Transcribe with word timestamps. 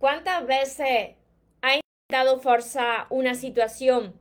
¿Cuántas 0.00 0.46
veces 0.46 1.10
has 1.60 1.78
intentado 2.08 2.40
forzar 2.40 3.04
una 3.10 3.34
situación 3.34 4.14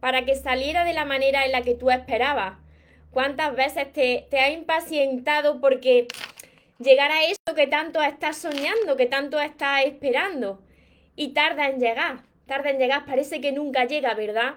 para 0.00 0.24
que 0.24 0.34
saliera 0.34 0.82
de 0.82 0.94
la 0.94 1.04
manera 1.04 1.44
en 1.44 1.52
la 1.52 1.60
que 1.60 1.74
tú 1.74 1.90
esperabas? 1.90 2.54
¿Cuántas 3.10 3.54
veces 3.54 3.92
te, 3.92 4.26
te 4.30 4.50
impacientado 4.52 5.60
porque 5.60 6.08
llegara 6.78 7.16
a 7.16 7.24
eso 7.24 7.54
que 7.54 7.66
tanto 7.66 8.00
estás 8.00 8.38
soñando, 8.38 8.96
que 8.96 9.04
tanto 9.04 9.38
estás 9.38 9.84
esperando? 9.84 10.62
Y 11.16 11.34
tarda 11.34 11.68
en 11.68 11.80
llegar, 11.80 12.22
tarda 12.46 12.70
en 12.70 12.78
llegar, 12.78 13.04
parece 13.04 13.42
que 13.42 13.52
nunca 13.52 13.84
llega, 13.84 14.14
¿verdad? 14.14 14.54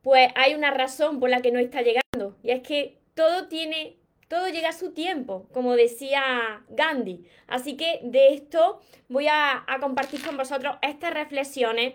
Pues 0.00 0.30
hay 0.34 0.54
una 0.54 0.70
razón 0.70 1.20
por 1.20 1.28
la 1.28 1.42
que 1.42 1.52
no 1.52 1.58
está 1.58 1.82
llegando, 1.82 2.38
y 2.42 2.52
es 2.52 2.62
que 2.62 2.96
todo 3.12 3.48
tiene 3.48 3.98
todo 4.30 4.48
llega 4.48 4.68
a 4.68 4.72
su 4.72 4.92
tiempo, 4.92 5.48
como 5.52 5.74
decía 5.74 6.62
Gandhi. 6.68 7.26
Así 7.48 7.76
que 7.76 7.98
de 8.04 8.32
esto 8.32 8.80
voy 9.08 9.26
a, 9.26 9.66
compartir 9.80 10.24
con 10.24 10.36
vosotros 10.36 10.76
estas 10.82 11.12
reflexiones, 11.12 11.94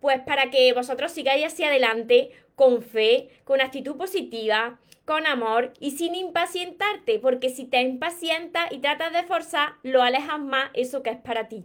pues 0.00 0.18
para 0.20 0.50
que 0.50 0.72
vosotros 0.72 1.12
sigáis 1.12 1.46
hacia 1.46 1.68
adelante 1.68 2.32
con 2.56 2.82
fe, 2.82 3.28
con 3.44 3.60
actitud 3.60 3.96
positiva, 3.96 4.80
con 5.04 5.24
amor 5.28 5.72
y 5.78 5.92
sin 5.92 6.16
impacientarte, 6.16 7.20
porque 7.20 7.48
si 7.48 7.64
te 7.64 7.80
impacientas 7.80 8.72
y 8.72 8.78
tratas 8.78 9.12
de 9.12 9.22
forzar, 9.22 9.74
lo 9.84 10.02
alejas 10.02 10.40
más 10.40 10.70
eso 10.74 11.04
que 11.04 11.10
es 11.10 11.18
para 11.18 11.46
ti. 11.46 11.64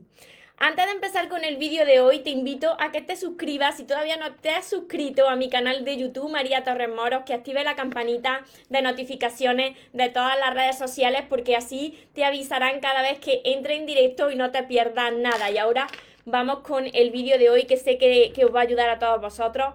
Antes 0.58 0.86
de 0.86 0.92
empezar 0.92 1.28
con 1.28 1.44
el 1.44 1.58
vídeo 1.58 1.86
de 1.86 2.00
hoy, 2.00 2.20
te 2.20 2.30
invito 2.30 2.78
a 2.80 2.92
que 2.92 3.02
te 3.02 3.18
suscribas 3.18 3.76
si 3.76 3.84
todavía 3.84 4.18
no 4.18 4.34
te 4.36 4.52
has 4.52 4.66
suscrito 4.66 5.28
a 5.28 5.36
mi 5.36 5.50
canal 5.50 5.84
de 5.84 5.98
YouTube 5.98 6.32
María 6.32 6.64
Torres 6.64 6.90
Moros, 6.90 7.24
que 7.26 7.34
active 7.34 7.64
la 7.64 7.76
campanita 7.76 8.42
de 8.70 8.82
notificaciones 8.82 9.76
de 9.92 10.10
todas 10.10 10.38
las 10.40 10.54
redes 10.54 10.78
sociales 10.78 11.24
porque 11.28 11.56
así 11.56 12.00
te 12.14 12.24
avisarán 12.24 12.80
cada 12.80 13.02
vez 13.02 13.20
que 13.20 13.42
entre 13.46 13.76
en 13.76 13.86
directo 13.86 14.32
y 14.32 14.36
no 14.36 14.52
te 14.52 14.64
pierdas 14.64 15.12
nada. 15.14 15.52
Y 15.52 15.58
ahora 15.58 15.88
vamos 16.26 16.60
con 16.60 16.86
el 16.94 17.12
vídeo 17.12 17.38
de 17.38 17.50
hoy 17.50 17.64
que 17.64 17.76
sé 17.76 17.98
que, 17.98 18.32
que 18.34 18.46
os 18.46 18.56
va 18.56 18.60
a 18.60 18.64
ayudar 18.64 18.90
a 18.90 19.00
todos 19.00 19.20
vosotros. 19.20 19.74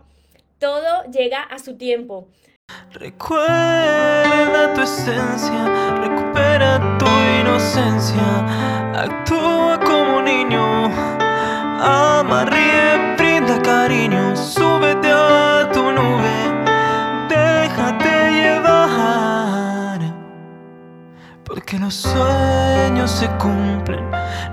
Todo 0.59 1.05
llega 1.11 1.43
a 1.43 1.59
su 1.59 1.77
tiempo. 1.77 2.29
Recuerda 2.93 4.75
tu 4.75 4.83
esencia, 4.83 5.97
recupera 6.01 6.99
tu 6.99 7.07
inocencia, 7.41 8.23
actúa 8.95 9.78
niño, 10.23 10.65
ama, 11.81 12.45
ríe, 12.45 13.15
brinda 13.17 13.61
cariño, 13.63 14.37
súbete 14.37 15.11
a 15.11 15.69
tu 15.73 15.83
nube, 15.99 16.37
déjate 17.29 18.13
llevar, 18.41 20.01
porque 21.45 21.79
los 21.79 21.95
sueños 21.95 23.11
se 23.11 23.29
cumplen, 23.39 24.05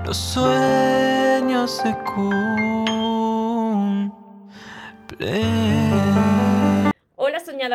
los 0.04 0.16
sueños 0.16 1.70
se 1.82 1.92
cumplen 2.14 2.45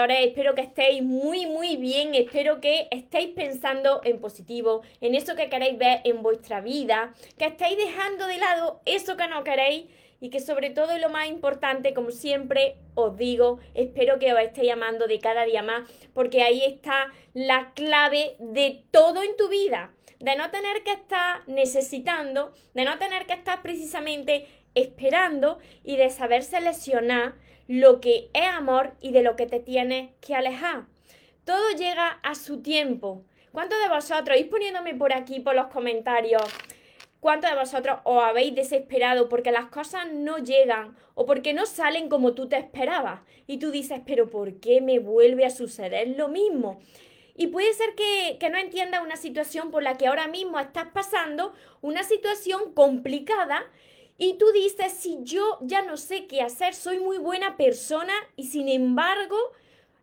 soñadores, 0.01 0.27
espero 0.27 0.55
que 0.55 0.61
estéis 0.61 1.03
muy 1.03 1.45
muy 1.45 1.75
bien, 1.77 2.15
espero 2.15 2.59
que 2.59 2.87
estéis 2.91 3.29
pensando 3.35 4.01
en 4.03 4.19
positivo, 4.19 4.81
en 4.99 5.15
eso 5.15 5.35
que 5.35 5.49
queréis 5.49 5.77
ver 5.77 6.01
en 6.03 6.23
vuestra 6.23 6.61
vida, 6.61 7.13
que 7.37 7.45
estéis 7.45 7.77
dejando 7.77 8.27
de 8.27 8.37
lado 8.37 8.81
eso 8.85 9.15
que 9.17 9.27
no 9.27 9.43
queréis 9.43 9.85
y 10.19 10.29
que 10.29 10.39
sobre 10.39 10.69
todo 10.69 10.95
y 10.95 10.99
lo 10.99 11.09
más 11.09 11.27
importante, 11.27 11.93
como 11.93 12.11
siempre 12.11 12.77
os 12.95 13.15
digo, 13.17 13.59
espero 13.73 14.19
que 14.19 14.33
os 14.33 14.39
estéis 14.39 14.71
amando 14.71 15.07
de 15.07 15.19
cada 15.19 15.45
día 15.45 15.61
más, 15.61 15.89
porque 16.13 16.41
ahí 16.41 16.63
está 16.63 17.11
la 17.33 17.71
clave 17.73 18.35
de 18.39 18.83
todo 18.91 19.23
en 19.23 19.35
tu 19.37 19.49
vida, 19.49 19.93
de 20.19 20.35
no 20.35 20.49
tener 20.51 20.83
que 20.83 20.93
estar 20.93 21.47
necesitando, 21.47 22.53
de 22.73 22.85
no 22.85 22.97
tener 22.97 23.25
que 23.25 23.33
estar 23.33 23.61
precisamente 23.61 24.47
esperando 24.73 25.59
y 25.83 25.97
de 25.97 26.09
saber 26.09 26.43
seleccionar 26.43 27.33
lo 27.71 28.01
que 28.01 28.29
es 28.33 28.47
amor 28.47 28.91
y 28.99 29.13
de 29.13 29.23
lo 29.23 29.37
que 29.37 29.45
te 29.45 29.61
tienes 29.61 30.09
que 30.19 30.35
alejar. 30.35 30.87
Todo 31.45 31.71
llega 31.77 32.19
a 32.21 32.35
su 32.35 32.61
tiempo. 32.61 33.23
¿Cuántos 33.53 33.79
de 33.79 33.87
vosotros, 33.87 34.37
ir 34.37 34.49
poniéndome 34.49 34.93
por 34.93 35.13
aquí 35.13 35.39
por 35.39 35.55
los 35.55 35.67
comentarios, 35.67 36.43
cuántos 37.21 37.49
de 37.49 37.55
vosotros 37.55 37.99
os 38.03 38.21
habéis 38.21 38.55
desesperado 38.55 39.29
porque 39.29 39.53
las 39.53 39.67
cosas 39.67 40.11
no 40.11 40.39
llegan 40.39 40.97
o 41.15 41.25
porque 41.25 41.53
no 41.53 41.65
salen 41.65 42.09
como 42.09 42.33
tú 42.33 42.49
te 42.49 42.57
esperabas? 42.57 43.21
Y 43.47 43.57
tú 43.57 43.71
dices, 43.71 44.01
pero 44.05 44.29
¿por 44.29 44.59
qué 44.59 44.81
me 44.81 44.99
vuelve 44.99 45.45
a 45.45 45.49
suceder 45.49 46.09
lo 46.17 46.27
mismo? 46.27 46.81
Y 47.37 47.47
puede 47.47 47.73
ser 47.73 47.95
que, 47.95 48.35
que 48.37 48.49
no 48.49 48.57
entiendas 48.57 49.01
una 49.01 49.15
situación 49.15 49.71
por 49.71 49.81
la 49.81 49.97
que 49.97 50.07
ahora 50.07 50.27
mismo 50.27 50.59
estás 50.59 50.87
pasando, 50.93 51.53
una 51.79 52.03
situación 52.03 52.73
complicada 52.73 53.63
y 54.23 54.35
tú 54.35 54.51
dices, 54.51 54.93
si 54.93 55.17
yo 55.23 55.57
ya 55.61 55.81
no 55.81 55.97
sé 55.97 56.27
qué 56.27 56.43
hacer, 56.43 56.75
soy 56.75 56.99
muy 56.99 57.17
buena 57.17 57.57
persona 57.57 58.13
y 58.35 58.43
sin 58.43 58.69
embargo 58.69 59.35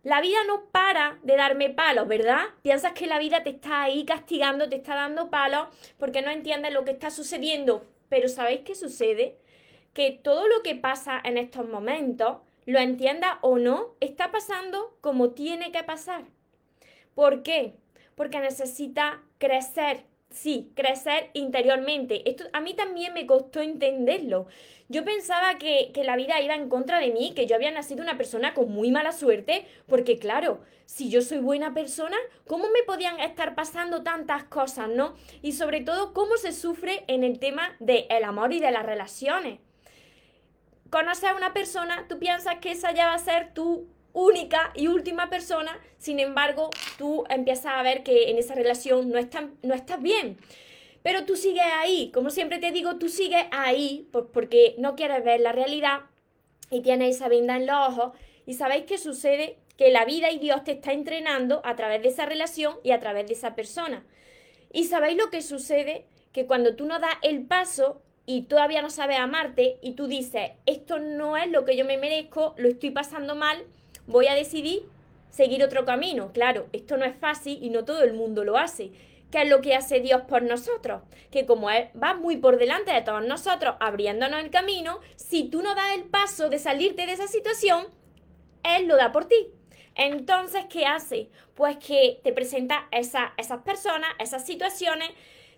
la 0.03 0.21
vida 0.21 0.39
no 0.45 0.65
para 0.73 1.21
de 1.23 1.37
darme 1.37 1.71
palos, 1.71 2.09
¿verdad? 2.09 2.41
Piensas 2.63 2.95
que 2.95 3.07
la 3.07 3.21
vida 3.21 3.45
te 3.45 3.51
está 3.51 3.83
ahí 3.83 4.05
castigando, 4.05 4.69
te 4.69 4.75
está 4.75 4.97
dando 4.97 5.31
palos 5.31 5.69
porque 5.99 6.21
no 6.21 6.33
entiendes 6.33 6.73
lo 6.73 6.85
que 6.85 6.91
está 6.91 7.13
sucediendo. 7.13 7.87
Pero 8.09 8.29
¿sabéis 8.29 8.63
qué 8.65 8.75
sucede? 8.75 9.39
Que 9.95 10.11
todo 10.11 10.49
lo 10.49 10.65
que 10.65 10.75
pasa 10.75 11.21
en 11.23 11.39
estos 11.39 11.69
momentos, 11.69 12.39
lo 12.67 12.81
entienda 12.81 13.39
o 13.41 13.59
no, 13.59 13.95
está 14.01 14.33
pasando 14.33 14.99
como 15.01 15.31
tiene 15.31 15.71
que 15.71 15.85
pasar. 15.85 16.25
¿Por 17.15 17.45
qué? 17.45 17.77
Porque 18.17 18.41
necesita 18.41 19.23
crecer, 19.39 20.07
sí, 20.31 20.71
crecer 20.75 21.31
interiormente. 21.35 22.29
Esto 22.29 22.45
a 22.53 22.61
mí 22.61 22.75
también 22.75 23.15
me 23.15 23.27
costó 23.27 23.61
entenderlo. 23.61 24.47
Yo 24.89 25.05
pensaba 25.05 25.59
que, 25.59 25.91
que, 25.93 26.05
la 26.05 26.17
vida 26.17 26.41
iba 26.41 26.55
en 26.55 26.69
contra 26.69 26.99
de 26.99 27.11
mí, 27.11 27.33
que 27.35 27.47
yo 27.47 27.57
había 27.57 27.71
nacido 27.71 28.03
una 28.03 28.17
persona 28.17 28.55
con 28.55 28.71
muy 28.71 28.91
mala 28.91 29.13
suerte, 29.13 29.67
porque 29.87 30.19
claro, 30.19 30.61
si 30.87 31.11
yo 31.11 31.21
soy 31.21 31.39
buena 31.39 31.75
persona, 31.75 32.17
¿cómo 32.47 32.71
me 32.71 32.83
podían 32.85 33.21
estar 33.21 33.55
pasando 33.55 34.03
tantas 34.03 34.45
cosas, 34.45 34.89
no? 34.89 35.15
Y 35.43 35.53
sobre 35.53 35.83
todo, 35.83 36.15
¿cómo 36.15 36.39
se 36.39 36.53
sufre 36.53 37.05
en 37.09 37.25
el 37.25 37.39
tema 37.39 37.77
del 37.79 38.25
amor 38.25 38.55
y 38.55 38.61
de 38.61 38.71
las 38.71 38.87
relaciones? 38.87 39.61
Conoces 40.89 41.25
a 41.25 41.35
una 41.35 41.53
persona, 41.53 42.07
tú 42.09 42.19
piensas 42.19 42.57
que 42.61 42.71
esa 42.71 42.93
ya 42.93 43.07
va 43.07 43.15
a 43.15 43.19
ser 43.19 43.53
tu 43.53 43.87
única 44.13 44.73
y 44.75 44.89
última 44.89 45.31
persona, 45.31 45.79
sin 45.99 46.21
embargo, 46.21 46.71
tú 46.97 47.25
empiezas 47.29 47.73
a 47.75 47.83
ver 47.83 48.03
que 48.03 48.31
en 48.31 48.39
esa 48.39 48.55
relación 48.55 49.11
no, 49.11 49.19
no 49.63 49.75
estás 49.75 50.03
bien. 50.03 50.39
Pero 51.03 51.25
tú 51.25 51.37
sigues 51.37 51.65
ahí, 51.77 52.11
como 52.13 52.31
siempre 52.31 52.59
te 52.59 52.73
digo, 52.73 52.97
tú 52.97 53.09
sigues 53.09 53.47
ahí 53.51 54.09
porque 54.13 54.75
no 54.79 54.97
quieres 54.97 55.25
ver 55.25 55.41
la 55.41 55.53
realidad 55.53 56.01
y 56.71 56.81
tienes 56.81 57.17
esa 57.17 57.29
venda 57.29 57.57
en 57.57 57.67
los 57.67 57.77
ojos. 57.77 58.13
¿Y 58.47 58.55
sabéis 58.55 58.85
qué 58.85 58.99
sucede? 58.99 59.59
Que 59.77 59.91
la 59.91 60.05
vida 60.05 60.31
y 60.31 60.39
Dios 60.39 60.65
te 60.65 60.73
está 60.73 60.93
entrenando 60.93 61.61
a 61.65 61.77
través 61.77 62.03
de 62.03 62.09
esa 62.09 62.27
relación 62.27 62.77
y 62.83 62.91
a 62.91 63.01
través 63.01 63.27
de 63.27 63.35
esa 63.35 63.55
persona. 63.55 64.05
¿Y 64.73 64.85
sabéis 64.85 65.17
lo 65.17 65.31
que 65.31 65.41
sucede? 65.43 66.07
Que 66.33 66.47
cuando 66.47 66.75
tú 66.75 66.85
no 66.87 66.99
das 66.99 67.15
el 67.23 67.47
paso 67.47 68.03
y 68.27 68.43
todavía 68.43 68.83
no 68.83 68.91
sabes 68.91 69.19
amarte 69.19 69.79
y 69.81 69.93
tú 69.93 70.09
dices, 70.09 70.51
esto 70.67 70.99
no 70.99 71.37
es 71.37 71.49
lo 71.49 71.65
que 71.65 71.77
yo 71.77 71.85
me 71.85 71.97
merezco, 71.97 72.55
lo 72.59 72.69
estoy 72.69 72.91
pasando 72.91 73.35
mal, 73.35 73.65
voy 74.09 74.27
a 74.27 74.35
decidir 74.35 74.89
seguir 75.31 75.63
otro 75.63 75.85
camino. 75.85 76.33
Claro, 76.33 76.67
esto 76.73 76.97
no 76.97 77.05
es 77.05 77.17
fácil 77.17 77.59
y 77.63 77.71
no 77.71 77.85
todo 77.85 78.03
el 78.03 78.15
mundo 78.15 78.43
lo 78.43 78.59
hace. 78.59 78.91
¿Qué 79.31 79.43
es 79.43 79.49
lo 79.49 79.61
que 79.61 79.75
hace 79.75 80.01
Dios 80.01 80.23
por 80.23 80.43
nosotros? 80.43 81.03
Que 81.31 81.45
como 81.45 81.71
Él 81.71 81.91
va 82.03 82.15
muy 82.15 82.39
por 82.39 82.59
delante 82.59 82.93
de 82.93 83.03
todos 83.03 83.25
nosotros, 83.25 83.77
abriéndonos 83.79 84.43
el 84.43 84.51
camino, 84.51 85.01
si 85.17 85.45
tú 85.45 85.63
no 85.63 85.75
das 85.75 85.95
el 85.95 86.05
paso 86.05 86.49
de 86.49 86.59
salirte 86.59 87.05
de 87.05 87.13
esa 87.13 87.29
situación, 87.29 87.87
Él 88.63 88.89
lo 88.89 88.97
da 88.97 89.13
por 89.13 89.27
ti. 89.27 89.49
Entonces, 89.95 90.65
¿qué 90.71 90.87
hace? 90.87 91.29
Pues 91.55 91.77
que 91.77 92.21
te 92.25 92.33
presenta 92.33 92.89
esa, 92.91 93.35
esas 93.37 93.63
personas, 93.63 94.11
esas 94.19 94.47
situaciones, 94.47 95.11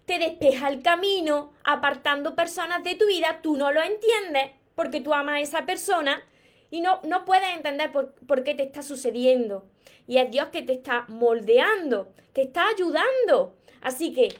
te 0.05 0.19
despeja 0.19 0.69
el 0.69 0.83
camino, 0.83 1.53
apartando 1.63 2.35
personas 2.35 2.83
de 2.83 2.97
tu 2.97 3.07
vida, 3.07 3.39
tú 3.43 3.57
no 3.57 3.71
lo 3.71 3.81
entiendes 3.83 4.51
porque 4.75 5.01
tú 5.01 5.15
amas 5.15 5.37
a 5.37 5.41
esa 5.41 5.67
persona 5.67 6.25
y 6.71 6.81
no, 6.81 7.01
no 7.05 7.25
puedes 7.25 7.49
entender 7.55 7.91
por, 7.93 8.13
por 8.27 8.45
qué 8.45 8.55
te 8.55 8.63
está 8.63 8.83
sucediendo. 8.83 9.67
Y 10.07 10.19
es 10.19 10.31
Dios 10.31 10.49
que 10.49 10.63
te 10.63 10.73
está 10.73 11.05
moldeando, 11.09 12.13
te 12.33 12.43
está 12.43 12.69
ayudando. 12.69 13.57
Así 13.81 14.13
que 14.13 14.35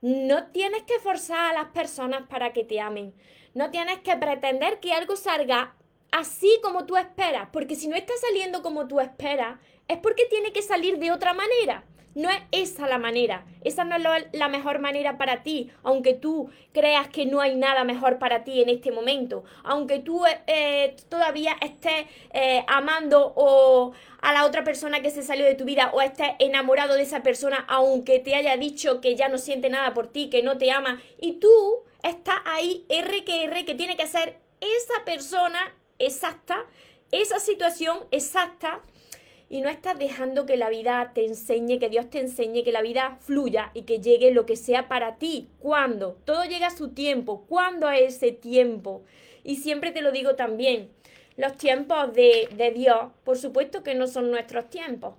no 0.00 0.46
tienes 0.48 0.82
que 0.82 0.98
forzar 0.98 1.50
a 1.50 1.54
las 1.54 1.72
personas 1.72 2.28
para 2.28 2.52
que 2.52 2.64
te 2.64 2.80
amen. 2.80 3.14
No 3.54 3.70
tienes 3.70 4.00
que 4.00 4.16
pretender 4.16 4.80
que 4.80 4.92
algo 4.92 5.16
salga 5.16 5.74
así 6.10 6.60
como 6.62 6.86
tú 6.86 6.96
esperas, 6.96 7.48
porque 7.52 7.74
si 7.74 7.88
no 7.88 7.96
está 7.96 8.12
saliendo 8.20 8.62
como 8.62 8.86
tú 8.86 9.00
esperas, 9.00 9.58
es 9.88 9.98
porque 9.98 10.26
tiene 10.26 10.52
que 10.52 10.62
salir 10.62 10.98
de 10.98 11.10
otra 11.10 11.32
manera. 11.32 11.84
No 12.14 12.30
es 12.30 12.42
esa 12.52 12.86
la 12.86 12.98
manera, 12.98 13.44
esa 13.62 13.82
no 13.84 13.96
es 13.96 14.26
la 14.32 14.48
mejor 14.48 14.78
manera 14.78 15.18
para 15.18 15.42
ti, 15.42 15.72
aunque 15.82 16.14
tú 16.14 16.48
creas 16.72 17.08
que 17.08 17.26
no 17.26 17.40
hay 17.40 17.56
nada 17.56 17.82
mejor 17.82 18.18
para 18.18 18.44
ti 18.44 18.62
en 18.62 18.68
este 18.68 18.92
momento, 18.92 19.42
aunque 19.64 19.98
tú 19.98 20.24
eh, 20.24 20.40
eh, 20.46 20.96
todavía 21.08 21.56
estés 21.60 22.06
eh, 22.32 22.64
amando 22.68 23.32
o 23.34 23.92
a 24.20 24.32
la 24.32 24.46
otra 24.46 24.62
persona 24.62 25.02
que 25.02 25.10
se 25.10 25.24
salió 25.24 25.44
de 25.44 25.56
tu 25.56 25.64
vida 25.64 25.90
o 25.92 26.00
estés 26.00 26.30
enamorado 26.38 26.94
de 26.94 27.02
esa 27.02 27.24
persona, 27.24 27.64
aunque 27.68 28.20
te 28.20 28.36
haya 28.36 28.56
dicho 28.56 29.00
que 29.00 29.16
ya 29.16 29.28
no 29.28 29.38
siente 29.38 29.68
nada 29.68 29.92
por 29.92 30.06
ti, 30.06 30.30
que 30.30 30.42
no 30.42 30.56
te 30.56 30.70
ama, 30.70 31.02
y 31.20 31.34
tú 31.40 31.82
está 32.04 32.42
ahí 32.44 32.86
R 32.88 33.24
que 33.24 33.44
R, 33.44 33.64
que 33.64 33.74
tiene 33.74 33.96
que 33.96 34.06
ser 34.06 34.38
esa 34.60 35.04
persona 35.04 35.74
exacta, 35.98 36.64
esa 37.10 37.40
situación 37.40 37.98
exacta, 38.10 38.80
y 39.48 39.60
no 39.60 39.68
estás 39.68 39.98
dejando 39.98 40.46
que 40.46 40.56
la 40.56 40.70
vida 40.70 41.12
te 41.14 41.24
enseñe, 41.24 41.78
que 41.78 41.88
Dios 41.88 42.10
te 42.10 42.20
enseñe, 42.20 42.64
que 42.64 42.72
la 42.72 42.82
vida 42.82 43.18
fluya 43.20 43.70
y 43.74 43.82
que 43.82 44.00
llegue 44.00 44.30
lo 44.30 44.46
que 44.46 44.56
sea 44.56 44.88
para 44.88 45.16
ti. 45.16 45.48
¿Cuándo? 45.58 46.16
Todo 46.24 46.44
llega 46.44 46.68
a 46.68 46.76
su 46.76 46.88
tiempo. 46.88 47.44
¿Cuándo 47.48 47.90
es 47.90 48.16
ese 48.16 48.32
tiempo? 48.32 49.02
Y 49.42 49.56
siempre 49.56 49.92
te 49.92 50.02
lo 50.02 50.12
digo 50.12 50.34
también, 50.34 50.90
los 51.36 51.56
tiempos 51.56 52.12
de, 52.14 52.48
de 52.56 52.70
Dios, 52.70 53.12
por 53.24 53.36
supuesto 53.38 53.82
que 53.82 53.94
no 53.94 54.06
son 54.06 54.30
nuestros 54.30 54.70
tiempos. 54.70 55.14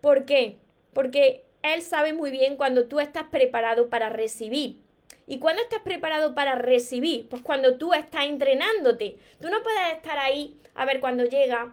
¿Por 0.00 0.24
qué? 0.24 0.56
Porque 0.92 1.44
Él 1.62 1.82
sabe 1.82 2.12
muy 2.12 2.30
bien 2.30 2.56
cuando 2.56 2.86
tú 2.86 3.00
estás 3.00 3.24
preparado 3.24 3.88
para 3.88 4.08
recibir. 4.08 4.78
¿Y 5.26 5.38
cuándo 5.38 5.62
estás 5.62 5.82
preparado 5.82 6.34
para 6.34 6.56
recibir? 6.56 7.28
Pues 7.28 7.42
cuando 7.42 7.76
tú 7.76 7.94
estás 7.94 8.24
entrenándote. 8.24 9.16
Tú 9.40 9.48
no 9.48 9.62
puedes 9.62 9.92
estar 9.94 10.18
ahí 10.18 10.58
a 10.74 10.84
ver 10.84 10.98
cuando 10.98 11.24
llega, 11.24 11.72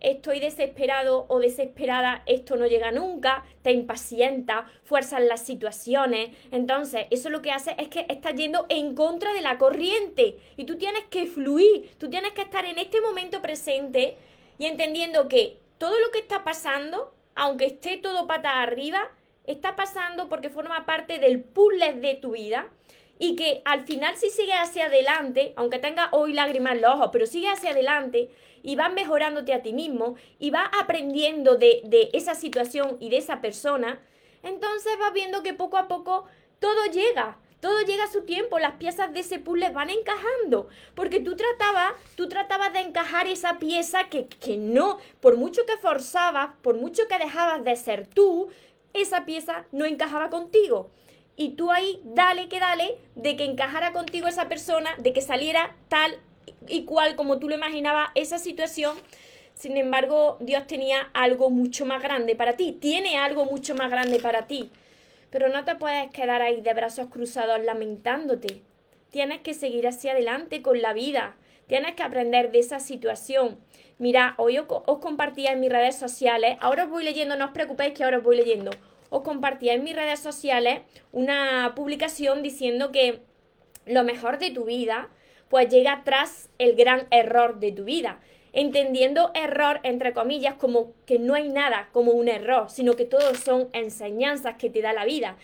estoy 0.00 0.40
desesperado 0.40 1.26
o 1.28 1.38
desesperada, 1.38 2.22
esto 2.26 2.56
no 2.56 2.66
llega 2.66 2.92
nunca, 2.92 3.44
te 3.62 3.72
impacienta, 3.72 4.70
fuerzas 4.84 5.22
las 5.22 5.40
situaciones. 5.44 6.30
Entonces, 6.50 7.06
eso 7.10 7.30
lo 7.30 7.42
que 7.42 7.52
hace 7.52 7.74
es 7.78 7.88
que 7.88 8.06
estás 8.08 8.34
yendo 8.34 8.66
en 8.68 8.94
contra 8.94 9.32
de 9.32 9.40
la 9.40 9.58
corriente 9.58 10.38
y 10.56 10.64
tú 10.64 10.76
tienes 10.76 11.04
que 11.04 11.26
fluir, 11.26 11.90
tú 11.98 12.10
tienes 12.10 12.32
que 12.32 12.42
estar 12.42 12.64
en 12.64 12.78
este 12.78 13.00
momento 13.00 13.40
presente 13.40 14.16
y 14.58 14.66
entendiendo 14.66 15.28
que 15.28 15.58
todo 15.78 15.98
lo 15.98 16.10
que 16.10 16.18
está 16.18 16.44
pasando, 16.44 17.14
aunque 17.34 17.66
esté 17.66 17.96
todo 17.96 18.26
pata 18.26 18.62
arriba, 18.62 19.10
está 19.46 19.76
pasando 19.76 20.28
porque 20.28 20.48
forma 20.48 20.86
parte 20.86 21.18
del 21.18 21.42
puzzle 21.42 21.94
de 21.94 22.14
tu 22.14 22.32
vida 22.32 22.70
y 23.18 23.36
que 23.36 23.62
al 23.64 23.84
final 23.84 24.16
si 24.16 24.30
sigues 24.30 24.56
hacia 24.58 24.86
adelante, 24.86 25.52
aunque 25.56 25.78
tenga 25.78 26.08
hoy 26.12 26.32
lágrimas 26.32 26.74
en 26.74 26.82
los 26.82 26.94
ojos, 26.94 27.10
pero 27.12 27.26
sigue 27.26 27.48
hacia 27.48 27.70
adelante 27.70 28.30
y 28.62 28.76
vas 28.76 28.92
mejorándote 28.92 29.52
a 29.52 29.62
ti 29.62 29.72
mismo 29.72 30.16
y 30.38 30.50
vas 30.50 30.68
aprendiendo 30.80 31.56
de, 31.56 31.82
de 31.84 32.10
esa 32.12 32.34
situación 32.34 32.96
y 33.00 33.10
de 33.10 33.18
esa 33.18 33.40
persona, 33.40 34.00
entonces 34.42 34.92
vas 34.98 35.12
viendo 35.12 35.42
que 35.42 35.54
poco 35.54 35.76
a 35.76 35.88
poco 35.88 36.26
todo 36.58 36.86
llega, 36.86 37.38
todo 37.60 37.80
llega 37.82 38.04
a 38.04 38.12
su 38.12 38.22
tiempo, 38.22 38.58
las 38.58 38.74
piezas 38.74 39.12
de 39.12 39.20
ese 39.20 39.38
puzzle 39.38 39.70
van 39.70 39.90
encajando, 39.90 40.68
porque 40.94 41.20
tú 41.20 41.36
tratabas, 41.36 41.92
tú 42.16 42.28
tratabas 42.28 42.72
de 42.72 42.80
encajar 42.80 43.26
esa 43.26 43.58
pieza 43.58 44.08
que, 44.10 44.26
que 44.26 44.56
no, 44.56 44.98
por 45.20 45.36
mucho 45.36 45.64
que 45.66 45.76
forzabas, 45.76 46.50
por 46.62 46.74
mucho 46.76 47.06
que 47.08 47.18
dejabas 47.18 47.64
de 47.64 47.76
ser 47.76 48.06
tú, 48.06 48.48
esa 48.92 49.24
pieza 49.24 49.66
no 49.72 49.84
encajaba 49.84 50.30
contigo 50.30 50.90
y 51.36 51.50
tú 51.50 51.70
ahí 51.70 52.00
dale 52.04 52.48
que 52.48 52.60
dale 52.60 52.98
de 53.16 53.36
que 53.36 53.44
encajara 53.44 53.92
contigo 53.92 54.28
esa 54.28 54.48
persona, 54.48 54.94
de 54.98 55.12
que 55.12 55.20
saliera 55.20 55.76
tal 55.88 56.16
y 56.68 56.84
cual 56.84 57.16
como 57.16 57.38
tú 57.38 57.48
lo 57.48 57.56
imaginabas 57.56 58.10
esa 58.14 58.38
situación. 58.38 58.96
Sin 59.54 59.76
embargo, 59.76 60.36
Dios 60.40 60.66
tenía 60.66 61.10
algo 61.12 61.50
mucho 61.50 61.86
más 61.86 62.02
grande 62.02 62.36
para 62.36 62.54
ti, 62.54 62.72
tiene 62.72 63.18
algo 63.18 63.44
mucho 63.44 63.74
más 63.74 63.90
grande 63.90 64.18
para 64.18 64.46
ti. 64.46 64.70
Pero 65.30 65.48
no 65.48 65.64
te 65.64 65.74
puedes 65.74 66.10
quedar 66.10 66.42
ahí 66.42 66.60
de 66.60 66.74
brazos 66.74 67.08
cruzados 67.08 67.60
lamentándote. 67.64 68.62
Tienes 69.10 69.40
que 69.40 69.54
seguir 69.54 69.86
hacia 69.86 70.12
adelante 70.12 70.62
con 70.62 70.80
la 70.80 70.92
vida. 70.92 71.36
Tienes 71.66 71.94
que 71.94 72.02
aprender 72.02 72.52
de 72.52 72.60
esa 72.60 72.78
situación. 72.78 73.58
Mira, 73.98 74.34
hoy 74.38 74.58
os, 74.58 74.66
compartía 75.00 75.52
en 75.52 75.60
mis 75.60 75.70
redes 75.70 75.96
sociales, 75.96 76.56
ahora 76.60 76.84
os 76.84 76.90
voy 76.90 77.04
leyendo, 77.04 77.36
no 77.36 77.46
os 77.46 77.50
preocupéis 77.52 77.94
que 77.94 78.04
ahora 78.04 78.18
os 78.18 78.24
voy 78.24 78.36
leyendo 78.36 78.70
os 79.14 79.22
compartía 79.22 79.74
en 79.74 79.84
mis 79.84 79.94
redes 79.94 80.18
sociales 80.18 80.80
una 81.12 81.72
publicación 81.76 82.42
diciendo 82.42 82.90
que 82.90 83.20
lo 83.86 84.02
mejor 84.02 84.38
de 84.38 84.50
tu 84.50 84.64
vida 84.64 85.08
pues 85.48 85.68
llega 85.68 86.02
tras 86.04 86.50
el 86.58 86.74
gran 86.74 87.06
error 87.12 87.60
de 87.60 87.70
tu 87.70 87.84
vida. 87.84 88.18
Entendiendo 88.52 89.30
error, 89.34 89.78
entre 89.84 90.12
comillas, 90.12 90.54
como 90.54 90.94
que 91.06 91.20
no 91.20 91.34
hay 91.34 91.48
nada 91.48 91.90
como 91.92 92.10
un 92.10 92.26
error, 92.26 92.70
sino 92.70 92.94
que 92.94 93.04
todos 93.04 93.38
son 93.38 93.68
enseñanzas 93.72 94.56
que 94.56 94.68
te 94.68 94.82
da 94.82 94.92
la 94.92 95.04
vida 95.04 95.36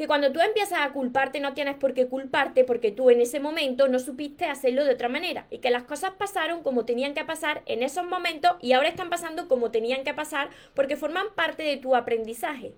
que 0.00 0.06
cuando 0.06 0.32
tú 0.32 0.40
empiezas 0.40 0.80
a 0.80 0.94
culparte 0.94 1.40
no 1.40 1.52
tienes 1.52 1.76
por 1.76 1.92
qué 1.92 2.06
culparte 2.06 2.64
porque 2.64 2.90
tú 2.90 3.10
en 3.10 3.20
ese 3.20 3.38
momento 3.38 3.86
no 3.86 3.98
supiste 3.98 4.46
hacerlo 4.46 4.82
de 4.82 4.94
otra 4.94 5.10
manera 5.10 5.46
y 5.50 5.58
que 5.58 5.68
las 5.68 5.82
cosas 5.82 6.12
pasaron 6.12 6.62
como 6.62 6.86
tenían 6.86 7.12
que 7.12 7.22
pasar 7.22 7.60
en 7.66 7.82
esos 7.82 8.06
momentos 8.06 8.52
y 8.62 8.72
ahora 8.72 8.88
están 8.88 9.10
pasando 9.10 9.46
como 9.46 9.70
tenían 9.70 10.02
que 10.02 10.14
pasar 10.14 10.48
porque 10.72 10.96
forman 10.96 11.26
parte 11.34 11.64
de 11.64 11.76
tu 11.76 11.94
aprendizaje. 11.94 12.72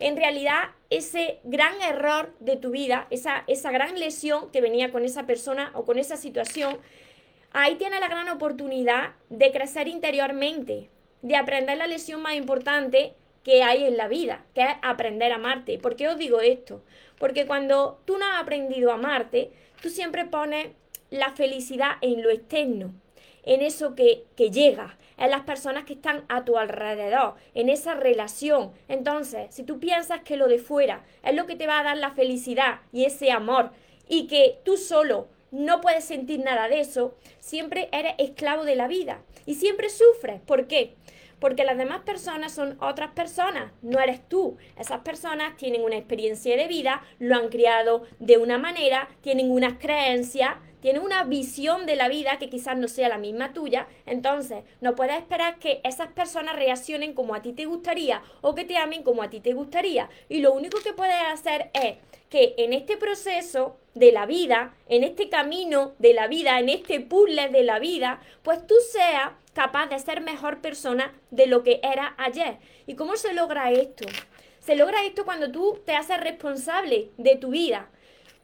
En 0.00 0.16
realidad, 0.16 0.70
ese 0.90 1.38
gran 1.44 1.80
error 1.82 2.34
de 2.40 2.56
tu 2.56 2.72
vida, 2.72 3.06
esa, 3.10 3.44
esa 3.46 3.70
gran 3.70 3.96
lesión 4.00 4.50
que 4.50 4.60
venía 4.60 4.90
con 4.90 5.04
esa 5.04 5.24
persona 5.24 5.70
o 5.72 5.84
con 5.84 6.00
esa 6.00 6.16
situación, 6.16 6.78
ahí 7.52 7.76
tienes 7.76 8.00
la 8.00 8.08
gran 8.08 8.28
oportunidad 8.28 9.12
de 9.30 9.52
crecer 9.52 9.86
interiormente, 9.86 10.90
de 11.22 11.36
aprender 11.36 11.78
la 11.78 11.86
lesión 11.86 12.22
más 12.22 12.34
importante 12.34 13.14
que 13.46 13.62
hay 13.62 13.84
en 13.84 13.96
la 13.96 14.08
vida, 14.08 14.44
que 14.56 14.62
es 14.62 14.70
aprender 14.82 15.30
a 15.30 15.36
amarte. 15.36 15.78
¿Por 15.78 15.94
qué 15.94 16.08
os 16.08 16.18
digo 16.18 16.40
esto? 16.40 16.82
Porque 17.16 17.46
cuando 17.46 18.00
tú 18.04 18.18
no 18.18 18.26
has 18.26 18.42
aprendido 18.42 18.90
a 18.90 18.94
amarte, 18.94 19.52
tú 19.80 19.88
siempre 19.88 20.24
pones 20.24 20.70
la 21.10 21.30
felicidad 21.30 21.92
en 22.00 22.24
lo 22.24 22.30
externo, 22.30 22.92
en 23.44 23.62
eso 23.62 23.94
que, 23.94 24.24
que 24.34 24.50
llega, 24.50 24.98
en 25.16 25.30
las 25.30 25.42
personas 25.42 25.84
que 25.84 25.92
están 25.92 26.24
a 26.28 26.44
tu 26.44 26.58
alrededor, 26.58 27.34
en 27.54 27.68
esa 27.68 27.94
relación. 27.94 28.72
Entonces, 28.88 29.54
si 29.54 29.62
tú 29.62 29.78
piensas 29.78 30.22
que 30.22 30.36
lo 30.36 30.48
de 30.48 30.58
fuera 30.58 31.04
es 31.22 31.36
lo 31.36 31.46
que 31.46 31.54
te 31.54 31.68
va 31.68 31.78
a 31.78 31.84
dar 31.84 31.98
la 31.98 32.10
felicidad 32.10 32.80
y 32.92 33.04
ese 33.04 33.30
amor, 33.30 33.70
y 34.08 34.26
que 34.26 34.58
tú 34.64 34.76
solo 34.76 35.28
no 35.52 35.80
puedes 35.80 36.04
sentir 36.04 36.40
nada 36.40 36.66
de 36.66 36.80
eso, 36.80 37.14
siempre 37.38 37.88
eres 37.92 38.14
esclavo 38.18 38.64
de 38.64 38.74
la 38.74 38.88
vida 38.88 39.22
y 39.46 39.54
siempre 39.54 39.88
sufres. 39.88 40.40
¿Por 40.40 40.66
qué? 40.66 40.96
Porque 41.38 41.64
las 41.64 41.78
demás 41.78 42.00
personas 42.00 42.52
son 42.52 42.76
otras 42.80 43.10
personas, 43.12 43.72
no 43.82 44.00
eres 44.00 44.26
tú. 44.28 44.56
Esas 44.78 45.00
personas 45.00 45.56
tienen 45.56 45.82
una 45.82 45.96
experiencia 45.96 46.56
de 46.56 46.68
vida, 46.68 47.02
lo 47.18 47.36
han 47.36 47.48
criado 47.48 48.04
de 48.18 48.38
una 48.38 48.58
manera, 48.58 49.08
tienen 49.20 49.50
unas 49.50 49.74
creencias, 49.78 50.56
tienen 50.80 51.02
una 51.02 51.24
visión 51.24 51.84
de 51.86 51.96
la 51.96 52.08
vida 52.08 52.38
que 52.38 52.48
quizás 52.48 52.76
no 52.76 52.86
sea 52.86 53.08
la 53.08 53.18
misma 53.18 53.52
tuya, 53.52 53.88
entonces 54.04 54.62
no 54.80 54.94
puedes 54.94 55.16
esperar 55.16 55.58
que 55.58 55.80
esas 55.84 56.08
personas 56.12 56.56
reaccionen 56.56 57.12
como 57.12 57.34
a 57.34 57.42
ti 57.42 57.52
te 57.52 57.66
gustaría 57.66 58.22
o 58.40 58.54
que 58.54 58.64
te 58.64 58.76
amen 58.76 59.02
como 59.02 59.22
a 59.22 59.30
ti 59.30 59.40
te 59.40 59.52
gustaría. 59.52 60.08
Y 60.28 60.40
lo 60.40 60.52
único 60.52 60.78
que 60.84 60.92
puedes 60.92 61.20
hacer 61.32 61.70
es 61.74 61.96
que 62.28 62.54
en 62.58 62.72
este 62.72 62.96
proceso 62.96 63.78
de 63.94 64.12
la 64.12 64.26
vida, 64.26 64.74
en 64.88 65.04
este 65.04 65.28
camino 65.28 65.94
de 65.98 66.12
la 66.12 66.26
vida, 66.26 66.58
en 66.58 66.68
este 66.68 67.00
puzzle 67.00 67.48
de 67.48 67.62
la 67.62 67.78
vida, 67.78 68.20
pues 68.42 68.66
tú 68.66 68.74
seas 68.92 69.32
capaz 69.54 69.86
de 69.86 69.98
ser 69.98 70.20
mejor 70.20 70.60
persona 70.60 71.14
de 71.30 71.46
lo 71.46 71.62
que 71.62 71.80
era 71.82 72.14
ayer. 72.18 72.58
¿Y 72.86 72.94
cómo 72.94 73.16
se 73.16 73.32
logra 73.32 73.70
esto? 73.70 74.06
Se 74.60 74.76
logra 74.76 75.04
esto 75.04 75.24
cuando 75.24 75.50
tú 75.50 75.80
te 75.86 75.94
haces 75.94 76.20
responsable 76.20 77.10
de 77.16 77.36
tu 77.36 77.50
vida. 77.50 77.88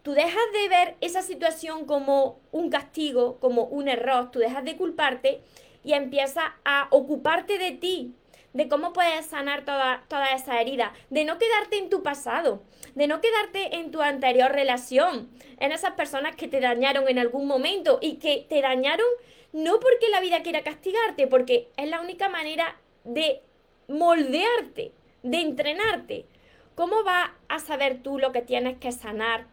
Tú 0.02 0.12
dejas 0.12 0.42
de 0.52 0.68
ver 0.68 0.96
esa 1.00 1.22
situación 1.22 1.84
como 1.84 2.40
un 2.50 2.70
castigo, 2.70 3.38
como 3.40 3.64
un 3.64 3.88
error, 3.88 4.30
tú 4.30 4.38
dejas 4.38 4.64
de 4.64 4.76
culparte 4.76 5.42
y 5.84 5.92
empiezas 5.92 6.44
a 6.64 6.88
ocuparte 6.90 7.58
de 7.58 7.72
ti, 7.72 8.14
de 8.52 8.68
cómo 8.68 8.92
puedes 8.92 9.26
sanar 9.26 9.64
toda, 9.64 10.04
toda 10.08 10.26
esa 10.34 10.60
herida, 10.60 10.92
de 11.10 11.24
no 11.24 11.38
quedarte 11.38 11.78
en 11.78 11.88
tu 11.88 12.02
pasado, 12.02 12.62
de 12.94 13.06
no 13.06 13.20
quedarte 13.20 13.76
en 13.76 13.90
tu 13.90 14.02
anterior 14.02 14.52
relación, 14.52 15.30
en 15.58 15.72
esas 15.72 15.92
personas 15.92 16.36
que 16.36 16.48
te 16.48 16.60
dañaron 16.60 17.08
en 17.08 17.18
algún 17.18 17.46
momento 17.46 17.98
y 18.02 18.16
que 18.16 18.46
te 18.48 18.60
dañaron 18.60 19.06
no 19.52 19.80
porque 19.80 20.08
la 20.10 20.20
vida 20.20 20.42
quiera 20.42 20.62
castigarte, 20.62 21.26
porque 21.26 21.68
es 21.76 21.88
la 21.88 22.00
única 22.00 22.28
manera 22.28 22.76
de 23.04 23.42
moldearte, 23.88 24.92
de 25.22 25.40
entrenarte. 25.40 26.26
¿Cómo 26.74 27.04
vas 27.04 27.30
a 27.48 27.58
saber 27.58 28.02
tú 28.02 28.18
lo 28.18 28.32
que 28.32 28.40
tienes 28.40 28.78
que 28.78 28.92
sanar 28.92 29.46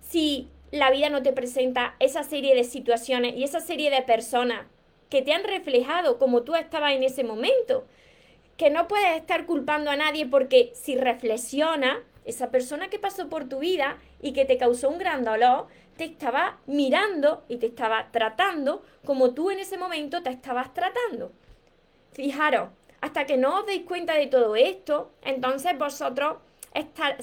si 0.00 0.48
la 0.70 0.90
vida 0.90 1.10
no 1.10 1.22
te 1.22 1.32
presenta 1.32 1.96
esa 1.98 2.22
serie 2.22 2.54
de 2.54 2.64
situaciones 2.64 3.34
y 3.36 3.42
esa 3.42 3.60
serie 3.60 3.90
de 3.90 4.02
personas 4.02 4.66
que 5.10 5.22
te 5.22 5.32
han 5.32 5.44
reflejado 5.44 6.18
como 6.18 6.42
tú 6.42 6.54
estabas 6.54 6.92
en 6.92 7.02
ese 7.02 7.24
momento? 7.24 7.84
Que 8.56 8.70
no 8.70 8.88
puedes 8.88 9.16
estar 9.16 9.46
culpando 9.46 9.90
a 9.90 9.96
nadie 9.96 10.26
porque 10.26 10.72
si 10.74 10.96
reflexiona, 10.96 12.02
esa 12.24 12.50
persona 12.50 12.88
que 12.88 12.98
pasó 12.98 13.28
por 13.28 13.48
tu 13.48 13.58
vida 13.58 13.98
y 14.20 14.32
que 14.32 14.44
te 14.44 14.58
causó 14.58 14.88
un 14.88 14.98
gran 14.98 15.24
dolor, 15.24 15.66
te 15.96 16.04
estaba 16.04 16.58
mirando 16.66 17.42
y 17.48 17.56
te 17.56 17.66
estaba 17.66 18.08
tratando 18.12 18.82
como 19.04 19.34
tú 19.34 19.50
en 19.50 19.58
ese 19.58 19.76
momento 19.76 20.22
te 20.22 20.30
estabas 20.30 20.72
tratando. 20.72 21.32
Fijaros, 22.12 22.68
hasta 23.00 23.26
que 23.26 23.36
no 23.36 23.60
os 23.60 23.66
deis 23.66 23.82
cuenta 23.82 24.14
de 24.14 24.28
todo 24.28 24.54
esto, 24.54 25.10
entonces 25.24 25.76
vosotros 25.76 26.36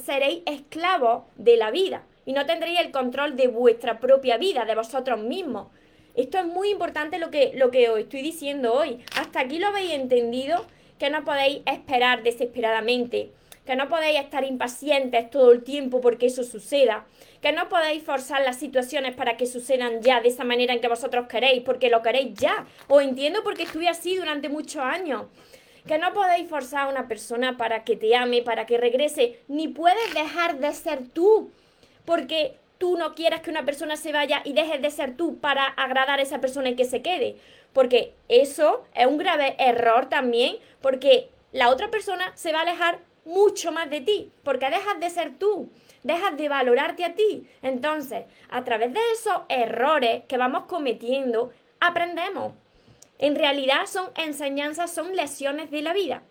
seréis 0.04 0.44
esclavos 0.46 1.24
de 1.38 1.58
la 1.58 1.72
vida 1.72 2.04
y 2.26 2.34
no 2.34 2.46
tendréis 2.46 2.80
el 2.80 2.92
control 2.92 3.36
de 3.36 3.48
vuestra 3.48 4.00
propia 4.00 4.38
vida, 4.38 4.66
de 4.66 4.76
vosotros 4.76 5.20
mismos. 5.20 5.68
Esto 6.16 6.38
es 6.38 6.46
muy 6.46 6.70
importante 6.70 7.18
lo 7.18 7.32
que, 7.32 7.54
lo 7.56 7.72
que 7.72 7.90
os 7.90 8.00
estoy 8.00 8.22
diciendo 8.22 8.74
hoy. 8.74 9.00
Hasta 9.18 9.40
aquí 9.40 9.58
lo 9.58 9.68
habéis 9.68 9.94
entendido, 9.94 10.66
que 11.00 11.10
no 11.10 11.24
podéis 11.24 11.62
esperar 11.66 12.22
desesperadamente 12.22 13.32
que 13.70 13.76
no 13.76 13.88
podéis 13.88 14.20
estar 14.20 14.44
impacientes 14.44 15.30
todo 15.30 15.52
el 15.52 15.64
tiempo 15.64 16.02
porque 16.02 16.26
eso 16.26 16.44
suceda, 16.44 17.06
que 17.40 17.52
no 17.52 17.70
podéis 17.70 18.02
forzar 18.02 18.42
las 18.42 18.58
situaciones 18.58 19.14
para 19.14 19.38
que 19.38 19.46
sucedan 19.46 20.02
ya 20.02 20.22
de 20.22 20.30
esa 20.30 20.44
manera 20.44 20.74
en 20.74 20.82
que 20.82 20.88
vosotros 20.88 21.28
queréis, 21.28 21.62
porque 21.62 21.92
lo 21.92 22.02
queréis 22.02 22.34
ya. 22.34 22.66
Os 22.88 23.04
entiendo 23.04 23.44
porque 23.44 23.62
estuve 23.62 23.88
así 23.88 24.16
durante 24.16 24.50
muchos 24.50 24.82
años. 24.82 25.28
Que 25.86 26.00
no 26.00 26.14
podéis 26.14 26.50
forzar 26.50 26.88
a 26.88 26.90
una 26.90 27.08
persona 27.08 27.58
para 27.58 27.84
que 27.84 27.96
te 27.96 28.16
ame, 28.16 28.42
para 28.42 28.66
que 28.66 28.80
regrese, 28.80 29.40
ni 29.48 29.68
puedes 29.68 30.16
dejar 30.16 30.58
de 30.58 30.74
ser 30.74 31.08
tú, 31.08 31.52
porque 32.06 32.56
tú 32.80 32.98
no 32.98 33.14
quieras 33.14 33.42
que 33.42 33.52
una 33.52 33.66
persona 33.66 33.98
se 33.98 34.12
vaya 34.12 34.42
y 34.46 34.54
dejes 34.54 34.82
de 34.82 34.90
ser 34.90 35.16
tú 35.16 35.38
para 35.38 35.66
agradar 35.66 36.18
a 36.18 36.24
esa 36.24 36.42
persona 36.42 36.70
y 36.70 36.76
que 36.76 36.86
se 36.86 37.04
quede. 37.04 37.36
Porque 37.74 38.14
eso 38.28 38.84
es 38.94 39.06
un 39.06 39.18
grave 39.18 39.56
error 39.60 40.08
también, 40.08 40.58
porque 40.82 41.30
la 41.52 41.70
otra 41.70 41.90
persona 41.90 42.32
se 42.36 42.52
va 42.52 42.60
a 42.60 42.62
alejar 42.64 43.00
mucho 43.26 43.72
más 43.72 43.90
de 43.90 44.02
ti, 44.02 44.32
porque 44.44 44.70
dejas 44.70 45.00
de 45.00 45.10
ser 45.10 45.38
tú, 45.38 45.70
dejas 46.04 46.36
de 46.38 46.50
valorarte 46.50 47.06
a 47.06 47.14
ti. 47.14 47.48
Entonces, 47.62 48.26
a 48.50 48.64
través 48.64 48.94
de 48.94 49.00
esos 49.14 49.42
errores 49.50 50.24
que 50.28 50.38
vamos 50.38 50.64
cometiendo, 50.66 51.52
aprendemos. 51.80 52.54
En 53.20 53.36
realidad 53.36 53.86
son 53.86 54.10
enseñanzas, 54.16 54.94
son 54.94 55.16
lecciones 55.16 55.70
de 55.72 55.82
la 55.82 55.94
vida. 55.94 56.24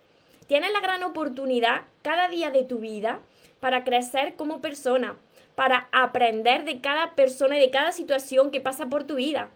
Tienes 0.46 0.72
la 0.72 0.80
gran 0.80 1.02
oportunidad 1.02 1.82
cada 2.02 2.28
día 2.28 2.50
de 2.50 2.64
tu 2.64 2.78
vida 2.78 3.20
para 3.60 3.84
crecer 3.84 4.34
como 4.34 4.60
persona, 4.60 5.16
para 5.54 5.88
aprender 5.92 6.64
de 6.64 6.80
cada 6.80 7.14
persona 7.14 7.58
y 7.58 7.60
de 7.60 7.70
cada 7.70 7.92
situación 7.92 8.50
que 8.50 8.60
pasa 8.60 8.86
por 8.86 9.04
tu 9.04 9.16
vida, 9.16 9.50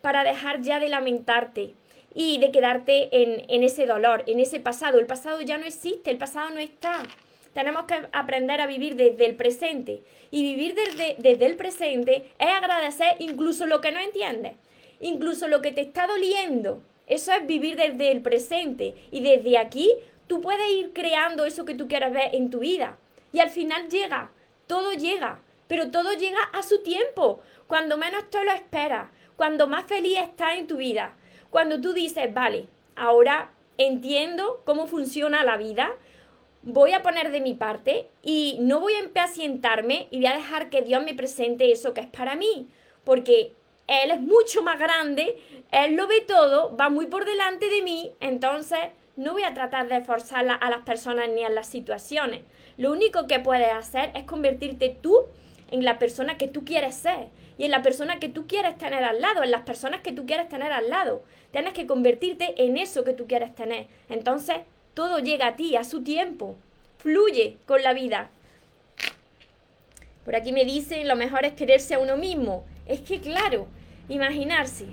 para 0.00 0.24
dejar 0.24 0.60
ya 0.62 0.80
de 0.80 0.88
lamentarte, 0.88 1.74
y 2.18 2.38
de 2.38 2.50
quedarte 2.50 3.10
en, 3.12 3.62
ese 3.62 3.84
dolor, 3.84 4.24
en 4.26 4.40
ese 4.40 4.58
pasado. 4.58 4.98
El 4.98 5.04
pasado 5.04 5.42
ya 5.42 5.58
no 5.58 5.66
existe, 5.66 6.10
el 6.10 6.16
pasado 6.16 6.48
no 6.48 6.60
está. 6.60 7.02
Tenemos 7.52 7.84
que 7.84 7.94
aprender 8.10 8.62
a 8.62 8.66
vivir 8.66 8.96
desde 8.96 9.26
el 9.26 9.36
presente. 9.36 10.02
Y 10.30 10.42
vivir 10.42 10.74
desde, 10.74 11.16
desde 11.18 11.44
el 11.44 11.56
presente 11.56 12.30
es 12.38 12.48
agradecer 12.48 13.16
incluso 13.18 13.66
lo 13.66 13.82
que 13.82 13.92
no 13.92 14.00
entiendes, 14.00 14.54
incluso 14.98 15.46
lo 15.46 15.60
que 15.60 15.72
te 15.72 15.82
está 15.82 16.06
doliendo. 16.06 16.82
Eso 17.06 17.32
es 17.32 17.46
vivir 17.46 17.76
desde 17.76 18.10
el 18.12 18.22
presente. 18.22 18.94
Y 19.10 19.20
desde 19.20 19.58
aquí 19.58 19.92
tú 20.26 20.40
puedes 20.40 20.70
ir 20.70 20.94
creando 20.94 21.44
eso 21.44 21.66
que 21.66 21.74
tú 21.74 21.86
quieras 21.86 22.14
ver 22.14 22.34
en 22.34 22.48
tu 22.48 22.60
vida. 22.60 22.96
Y 23.34 23.40
al 23.40 23.50
final 23.50 23.90
llega, 23.90 24.30
todo 24.66 24.94
llega, 24.94 25.40
pero 25.68 25.90
todo 25.90 26.14
llega 26.14 26.42
a 26.54 26.62
su 26.62 26.82
tiempo, 26.82 27.40
cuando 27.66 27.98
menos 27.98 28.30
tú 28.30 28.38
lo 28.42 28.52
esperas, 28.52 29.10
cuando 29.36 29.66
más 29.66 29.84
feliz 29.84 30.18
estás 30.18 30.54
en 30.56 30.66
tu 30.66 30.78
vida. 30.78 31.14
Cuando 31.50 31.80
tú 31.80 31.92
dices, 31.92 32.32
vale, 32.32 32.66
ahora 32.96 33.50
entiendo 33.78 34.62
cómo 34.64 34.86
funciona 34.86 35.44
la 35.44 35.56
vida, 35.56 35.92
voy 36.62 36.92
a 36.92 37.02
poner 37.02 37.30
de 37.30 37.40
mi 37.40 37.54
parte 37.54 38.08
y 38.22 38.56
no 38.60 38.80
voy 38.80 38.94
a 38.94 39.00
impacientarme 39.00 40.08
y 40.10 40.18
voy 40.18 40.26
a 40.26 40.36
dejar 40.36 40.70
que 40.70 40.82
Dios 40.82 41.04
me 41.04 41.14
presente 41.14 41.70
eso 41.70 41.94
que 41.94 42.00
es 42.00 42.08
para 42.08 42.34
mí, 42.34 42.68
porque 43.04 43.52
Él 43.86 44.10
es 44.10 44.20
mucho 44.20 44.62
más 44.62 44.78
grande, 44.78 45.38
Él 45.70 45.94
lo 45.94 46.08
ve 46.08 46.22
todo, 46.26 46.76
va 46.76 46.88
muy 46.88 47.06
por 47.06 47.24
delante 47.24 47.68
de 47.68 47.82
mí, 47.82 48.12
entonces 48.20 48.80
no 49.14 49.32
voy 49.32 49.44
a 49.44 49.54
tratar 49.54 49.88
de 49.88 50.02
forzar 50.02 50.58
a 50.60 50.70
las 50.70 50.82
personas 50.82 51.28
ni 51.28 51.44
a 51.44 51.50
las 51.50 51.68
situaciones. 51.68 52.42
Lo 52.76 52.92
único 52.92 53.26
que 53.26 53.38
puedes 53.38 53.72
hacer 53.72 54.10
es 54.14 54.24
convertirte 54.24 54.96
tú 55.00 55.26
en 55.70 55.84
la 55.84 55.98
persona 55.98 56.36
que 56.36 56.48
tú 56.48 56.64
quieres 56.64 56.94
ser 56.94 57.28
y 57.58 57.64
en 57.64 57.70
la 57.70 57.82
persona 57.82 58.18
que 58.18 58.28
tú 58.28 58.46
quieres 58.46 58.76
tener 58.76 59.02
al 59.02 59.20
lado, 59.20 59.42
en 59.42 59.50
las 59.50 59.62
personas 59.62 60.00
que 60.00 60.12
tú 60.12 60.26
quieres 60.26 60.48
tener 60.48 60.72
al 60.72 60.90
lado. 60.90 61.22
Tienes 61.52 61.72
que 61.72 61.86
convertirte 61.86 62.54
en 62.62 62.76
eso 62.76 63.04
que 63.04 63.14
tú 63.14 63.26
quieres 63.26 63.54
tener. 63.54 63.86
Entonces, 64.08 64.58
todo 64.94 65.18
llega 65.18 65.48
a 65.48 65.56
ti 65.56 65.76
a 65.76 65.84
su 65.84 66.02
tiempo. 66.02 66.56
Fluye 66.98 67.56
con 67.66 67.82
la 67.82 67.94
vida. 67.94 68.30
Por 70.24 70.36
aquí 70.36 70.52
me 70.52 70.64
dicen, 70.64 71.08
lo 71.08 71.16
mejor 71.16 71.44
es 71.44 71.54
quererse 71.54 71.94
a 71.94 71.98
uno 71.98 72.16
mismo. 72.16 72.64
Es 72.86 73.00
que, 73.00 73.20
claro, 73.20 73.68
imaginarse. 74.08 74.86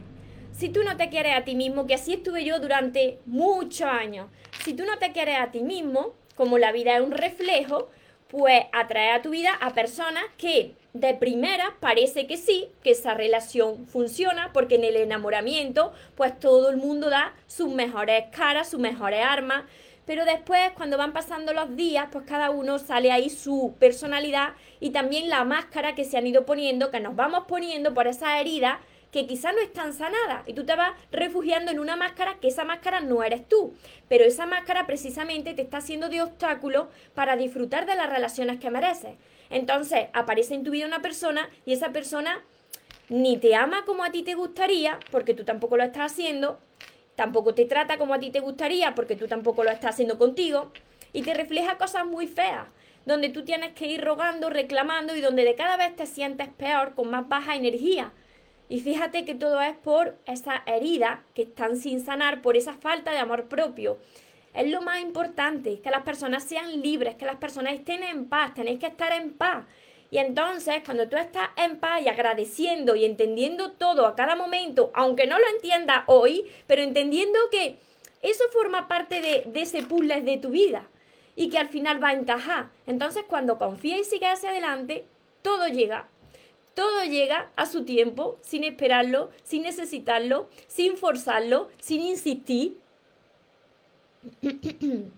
Si 0.53 0.70
tú 0.70 0.84
no 0.84 0.96
te 0.96 1.10
quieres 1.10 1.36
a 1.36 1.43
ti 1.43 1.55
mismo, 1.55 1.88
que 1.88 1.96
así 1.96 2.13
estuve 2.13 2.46
yo 2.46 2.60
durante 2.60 3.17
muchos 3.25 3.88
años, 3.88 4.27
si 4.63 4.74
tú 4.74 4.86
no 4.86 5.00
te 5.00 5.12
quieres 5.12 5.39
a 5.39 5.51
ti 5.51 5.62
mismo, 5.62 6.13
como 6.36 6.58
la 6.58 6.72
vida 6.72 6.96
es 6.96 7.01
un 7.01 7.12
reflejo, 7.12 7.89
pues 8.27 8.65
atrae 8.72 9.12
a 9.12 9.22
tu 9.22 9.32
vida 9.32 9.53
a 9.60 9.74
personas 9.74 10.24
que 10.38 10.75
de 10.94 11.16
primera 11.16 11.76
parece 11.80 12.28
que 12.28 12.38
sí, 12.38 12.70
que 12.84 12.92
esa 12.92 13.16
relación 13.16 13.88
funciona, 13.88 14.52
porque 14.54 14.76
en 14.76 14.84
el 14.84 14.96
enamoramiento, 14.96 15.92
pues 16.16 16.40
todo 16.40 16.70
el 16.70 16.78
mundo 16.78 17.10
da 17.10 17.34
sus 17.48 17.70
mejores 17.70 18.26
caras, 18.32 18.70
sus 18.70 18.80
mejores 18.80 19.22
armas, 19.26 19.64
pero 20.06 20.26
después 20.26 20.72
cuando 20.76 20.98
van 20.98 21.14
pasando 21.14 21.54
los 21.54 21.76
días, 21.76 22.10
pues 22.12 22.26
cada 22.28 22.52
uno 22.52 22.78
sale 22.78 23.12
ahí 23.12 23.30
su 23.30 23.74
personalidad 23.80 24.54
y 24.80 24.92
también 24.92 25.30
la 25.30 25.44
máscara 25.46 25.96
que 25.96 26.04
se 26.04 26.18
han 26.18 26.28
ido 26.28 26.46
poniendo, 26.46 26.92
que 26.92 27.00
nos 27.00 27.16
vamos 27.16 27.46
poniendo 27.48 27.94
por 27.94 28.08
esa 28.08 28.40
herida 28.40 28.80
que 29.13 29.27
quizá 29.27 29.51
no 29.51 29.60
están 29.60 29.93
sanadas 29.93 30.41
y 30.48 30.53
tú 30.53 30.65
te 30.65 30.75
vas 30.75 30.93
refugiando 31.12 31.72
en 31.72 31.79
una 31.79 31.96
máscara 31.96 32.39
que 32.41 32.48
esa 32.48 32.65
máscara 32.65 33.00
no 33.00 33.24
eres 33.24 33.48
tú, 33.48 33.75
pero 34.10 34.25
esa 34.25 34.48
máscara 34.48 34.88
precisamente 34.88 35.53
te 35.53 35.62
está 35.62 35.77
haciendo 35.77 36.10
de 36.10 36.24
obstáculo 36.24 36.89
para 37.13 37.38
disfrutar 37.38 37.86
de 37.86 37.96
las 37.96 38.10
relaciones 38.10 38.60
que 38.60 38.72
mereces. 38.72 39.13
Entonces 39.51 40.08
aparece 40.13 40.55
en 40.55 40.63
tu 40.63 40.72
vida 40.72 40.88
una 40.88 41.03
persona 41.03 41.48
y 41.63 41.74
esa 41.74 41.91
persona 41.91 42.41
ni 43.08 43.38
te 43.38 43.53
ama 43.53 43.86
como 43.86 44.03
a 44.03 44.12
ti 44.12 44.24
te 44.24 44.34
gustaría, 44.34 45.00
porque 45.12 45.36
tú 45.36 45.43
tampoco 45.43 45.77
lo 45.77 45.84
estás 45.84 46.12
haciendo, 46.12 46.60
tampoco 47.15 47.53
te 47.53 47.65
trata 47.65 48.00
como 48.00 48.15
a 48.15 48.20
ti 48.20 48.32
te 48.32 48.39
gustaría, 48.39 48.96
porque 48.96 49.15
tú 49.15 49.27
tampoco 49.27 49.63
lo 49.63 49.70
estás 49.70 49.91
haciendo 49.91 50.17
contigo, 50.17 50.72
y 51.12 51.22
te 51.22 51.36
refleja 51.36 51.77
cosas 51.77 52.08
muy 52.08 52.25
feas, 52.25 52.65
donde 53.05 53.29
tú 53.29 53.43
tienes 53.43 53.74
que 53.74 53.86
ir 53.86 54.03
rogando, 54.03 54.50
reclamando 54.50 55.15
y 55.15 55.22
donde 55.22 55.43
de 55.43 55.53
cada 55.53 55.77
vez 55.77 55.96
te 55.96 56.08
sientes 56.08 56.48
peor, 56.48 56.96
con 56.96 57.12
más 57.12 57.29
baja 57.29 57.55
energía. 57.55 58.12
Y 58.70 58.79
fíjate 58.79 59.25
que 59.25 59.36
todo 59.36 59.62
es 59.62 59.75
por 59.77 60.17
esa 60.25 60.63
herida 60.65 61.24
que 61.34 61.43
están 61.43 61.77
sin 61.77 62.03
sanar, 62.03 62.41
por 62.41 62.58
esa 62.58 62.74
falta 62.74 63.12
de 63.12 63.20
amor 63.20 63.48
propio. 63.48 63.98
Es 64.53 64.70
lo 64.70 64.82
más 64.82 65.01
importante, 65.01 65.79
que 65.82 65.89
las 65.89 66.03
personas 66.03 66.43
sean 66.43 66.82
libres, 66.82 67.15
que 67.15 67.25
las 67.25 67.38
personas 67.38 67.74
estén 67.74 68.03
en 68.03 68.25
paz, 68.25 68.53
tenéis 68.53 68.79
que 68.79 68.88
estar 68.88 69.12
en 69.12 69.34
paz. 69.34 69.65
Y 70.12 70.20
entonces, 70.20 70.84
cuando 70.86 71.10
tú 71.10 71.17
estás 71.17 71.50
en 71.58 71.79
paz 71.79 72.03
y 72.03 72.08
agradeciendo 72.08 72.96
y 72.96 73.03
entendiendo 73.03 73.72
todo 73.72 74.05
a 74.05 74.15
cada 74.15 74.36
momento, 74.36 74.91
aunque 74.93 75.25
no 75.25 75.39
lo 75.39 75.48
entiendas 75.55 76.03
hoy, 76.05 76.46
pero 76.67 76.84
entendiendo 76.84 77.39
que 77.51 77.77
eso 78.22 78.43
forma 78.51 78.88
parte 78.88 79.22
de, 79.22 79.43
de 79.48 79.62
ese 79.63 79.82
puzzle 79.82 80.22
de 80.22 80.38
tu 80.38 80.50
vida 80.50 80.88
y 81.36 81.50
que 81.50 81.58
al 81.58 81.67
final 81.67 82.01
va 82.01 82.10
a 82.10 82.13
encajar. 82.13 82.70
Entonces, 82.86 83.24
cuando 83.27 83.58
confías 83.58 84.01
y 84.01 84.03
sigues 84.03 84.29
hacia 84.29 84.51
adelante, 84.51 85.05
todo 85.41 85.67
llega 85.67 86.08
todo 86.74 87.03
llega 87.03 87.51
a 87.56 87.65
su 87.65 87.86
tiempo, 87.86 88.38
sin 88.42 88.63
esperarlo, 88.63 89.30
sin 89.44 89.63
necesitarlo, 89.63 90.50
sin 90.68 90.98
forzarlo, 90.98 91.70
sin 91.80 92.01
insistir. 92.01 92.77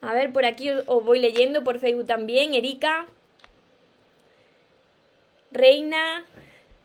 A 0.00 0.14
ver, 0.14 0.32
por 0.32 0.44
aquí 0.44 0.70
os 0.70 1.04
voy 1.04 1.20
leyendo, 1.20 1.62
por 1.62 1.78
Facebook 1.78 2.06
también. 2.06 2.54
Erika, 2.54 3.06
Reina, 5.52 6.24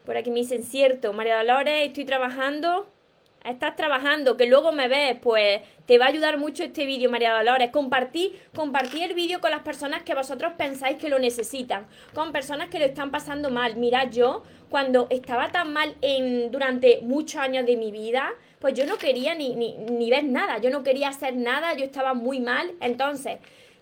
por 0.05 0.17
aquí 0.17 0.29
me 0.29 0.41
dicen 0.41 0.63
cierto. 0.63 1.13
María 1.13 1.37
Dolores, 1.37 1.87
estoy 1.87 2.05
trabajando 2.05 2.87
estás 3.49 3.75
trabajando, 3.75 4.37
que 4.37 4.45
luego 4.45 4.71
me 4.71 4.87
ves, 4.87 5.17
pues 5.21 5.61
te 5.85 5.97
va 5.97 6.05
a 6.05 6.09
ayudar 6.09 6.37
mucho 6.37 6.63
este 6.63 6.85
vídeo, 6.85 7.09
María 7.09 7.33
Dolores. 7.33 7.71
Compartí, 7.71 8.33
el 9.01 9.13
vídeo 9.13 9.39
con 9.39 9.51
las 9.51 9.61
personas 9.61 10.03
que 10.03 10.13
vosotros 10.13 10.53
pensáis 10.57 10.97
que 10.97 11.09
lo 11.09 11.19
necesitan, 11.19 11.87
con 12.13 12.31
personas 12.31 12.69
que 12.69 12.79
lo 12.79 12.85
están 12.85 13.11
pasando 13.11 13.49
mal. 13.49 13.75
Mira, 13.75 14.09
yo 14.09 14.43
cuando 14.69 15.07
estaba 15.09 15.51
tan 15.51 15.73
mal 15.73 15.95
en, 16.01 16.51
durante 16.51 16.99
muchos 17.01 17.39
años 17.41 17.65
de 17.65 17.77
mi 17.77 17.91
vida, 17.91 18.33
pues 18.59 18.73
yo 18.73 18.85
no 18.85 18.97
quería 18.97 19.35
ni, 19.35 19.55
ni, 19.55 19.77
ni 19.77 20.09
ver 20.09 20.25
nada, 20.25 20.57
yo 20.57 20.69
no 20.69 20.83
quería 20.83 21.09
hacer 21.09 21.35
nada, 21.35 21.73
yo 21.73 21.85
estaba 21.85 22.13
muy 22.13 22.39
mal. 22.39 22.73
Entonces, 22.81 23.37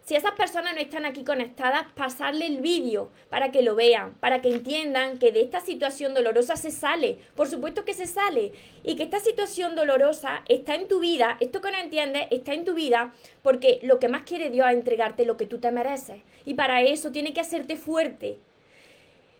si 0.05 0.15
esas 0.15 0.33
personas 0.33 0.75
no 0.75 0.81
están 0.81 1.03
aquí 1.03 1.23
conectadas, 1.23 1.87
pasarle 1.95 2.45
el 2.45 2.57
vídeo 2.57 3.09
para 3.29 3.51
que 3.51 3.63
lo 3.63 3.73
vean, 3.73 4.13
para 4.19 4.39
que 4.39 4.49
entiendan 4.49 5.17
que 5.17 5.31
de 5.31 5.41
esta 5.41 5.61
situación 5.61 6.13
dolorosa 6.13 6.55
se 6.57 6.69
sale. 6.69 7.17
Por 7.35 7.47
supuesto 7.47 7.85
que 7.85 7.95
se 7.95 8.05
sale. 8.05 8.51
Y 8.83 8.95
que 8.95 9.03
esta 9.03 9.19
situación 9.19 9.75
dolorosa 9.75 10.43
está 10.47 10.75
en 10.75 10.87
tu 10.87 10.99
vida, 10.99 11.37
esto 11.39 11.59
que 11.59 11.71
no 11.71 11.79
entiendes, 11.79 12.27
está 12.29 12.53
en 12.53 12.65
tu 12.65 12.75
vida 12.75 13.15
porque 13.41 13.79
lo 13.81 13.99
que 13.99 14.07
más 14.07 14.21
quiere 14.21 14.51
Dios 14.51 14.67
es 14.67 14.75
entregarte 14.75 15.25
lo 15.25 15.37
que 15.37 15.47
tú 15.47 15.57
te 15.57 15.71
mereces. 15.71 16.21
Y 16.45 16.53
para 16.53 16.83
eso 16.83 17.11
tiene 17.11 17.33
que 17.33 17.41
hacerte 17.41 17.75
fuerte. 17.75 18.37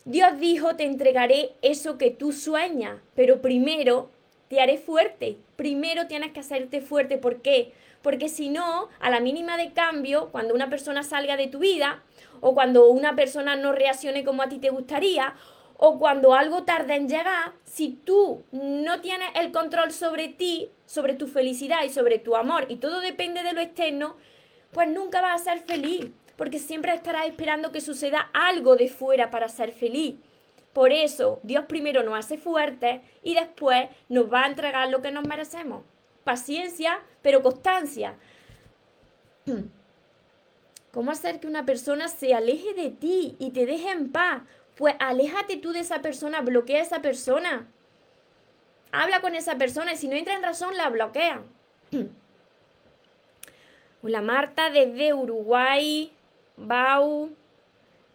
Dios 0.04 0.40
dijo, 0.40 0.76
te 0.76 0.86
entregaré 0.86 1.52
eso 1.62 2.00
que 2.00 2.10
tú 2.10 2.32
sueñas, 2.32 3.02
pero 3.14 3.40
primero 3.40 4.10
te 4.48 4.62
haré 4.62 4.80
fuerte. 4.80 5.38
Primero 5.58 6.08
tienes 6.08 6.32
que 6.32 6.40
hacerte 6.40 6.82
fuerte. 6.82 7.20
¿Por 7.20 7.44
qué? 7.44 7.72
Porque 8.06 8.30
si 8.30 8.50
no, 8.50 8.90
a 9.00 9.10
la 9.10 9.20
mínima 9.20 9.58
de 9.58 9.74
cambio, 9.74 10.30
cuando 10.32 10.54
una 10.54 10.70
persona 10.70 11.02
salga 11.02 11.38
de 11.38 11.48
tu 11.48 11.58
vida, 11.58 12.04
o 12.40 12.54
cuando 12.54 12.88
una 12.92 13.16
persona 13.16 13.56
no 13.56 13.72
reaccione 13.72 14.24
como 14.24 14.44
a 14.44 14.48
ti 14.48 14.60
te 14.60 14.70
gustaría, 14.70 15.34
o 15.78 15.98
cuando 15.98 16.36
algo 16.36 16.66
tarde 16.66 16.94
en 16.94 17.10
llegar, 17.10 17.54
si 17.64 17.90
tú 17.90 18.44
no 18.52 19.02
tienes 19.02 19.30
el 19.34 19.52
control 19.52 19.92
sobre 19.92 20.28
ti, 20.28 20.70
sobre 20.86 21.16
tu 21.16 21.26
felicidad 21.26 21.84
y 21.84 21.90
sobre 21.90 22.20
tu 22.20 22.36
amor, 22.36 22.68
y 22.70 22.76
todo 22.76 23.02
depende 23.02 23.42
de 23.42 23.54
lo 23.54 23.60
externo, 23.60 24.18
pues 24.72 24.88
nunca 24.88 25.20
vas 25.22 25.42
a 25.42 25.44
ser 25.44 25.64
feliz, 25.64 26.12
porque 26.36 26.60
siempre 26.60 26.94
estarás 26.94 27.26
esperando 27.26 27.72
que 27.72 27.82
suceda 27.82 28.30
algo 28.34 28.76
de 28.76 28.88
fuera 28.88 29.32
para 29.32 29.50
ser 29.50 29.72
feliz. 29.72 30.18
Por 30.74 30.92
eso 30.92 31.40
Dios 31.42 31.66
primero 31.66 32.04
nos 32.04 32.20
hace 32.20 32.38
fuertes 32.38 33.02
y 33.24 33.34
después 33.34 33.90
nos 34.10 34.32
va 34.32 34.44
a 34.44 34.48
entregar 34.48 34.90
lo 34.90 35.02
que 35.02 35.10
nos 35.10 35.28
merecemos. 35.28 35.82
Paciencia, 36.26 37.00
pero 37.22 37.42
constancia. 37.42 38.16
¿Cómo 40.92 41.12
hacer 41.12 41.40
que 41.40 41.48
una 41.48 41.66
persona 41.66 42.08
se 42.08 42.34
aleje 42.34 42.74
de 42.74 42.90
ti 42.90 43.36
y 43.40 43.52
te 43.52 43.66
deje 43.66 43.92
en 43.92 44.12
paz? 44.12 44.42
Pues 44.76 44.96
aléjate 45.00 45.58
tú 45.58 45.72
de 45.72 45.82
esa 45.82 46.02
persona, 46.02 46.42
bloquea 46.42 46.80
a 46.80 46.84
esa 46.84 47.02
persona. 47.02 47.68
Habla 48.92 49.22
con 49.22 49.36
esa 49.36 49.56
persona 49.56 49.94
y 49.94 49.98
si 49.98 50.08
no 50.08 50.16
entra 50.16 50.34
en 50.34 50.42
razón, 50.42 50.76
la 50.76 50.90
bloquea. 50.90 51.42
Hola 54.02 54.22
Marta 54.22 54.70
desde 54.72 55.14
Uruguay, 55.14 56.12
Bau. 56.58 57.30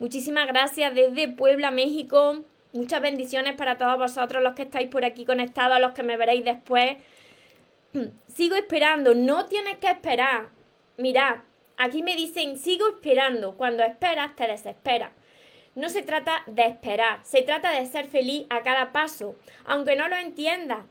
Muchísimas 0.00 0.48
gracias 0.48 0.94
desde 0.94 1.28
Puebla, 1.28 1.70
México. 1.70 2.44
Muchas 2.72 3.02
bendiciones 3.02 3.54
para 3.56 3.78
todos 3.78 3.98
vosotros, 3.98 4.42
los 4.42 4.54
que 4.54 4.62
estáis 4.62 4.88
por 4.88 5.04
aquí 5.04 5.24
conectados, 5.24 5.80
los 5.80 5.92
que 5.92 6.02
me 6.02 6.16
veréis 6.16 6.44
después. 6.44 6.96
Sigo 8.34 8.56
esperando, 8.56 9.14
no 9.14 9.46
tienes 9.46 9.78
que 9.78 9.88
esperar. 9.88 10.48
Mirad, 10.96 11.36
aquí 11.76 12.02
me 12.02 12.14
dicen, 12.14 12.58
sigo 12.58 12.88
esperando. 12.88 13.56
Cuando 13.56 13.82
esperas, 13.82 14.36
te 14.36 14.46
desesperas. 14.46 15.12
No 15.74 15.88
se 15.88 16.02
trata 16.02 16.42
de 16.46 16.66
esperar, 16.66 17.20
se 17.22 17.42
trata 17.42 17.70
de 17.70 17.86
ser 17.86 18.08
feliz 18.08 18.44
a 18.50 18.62
cada 18.62 18.90
paso, 18.90 19.36
aunque 19.64 19.94
no 19.94 20.08
lo 20.08 20.16
entiendas, 20.16 20.84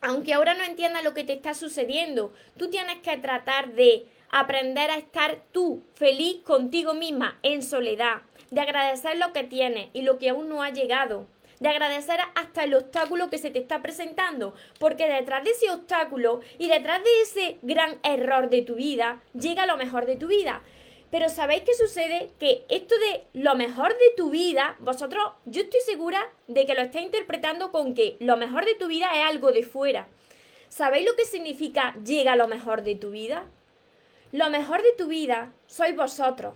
aunque 0.00 0.32
ahora 0.32 0.54
no 0.54 0.64
entiendas 0.64 1.04
lo 1.04 1.12
que 1.12 1.22
te 1.22 1.34
está 1.34 1.52
sucediendo, 1.52 2.32
tú 2.56 2.70
tienes 2.70 2.96
que 3.02 3.18
tratar 3.18 3.74
de 3.74 4.06
aprender 4.30 4.90
a 4.90 4.96
estar 4.96 5.42
tú 5.52 5.82
feliz 5.94 6.40
contigo 6.44 6.94
misma 6.94 7.38
en 7.42 7.62
soledad, 7.62 8.22
de 8.50 8.62
agradecer 8.62 9.18
lo 9.18 9.34
que 9.34 9.44
tienes 9.44 9.90
y 9.92 10.00
lo 10.00 10.18
que 10.18 10.30
aún 10.30 10.48
no 10.48 10.62
ha 10.62 10.70
llegado, 10.70 11.26
de 11.60 11.68
agradecer 11.68 12.18
hasta 12.34 12.64
el 12.64 12.74
obstáculo 12.74 13.30
que 13.30 13.38
se 13.38 13.50
te 13.50 13.60
está 13.60 13.80
presentando, 13.82 14.54
porque 14.78 15.08
detrás 15.08 15.44
de 15.44 15.50
ese 15.50 15.70
obstáculo 15.70 16.40
y 16.58 16.68
detrás 16.68 17.02
de 17.04 17.20
ese 17.22 17.58
gran 17.62 17.98
error 18.02 18.50
de 18.50 18.62
tu 18.62 18.74
vida 18.74 19.22
llega 19.38 19.66
lo 19.66 19.76
mejor 19.76 20.06
de 20.06 20.16
tu 20.16 20.26
vida. 20.26 20.62
Pero 21.10 21.28
¿sabéis 21.28 21.62
qué 21.62 21.74
sucede? 21.74 22.30
Que 22.38 22.64
esto 22.68 22.94
de 22.98 23.24
lo 23.34 23.56
mejor 23.56 23.90
de 23.90 24.14
tu 24.16 24.30
vida, 24.30 24.76
vosotros, 24.78 25.32
yo 25.44 25.62
estoy 25.62 25.80
segura 25.80 26.32
de 26.46 26.66
que 26.66 26.74
lo 26.74 26.82
estáis 26.82 27.06
interpretando 27.06 27.72
con 27.72 27.94
que 27.94 28.16
lo 28.20 28.36
mejor 28.36 28.64
de 28.64 28.76
tu 28.76 28.86
vida 28.86 29.10
es 29.14 29.24
algo 29.28 29.50
de 29.50 29.64
fuera. 29.64 30.08
¿Sabéis 30.68 31.04
lo 31.04 31.16
que 31.16 31.24
significa 31.24 31.94
llega 32.04 32.36
lo 32.36 32.46
mejor 32.46 32.82
de 32.82 32.94
tu 32.94 33.10
vida? 33.10 33.44
Lo 34.30 34.48
mejor 34.50 34.82
de 34.82 34.92
tu 34.92 35.08
vida 35.08 35.52
sois 35.66 35.96
vosotros. 35.96 36.54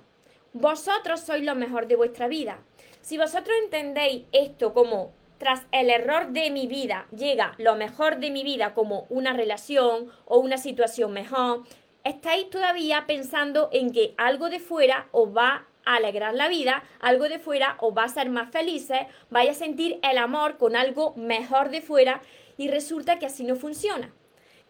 Vosotros 0.52 1.20
sois 1.20 1.42
lo 1.42 1.56
mejor 1.56 1.88
de 1.88 1.96
vuestra 1.96 2.28
vida. 2.28 2.60
Si 3.04 3.18
vosotros 3.18 3.54
entendéis 3.62 4.22
esto 4.32 4.72
como 4.72 5.12
tras 5.36 5.66
el 5.72 5.90
error 5.90 6.28
de 6.28 6.50
mi 6.50 6.66
vida 6.66 7.06
llega 7.14 7.54
lo 7.58 7.76
mejor 7.76 8.16
de 8.16 8.30
mi 8.30 8.42
vida 8.44 8.72
como 8.72 9.04
una 9.10 9.34
relación 9.34 10.10
o 10.24 10.38
una 10.38 10.56
situación 10.56 11.12
mejor, 11.12 11.64
estáis 12.02 12.48
todavía 12.48 13.04
pensando 13.06 13.68
en 13.72 13.92
que 13.92 14.14
algo 14.16 14.48
de 14.48 14.58
fuera 14.58 15.06
os 15.12 15.36
va 15.36 15.66
a 15.84 15.96
alegrar 15.96 16.32
la 16.32 16.48
vida, 16.48 16.82
algo 16.98 17.28
de 17.28 17.38
fuera 17.38 17.76
os 17.80 17.94
va 17.94 18.04
a 18.04 18.06
hacer 18.06 18.30
más 18.30 18.50
felices, 18.50 19.00
vais 19.28 19.50
a 19.50 19.52
sentir 19.54 20.00
el 20.02 20.16
amor 20.16 20.56
con 20.56 20.74
algo 20.74 21.12
mejor 21.14 21.68
de 21.68 21.82
fuera 21.82 22.22
y 22.56 22.68
resulta 22.68 23.18
que 23.18 23.26
así 23.26 23.44
no 23.44 23.56
funciona. 23.56 24.14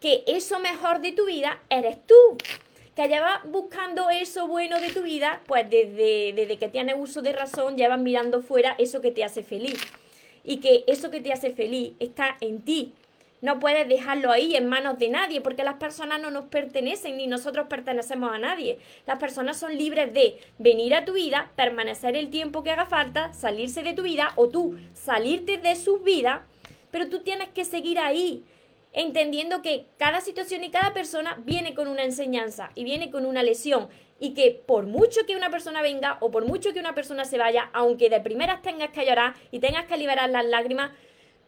Que 0.00 0.24
eso 0.26 0.58
mejor 0.58 1.00
de 1.02 1.12
tu 1.12 1.24
vida 1.26 1.62
eres 1.70 2.04
tú. 2.04 2.36
Que 2.94 3.08
llevas 3.08 3.42
buscando 3.44 4.08
eso 4.10 4.46
bueno 4.46 4.80
de 4.80 4.90
tu 4.90 5.02
vida, 5.02 5.40
pues 5.46 5.68
desde, 5.68 6.32
desde 6.32 6.58
que 6.58 6.68
tienes 6.68 6.94
uso 6.98 7.22
de 7.22 7.32
razón, 7.32 7.76
llevas 7.76 7.98
mirando 7.98 8.40
fuera 8.40 8.76
eso 8.78 9.00
que 9.00 9.10
te 9.10 9.24
hace 9.24 9.42
feliz. 9.42 9.80
Y 10.44 10.58
que 10.58 10.84
eso 10.86 11.10
que 11.10 11.20
te 11.20 11.32
hace 11.32 11.50
feliz 11.50 11.94
está 11.98 12.36
en 12.40 12.62
ti, 12.62 12.92
no 13.44 13.60
puedes 13.60 13.86
dejarlo 13.86 14.30
ahí 14.30 14.56
en 14.56 14.66
manos 14.66 14.98
de 14.98 15.10
nadie, 15.10 15.42
porque 15.42 15.64
las 15.64 15.74
personas 15.74 16.18
no 16.18 16.30
nos 16.30 16.46
pertenecen 16.46 17.18
ni 17.18 17.26
nosotros 17.26 17.66
pertenecemos 17.68 18.32
a 18.32 18.38
nadie. 18.38 18.78
Las 19.06 19.18
personas 19.18 19.58
son 19.58 19.76
libres 19.76 20.14
de 20.14 20.38
venir 20.58 20.94
a 20.94 21.04
tu 21.04 21.12
vida, 21.12 21.50
permanecer 21.54 22.16
el 22.16 22.30
tiempo 22.30 22.62
que 22.62 22.70
haga 22.70 22.86
falta, 22.86 23.34
salirse 23.34 23.82
de 23.82 23.92
tu 23.92 24.02
vida 24.02 24.32
o 24.36 24.48
tú 24.48 24.78
salirte 24.94 25.58
de 25.58 25.76
sus 25.76 26.02
vidas, 26.02 26.40
pero 26.90 27.10
tú 27.10 27.18
tienes 27.20 27.48
que 27.48 27.66
seguir 27.66 27.98
ahí, 27.98 28.42
entendiendo 28.94 29.60
que 29.60 29.86
cada 29.98 30.20
situación 30.20 30.64
y 30.64 30.70
cada 30.70 30.94
persona 30.94 31.36
viene 31.44 31.74
con 31.74 31.88
una 31.88 32.04
enseñanza 32.04 32.70
y 32.74 32.84
viene 32.84 33.10
con 33.10 33.26
una 33.26 33.42
lesión 33.42 33.88
y 34.20 34.32
que 34.32 34.62
por 34.66 34.86
mucho 34.86 35.26
que 35.26 35.36
una 35.36 35.50
persona 35.50 35.82
venga 35.82 36.16
o 36.20 36.30
por 36.30 36.46
mucho 36.46 36.72
que 36.72 36.80
una 36.80 36.94
persona 36.94 37.24
se 37.24 37.36
vaya, 37.36 37.68
aunque 37.72 38.08
de 38.08 38.20
primeras 38.20 38.62
tengas 38.62 38.90
que 38.90 39.04
llorar 39.04 39.34
y 39.50 39.58
tengas 39.58 39.86
que 39.86 39.98
liberar 39.98 40.30
las 40.30 40.46
lágrimas, 40.46 40.92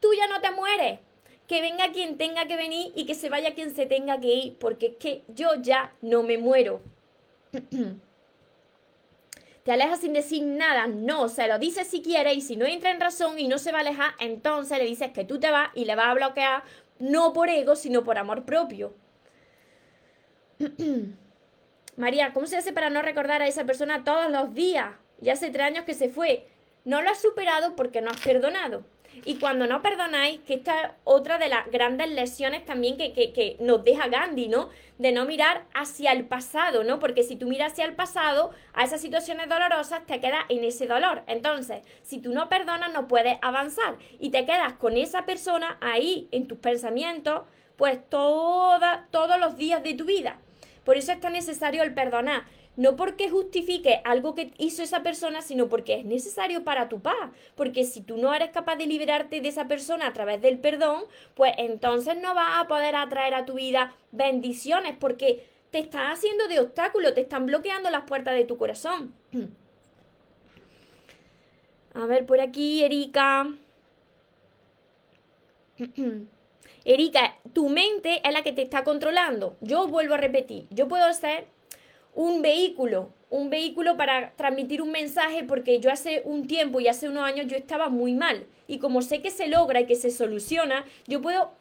tú 0.01 0.13
ya 0.15 0.27
no 0.27 0.41
te 0.41 0.51
mueres, 0.51 0.99
que 1.47 1.61
venga 1.61 1.93
quien 1.93 2.19
tenga 2.19 2.47
que 2.47 2.57
venir 2.57 2.93
y 2.97 3.07
que 3.07 3.15
se 3.15 3.29
vaya 3.31 3.55
quien 3.55 3.75
se 3.75 3.87
tenga 3.87 4.21
que 4.21 4.35
ir, 4.35 4.57
porque 4.59 4.87
es 4.87 4.97
que 4.97 5.23
yo 5.29 5.55
ya 5.63 5.95
no 6.03 6.25
me 6.25 6.39
muero. 6.39 6.81
Te 9.63 9.73
alejas 9.73 10.01
sin 10.01 10.13
decir 10.13 10.45
nada, 10.45 10.87
no, 10.87 11.29
se 11.29 11.49
lo 11.49 11.59
dices 11.59 11.89
si 11.89 12.01
quiere 12.01 12.33
y 12.35 12.41
si 12.41 12.55
no 12.55 12.67
entra 12.67 12.93
en 12.93 13.01
razón 13.01 13.37
y 13.37 13.49
no 13.49 13.59
se 13.59 13.73
va 13.73 13.79
a 13.79 13.81
alejar, 13.81 14.13
entonces 14.21 14.79
le 14.79 14.85
dices 14.85 15.11
que 15.11 15.25
tú 15.25 15.41
te 15.41 15.51
vas 15.51 15.71
y 15.75 15.87
le 15.87 15.97
vas 15.97 16.07
a 16.07 16.15
bloquear, 16.15 16.63
no 16.99 17.33
por 17.33 17.49
ego, 17.49 17.77
sino 17.77 18.05
por 18.05 18.19
amor 18.19 18.45
propio. 18.45 18.95
María, 21.97 22.33
¿cómo 22.33 22.47
se 22.47 22.57
hace 22.57 22.73
para 22.73 22.91
no 22.91 23.03
recordar 23.03 23.43
a 23.43 23.47
esa 23.47 23.65
persona 23.65 24.05
todos 24.05 24.31
los 24.31 24.55
días? 24.55 24.95
Ya 25.21 25.33
hace 25.33 25.51
tres 25.51 25.67
años 25.67 25.85
que 25.85 25.95
se 25.95 26.09
fue. 26.09 26.47
No 26.85 27.03
lo 27.03 27.11
has 27.11 27.21
superado 27.21 27.75
porque 27.75 28.01
no 28.01 28.11
has 28.11 28.21
perdonado. 28.21 28.85
Y 29.25 29.37
cuando 29.37 29.67
no 29.67 29.83
perdonáis, 29.83 30.41
que 30.41 30.55
esta 30.55 30.81
es 30.81 30.91
otra 31.05 31.39
de 31.39 31.49
las 31.49 31.71
grandes 31.71 32.11
lesiones 32.11 32.65
también 32.65 32.97
que, 32.97 33.13
que, 33.13 33.57
nos 33.61 33.85
deja 33.85 34.09
Gandhi, 34.09 34.49
¿no? 34.49 34.69
De 34.99 35.13
no 35.13 35.25
mirar 35.25 35.65
hacia 35.75 36.13
el 36.13 36.25
pasado, 36.25 36.85
¿no? 36.85 36.99
Porque 36.99 37.23
si 37.23 37.37
tú 37.37 37.47
miras 37.47 37.73
hacia 37.73 37.85
el 37.85 37.95
pasado, 37.95 38.51
a 38.73 38.85
esas 38.85 39.01
situaciones 39.01 39.49
dolorosas, 39.49 40.05
te 40.07 40.21
quedas 40.21 40.45
en 40.49 40.65
ese 40.65 40.87
dolor. 40.87 41.23
Entonces, 41.27 41.83
si 42.03 42.19
tú 42.19 42.33
no 42.33 42.49
perdonas, 42.49 42.93
no 42.93 43.09
puedes 43.09 43.39
avanzar. 43.43 43.97
Y 44.19 44.31
te 44.31 44.45
quedas 44.47 44.75
con 44.75 44.97
esa 44.97 45.27
persona 45.27 45.79
ahí, 45.81 46.29
en 46.33 46.47
tus 46.47 46.59
pensamientos, 46.59 47.43
pues 47.77 47.99
toda, 48.09 49.07
todos 49.11 49.39
los 49.39 49.57
días 49.57 49.83
de 49.83 49.95
tu 49.95 50.05
vida. 50.05 50.39
Por 50.85 50.97
eso 50.97 51.13
es 51.13 51.21
tan 51.21 51.33
necesario 51.33 51.83
el 51.83 51.95
perdonar 51.95 52.45
no 52.77 52.95
porque 52.95 53.31
justifique 53.31 54.01
algo 54.05 54.35
que 54.35 54.53
hizo 54.59 54.83
esa 54.83 55.03
persona, 55.03 55.41
sino 55.41 55.69
porque 55.69 55.95
es 55.95 56.05
necesario 56.05 56.63
para 56.63 56.89
tu 56.89 57.01
paz. 57.01 57.31
Porque 57.55 57.85
si 57.85 58.03
tú 58.03 58.19
no 58.19 58.35
eres 58.35 58.51
capaz 58.51 58.77
de 58.77 58.87
liberarte 58.87 59.41
de 59.41 59.49
esa 59.49 59.67
persona 59.67 60.07
a 60.07 60.13
través 60.13 60.43
del 60.43 60.59
perdón, 60.59 61.05
pues 61.35 61.55
entonces 61.57 62.17
no 62.21 62.35
vas 62.35 62.59
a 62.59 62.69
poder 62.69 62.95
atraer 62.95 63.35
a 63.35 63.47
tu 63.47 63.55
vida 63.55 63.95
bendiciones 64.13 64.95
porque 64.99 65.47
te 65.71 65.79
están 65.79 66.13
haciendo 66.13 66.49
de 66.49 66.61
obstáculo, 66.61 67.15
te 67.15 67.23
están 67.23 67.47
bloqueando 67.47 67.91
las 67.91 68.05
puertas 68.05 68.35
de 68.35 68.45
tu 68.45 68.57
corazón. 68.57 69.15
A 71.95 72.05
ver, 72.05 72.27
por 72.27 72.41
aquí, 72.41 72.85
Erika. 72.85 73.49
Erika, 76.85 77.39
tu 77.55 77.71
mente 77.71 78.21
es 78.23 78.33
la 78.33 78.43
que 78.43 78.53
te 78.53 78.63
está 78.63 78.85
controlando. 78.85 79.57
Yo 79.63 79.89
vuelvo 79.89 80.15
a 80.15 80.19
repetir, 80.19 80.67
yo 80.71 80.89
puedo 80.89 81.11
ser 81.15 81.47
un 82.17 82.41
vehículo, 82.41 83.11
un 83.29 83.51
vehículo 83.51 83.97
para 83.97 84.33
transmitir 84.33 84.81
un 84.81 84.91
mensaje 84.91 85.45
porque 85.45 85.79
yo 85.81 85.93
hace 85.93 86.23
un 86.25 86.47
tiempo 86.49 86.81
y 86.81 86.89
hace 86.89 87.09
unos 87.09 87.25
años 87.25 87.47
yo 87.47 87.57
estaba 87.57 87.91
muy 87.91 88.15
mal 88.15 88.47
y 88.67 88.79
como 88.79 89.03
sé 89.03 89.21
que 89.21 89.31
se 89.31 89.49
logra 89.49 89.81
y 89.81 89.87
que 89.87 89.95
se 89.97 90.11
soluciona, 90.11 90.85
yo 91.07 91.21
puedo 91.21 91.53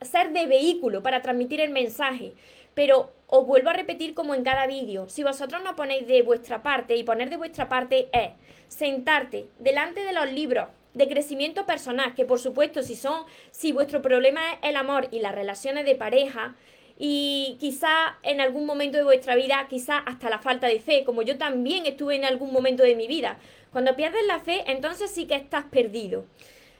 ser 0.00 0.32
de 0.32 0.46
vehículo 0.46 1.02
para 1.02 1.22
transmitir 1.22 1.60
el 1.60 1.70
mensaje. 1.70 2.32
Pero 2.74 3.12
os 3.26 3.46
vuelvo 3.46 3.70
a 3.70 3.74
repetir 3.74 4.14
como 4.14 4.34
en 4.34 4.44
cada 4.44 4.66
vídeo, 4.66 5.08
si 5.08 5.22
vosotros 5.22 5.62
no 5.62 5.76
ponéis 5.76 6.06
de 6.06 6.22
vuestra 6.22 6.62
parte 6.62 6.96
y 6.96 7.04
poner 7.04 7.28
de 7.28 7.36
vuestra 7.36 7.68
parte 7.68 8.08
es 8.12 8.30
sentarte 8.68 9.48
delante 9.58 10.00
de 10.00 10.12
los 10.12 10.32
libros 10.32 10.68
de 10.94 11.08
crecimiento 11.08 11.66
personal, 11.66 12.14
que 12.14 12.24
por 12.24 12.38
supuesto 12.38 12.82
si 12.82 12.96
son, 12.96 13.24
si 13.50 13.72
vuestro 13.72 14.00
problema 14.00 14.40
es 14.52 14.70
el 14.70 14.76
amor 14.76 15.08
y 15.10 15.20
las 15.20 15.34
relaciones 15.34 15.84
de 15.84 15.96
pareja, 15.96 16.56
y 16.98 17.56
quizá 17.60 18.18
en 18.24 18.40
algún 18.40 18.66
momento 18.66 18.98
de 18.98 19.04
vuestra 19.04 19.36
vida, 19.36 19.64
quizá 19.70 19.98
hasta 19.98 20.28
la 20.28 20.40
falta 20.40 20.66
de 20.66 20.80
fe, 20.80 21.04
como 21.04 21.22
yo 21.22 21.38
también 21.38 21.86
estuve 21.86 22.16
en 22.16 22.24
algún 22.24 22.52
momento 22.52 22.82
de 22.82 22.96
mi 22.96 23.06
vida. 23.06 23.38
Cuando 23.70 23.94
pierdes 23.94 24.26
la 24.26 24.40
fe, 24.40 24.64
entonces 24.66 25.10
sí 25.10 25.26
que 25.26 25.36
estás 25.36 25.64
perdido. 25.66 26.24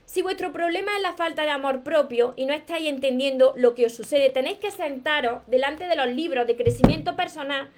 Si 0.07 0.23
vuestro 0.23 0.53
problema 0.53 0.97
es 0.97 1.03
la 1.03 1.13
falta 1.13 1.43
de 1.43 1.51
amor 1.51 1.85
propio 1.85 2.35
y 2.35 2.47
no 2.47 2.53
estáis 2.53 2.89
entendiendo 2.89 3.55
lo 3.57 3.75
que 3.75 3.87
os 3.87 3.95
sucede, 3.95 4.31
tenéis 4.31 4.59
que 4.59 4.73
sentaros 4.73 5.43
delante 5.47 5.87
de 5.87 5.95
los 5.95 6.09
libros 6.09 6.47
de 6.49 6.57
crecimiento 6.57 7.15
personal 7.15 7.69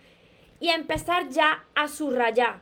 y 0.61 0.71
empezar 0.71 1.29
ya 1.29 1.65
a 1.75 1.89
subrayar. 1.89 2.61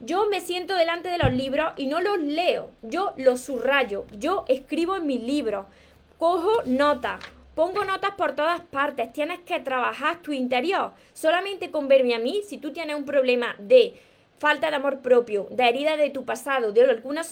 Yo 0.00 0.26
me 0.28 0.40
siento 0.40 0.74
delante 0.74 1.08
de 1.08 1.18
los 1.18 1.32
libros 1.32 1.72
y 1.76 1.86
no 1.86 2.02
los 2.02 2.18
leo, 2.18 2.72
yo 2.82 3.14
los 3.16 3.40
subrayo, 3.40 4.04
yo 4.18 4.44
escribo 4.48 4.96
en 4.96 5.06
mis 5.06 5.22
libros, 5.22 5.66
cojo 6.18 6.62
nota 6.66 7.20
Pongo 7.54 7.84
notas 7.84 8.12
por 8.16 8.34
todas 8.34 8.60
partes. 8.60 9.12
Tienes 9.12 9.40
que 9.40 9.60
trabajar 9.60 10.22
tu 10.22 10.32
interior. 10.32 10.92
Solamente 11.12 11.70
con 11.70 11.86
verme 11.86 12.14
a 12.14 12.18
mí, 12.18 12.42
si 12.46 12.58
tú 12.58 12.72
tienes 12.72 12.96
un 12.96 13.04
problema 13.04 13.54
de 13.58 13.94
falta 14.38 14.70
de 14.70 14.76
amor 14.76 15.00
propio, 15.00 15.46
de 15.50 15.68
herida 15.68 15.96
de 15.96 16.10
tu 16.10 16.24
pasado, 16.24 16.72
de 16.72 16.82
alguna, 16.82 17.22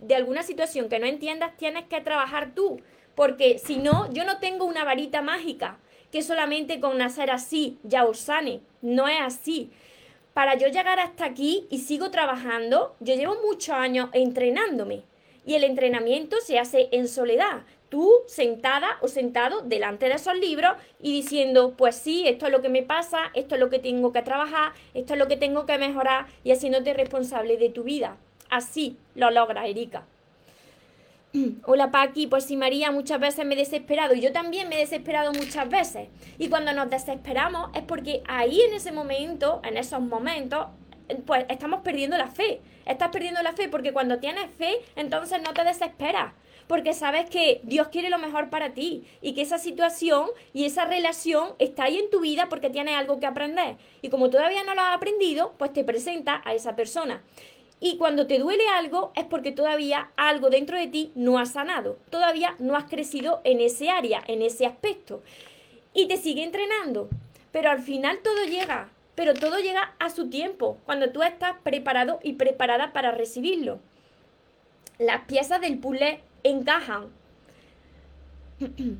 de 0.00 0.14
alguna 0.14 0.42
situación 0.42 0.88
que 0.88 0.98
no 0.98 1.06
entiendas, 1.06 1.56
tienes 1.56 1.84
que 1.84 2.00
trabajar 2.00 2.54
tú. 2.54 2.80
Porque 3.14 3.58
si 3.58 3.76
no, 3.76 4.12
yo 4.12 4.24
no 4.24 4.38
tengo 4.38 4.64
una 4.64 4.84
varita 4.84 5.22
mágica 5.22 5.78
que 6.10 6.22
solamente 6.22 6.80
con 6.80 6.98
nacer 6.98 7.30
así 7.30 7.78
ya 7.82 8.04
os 8.04 8.18
sane. 8.18 8.60
No 8.80 9.08
es 9.08 9.20
así. 9.20 9.70
Para 10.32 10.54
yo 10.54 10.68
llegar 10.68 11.00
hasta 11.00 11.24
aquí 11.24 11.66
y 11.70 11.78
sigo 11.78 12.10
trabajando, 12.10 12.96
yo 13.00 13.14
llevo 13.14 13.36
muchos 13.46 13.74
años 13.74 14.10
entrenándome. 14.12 15.02
Y 15.46 15.54
el 15.54 15.64
entrenamiento 15.64 16.40
se 16.40 16.58
hace 16.58 16.88
en 16.92 17.08
soledad. 17.08 17.62
Tú 17.88 18.10
sentada 18.26 18.98
o 19.00 19.08
sentado 19.08 19.62
delante 19.62 20.08
de 20.08 20.14
esos 20.14 20.36
libros 20.38 20.72
y 21.00 21.12
diciendo, 21.12 21.74
pues 21.76 21.96
sí, 21.96 22.26
esto 22.26 22.46
es 22.46 22.52
lo 22.52 22.62
que 22.62 22.68
me 22.68 22.82
pasa, 22.82 23.30
esto 23.34 23.54
es 23.54 23.60
lo 23.60 23.70
que 23.70 23.78
tengo 23.78 24.12
que 24.12 24.22
trabajar, 24.22 24.72
esto 24.94 25.12
es 25.12 25.18
lo 25.18 25.28
que 25.28 25.36
tengo 25.36 25.66
que 25.66 25.78
mejorar 25.78 26.26
y 26.42 26.50
haciéndote 26.50 26.94
responsable 26.94 27.56
de 27.56 27.70
tu 27.70 27.84
vida. 27.84 28.16
Así 28.50 28.96
lo 29.14 29.30
logras, 29.30 29.66
Erika. 29.68 30.04
Hola 31.64 31.90
Paqui, 31.90 32.26
pues 32.26 32.44
sí 32.44 32.56
María, 32.56 32.90
muchas 32.90 33.20
veces 33.20 33.44
me 33.44 33.54
he 33.54 33.58
desesperado 33.58 34.14
y 34.14 34.20
yo 34.20 34.32
también 34.32 34.68
me 34.68 34.76
he 34.76 34.80
desesperado 34.80 35.32
muchas 35.32 35.68
veces. 35.68 36.08
Y 36.38 36.48
cuando 36.48 36.72
nos 36.72 36.90
desesperamos 36.90 37.70
es 37.74 37.82
porque 37.82 38.22
ahí 38.26 38.60
en 38.62 38.74
ese 38.74 38.92
momento, 38.92 39.60
en 39.64 39.76
esos 39.76 40.00
momentos, 40.00 40.66
pues 41.24 41.44
estamos 41.48 41.80
perdiendo 41.80 42.16
la 42.16 42.28
fe. 42.28 42.60
Estás 42.84 43.10
perdiendo 43.10 43.42
la 43.42 43.52
fe 43.52 43.68
porque 43.68 43.92
cuando 43.92 44.18
tienes 44.18 44.50
fe, 44.52 44.80
entonces 44.94 45.40
no 45.42 45.52
te 45.52 45.64
desesperas. 45.64 46.32
Porque 46.66 46.94
sabes 46.94 47.30
que 47.30 47.60
Dios 47.62 47.88
quiere 47.88 48.10
lo 48.10 48.18
mejor 48.18 48.50
para 48.50 48.74
ti 48.74 49.04
y 49.22 49.34
que 49.34 49.42
esa 49.42 49.58
situación 49.58 50.28
y 50.52 50.64
esa 50.64 50.84
relación 50.84 51.50
está 51.58 51.84
ahí 51.84 51.98
en 51.98 52.10
tu 52.10 52.20
vida 52.20 52.48
porque 52.48 52.70
tienes 52.70 52.96
algo 52.96 53.20
que 53.20 53.26
aprender. 53.26 53.76
Y 54.02 54.08
como 54.08 54.30
todavía 54.30 54.64
no 54.64 54.74
lo 54.74 54.80
has 54.80 54.96
aprendido, 54.96 55.54
pues 55.58 55.72
te 55.72 55.84
presenta 55.84 56.42
a 56.44 56.54
esa 56.54 56.74
persona. 56.74 57.22
Y 57.78 57.98
cuando 57.98 58.26
te 58.26 58.38
duele 58.38 58.66
algo 58.68 59.12
es 59.14 59.24
porque 59.24 59.52
todavía 59.52 60.10
algo 60.16 60.48
dentro 60.48 60.78
de 60.78 60.88
ti 60.88 61.12
no 61.14 61.38
ha 61.38 61.46
sanado, 61.46 61.98
todavía 62.10 62.56
no 62.58 62.74
has 62.74 62.84
crecido 62.84 63.42
en 63.44 63.60
ese 63.60 63.90
área, 63.90 64.22
en 64.26 64.42
ese 64.42 64.66
aspecto. 64.66 65.22
Y 65.92 66.08
te 66.08 66.16
sigue 66.16 66.42
entrenando. 66.42 67.08
Pero 67.52 67.70
al 67.70 67.80
final 67.80 68.18
todo 68.22 68.44
llega, 68.44 68.90
pero 69.14 69.34
todo 69.34 69.58
llega 69.58 69.94
a 69.98 70.10
su 70.10 70.28
tiempo, 70.28 70.78
cuando 70.84 71.10
tú 71.10 71.22
estás 71.22 71.54
preparado 71.62 72.18
y 72.22 72.34
preparada 72.34 72.92
para 72.92 73.12
recibirlo. 73.12 73.78
Las 74.98 75.24
piezas 75.24 75.60
del 75.60 75.78
puzzle 75.78 76.20
encajan. 76.48 77.10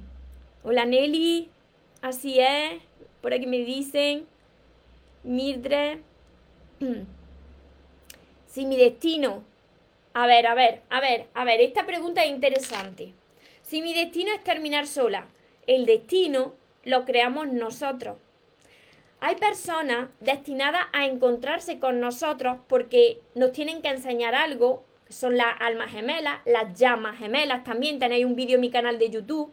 Hola 0.64 0.84
Nelly, 0.84 1.48
así 2.02 2.40
es, 2.40 2.82
por 3.20 3.32
aquí 3.32 3.46
me 3.46 3.58
dicen, 3.58 4.26
Mildred. 5.24 6.00
Si 8.46 8.64
mi 8.64 8.78
destino... 8.78 9.44
A 10.14 10.26
ver, 10.26 10.46
a 10.46 10.54
ver, 10.54 10.80
a 10.88 10.98
ver, 10.98 11.26
a 11.34 11.44
ver, 11.44 11.60
esta 11.60 11.84
pregunta 11.84 12.24
es 12.24 12.30
interesante. 12.30 13.12
Si 13.60 13.82
mi 13.82 13.92
destino 13.92 14.32
es 14.32 14.42
terminar 14.42 14.86
sola, 14.86 15.26
el 15.66 15.84
destino 15.84 16.54
lo 16.82 17.04
creamos 17.04 17.48
nosotros. 17.48 18.16
Hay 19.20 19.36
personas 19.36 20.08
destinadas 20.20 20.86
a 20.94 21.04
encontrarse 21.04 21.78
con 21.78 22.00
nosotros 22.00 22.56
porque 22.66 23.20
nos 23.34 23.52
tienen 23.52 23.82
que 23.82 23.88
enseñar 23.88 24.34
algo, 24.34 24.85
son 25.08 25.36
las 25.36 25.54
almas 25.60 25.90
gemelas, 25.90 26.40
las 26.44 26.78
llamas 26.78 27.18
gemelas, 27.18 27.64
también 27.64 27.98
tenéis 27.98 28.24
un 28.24 28.36
vídeo 28.36 28.56
en 28.56 28.60
mi 28.60 28.70
canal 28.70 28.98
de 28.98 29.10
YouTube 29.10 29.52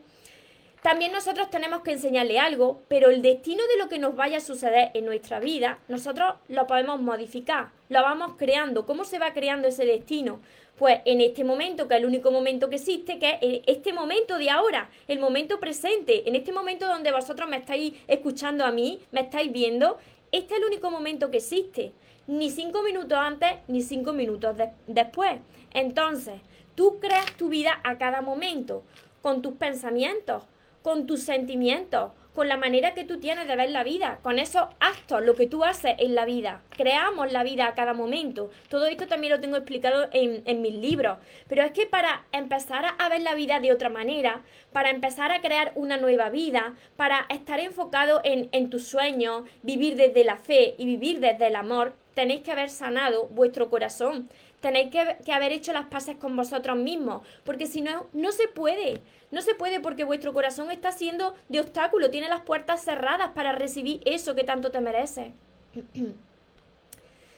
también 0.84 1.14
nosotros 1.14 1.50
tenemos 1.50 1.82
que 1.82 1.94
enseñarle 1.94 2.40
algo, 2.40 2.82
pero 2.90 3.10
el 3.10 3.22
destino 3.22 3.64
de 3.68 3.78
lo 3.78 3.88
que 3.88 4.00
nos 4.00 4.18
vaya 4.18 4.40
a 4.40 4.42
suceder 4.42 4.92
en 4.94 5.06
nuestra 5.06 5.40
vida, 5.40 5.80
nosotros 5.88 6.36
lo 6.50 6.68
podemos 6.68 7.00
modificar, 7.00 7.70
lo 7.88 8.02
vamos 8.02 8.34
creando. 8.38 8.86
¿Cómo 8.86 9.06
se 9.06 9.18
va 9.18 9.32
creando 9.32 9.70
ese 9.70 9.86
destino? 9.86 10.42
Pues 10.78 11.00
en 11.06 11.22
este 11.22 11.46
momento, 11.46 11.88
que 11.88 11.94
es 11.94 12.02
el 12.02 12.06
único 12.06 12.32
momento 12.32 12.70
que 12.70 12.76
existe, 12.76 13.18
que 13.18 13.40
es 13.42 13.62
este 13.66 13.94
momento 13.94 14.38
de 14.38 14.50
ahora, 14.50 14.90
el 15.08 15.20
momento 15.20 15.62
presente, 15.62 16.28
en 16.28 16.36
este 16.36 16.52
momento 16.52 16.86
donde 16.86 17.14
vosotros 17.14 17.48
me 17.48 17.56
estáis 17.56 17.94
escuchando 18.10 18.66
a 18.66 18.72
mí, 18.74 19.00
me 19.14 19.22
estáis 19.22 19.54
viendo, 19.54 19.98
este 20.34 20.56
es 20.56 20.60
el 20.60 20.66
único 20.66 20.92
momento 20.92 21.32
que 21.32 21.38
existe. 21.38 21.94
Ni 22.28 22.50
cinco 22.50 22.84
minutos 22.84 23.18
antes, 23.18 23.52
ni 23.68 23.82
cinco 23.82 24.14
minutos 24.14 24.56
después. 24.88 25.42
Entonces, 25.74 26.40
tú 26.76 27.00
creas 27.00 27.32
tu 27.38 27.50
vida 27.50 27.82
a 27.84 27.98
cada 27.98 28.22
momento, 28.22 28.84
con 29.22 29.42
tus 29.42 29.56
pensamientos, 29.56 30.44
con 30.82 31.06
tus 31.06 31.24
sentimientos, 31.24 32.12
con 32.34 32.48
la 32.48 32.58
manera 32.58 32.94
que 32.94 33.04
tú 33.04 33.20
tienes 33.20 33.48
de 33.48 33.56
ver 33.56 33.70
la 33.70 33.84
vida, 33.84 34.20
con 34.24 34.40
esos 34.40 34.64
actos, 34.80 35.24
lo 35.24 35.36
que 35.36 35.48
tú 35.48 35.64
haces 35.64 35.96
en 36.00 36.16
la 36.16 36.26
vida. 36.26 36.62
Creamos 36.72 37.32
la 37.32 37.44
vida 37.44 37.68
a 37.68 37.76
cada 37.76 37.94
momento. 37.94 38.50
Todo 38.70 38.86
esto 38.88 39.08
también 39.08 39.34
lo 39.34 39.40
tengo 39.40 39.58
explicado 39.58 40.08
en, 40.12 40.62
mis 40.62 40.74
libros. 40.74 41.18
Pero 41.48 41.64
es 41.64 41.72
que 41.72 41.86
para 41.86 42.26
empezar 42.32 42.86
a 42.98 43.10
ver 43.10 43.22
la 43.22 43.36
vida 43.36 43.60
de 43.60 43.72
otra 43.72 43.90
manera, 43.90 44.42
para 44.72 44.90
empezar 44.90 45.32
a 45.32 45.42
crear 45.42 45.74
una 45.76 45.98
nueva 45.98 46.30
vida, 46.30 46.74
para 46.96 47.26
estar 47.30 47.60
enfocado 47.60 48.22
en, 48.24 48.50
en 48.52 48.70
tus 48.70 48.88
sueños, 48.88 49.44
vivir 49.62 49.96
desde 49.96 50.24
la 50.24 50.38
fe 50.38 50.76
y 50.78 50.86
vivir 50.86 51.20
desde 51.20 51.48
el 51.48 51.56
amor, 51.56 51.94
tenéis 52.14 52.42
que 52.42 52.52
haber 52.52 52.70
sanado 52.70 53.28
vuestro 53.28 53.70
corazón. 53.70 54.30
Tenéis 54.62 54.92
que, 54.92 55.32
haber 55.34 55.52
hecho 55.52 55.74
las 55.74 55.88
paces 55.88 56.16
con 56.16 56.38
vosotros 56.38 56.78
mismos, 56.78 57.28
porque 57.44 57.68
si 57.68 57.82
no, 57.82 58.08
no 58.14 58.32
se 58.32 58.48
puede. 58.48 59.02
No 59.32 59.42
se 59.42 59.56
puede 59.56 59.82
porque 59.82 60.06
vuestro 60.06 60.34
corazón 60.34 60.72
está 60.72 60.92
siendo 60.92 61.36
de 61.50 61.60
obstáculo, 61.60 62.10
tiene 62.10 62.30
las 62.30 62.42
puertas 62.42 62.84
cerradas 62.84 63.32
para 63.32 63.52
recibir 63.52 64.02
eso 64.06 64.36
que 64.36 64.44
tanto 64.44 64.72
te 64.72 64.80
merece. 64.80 65.34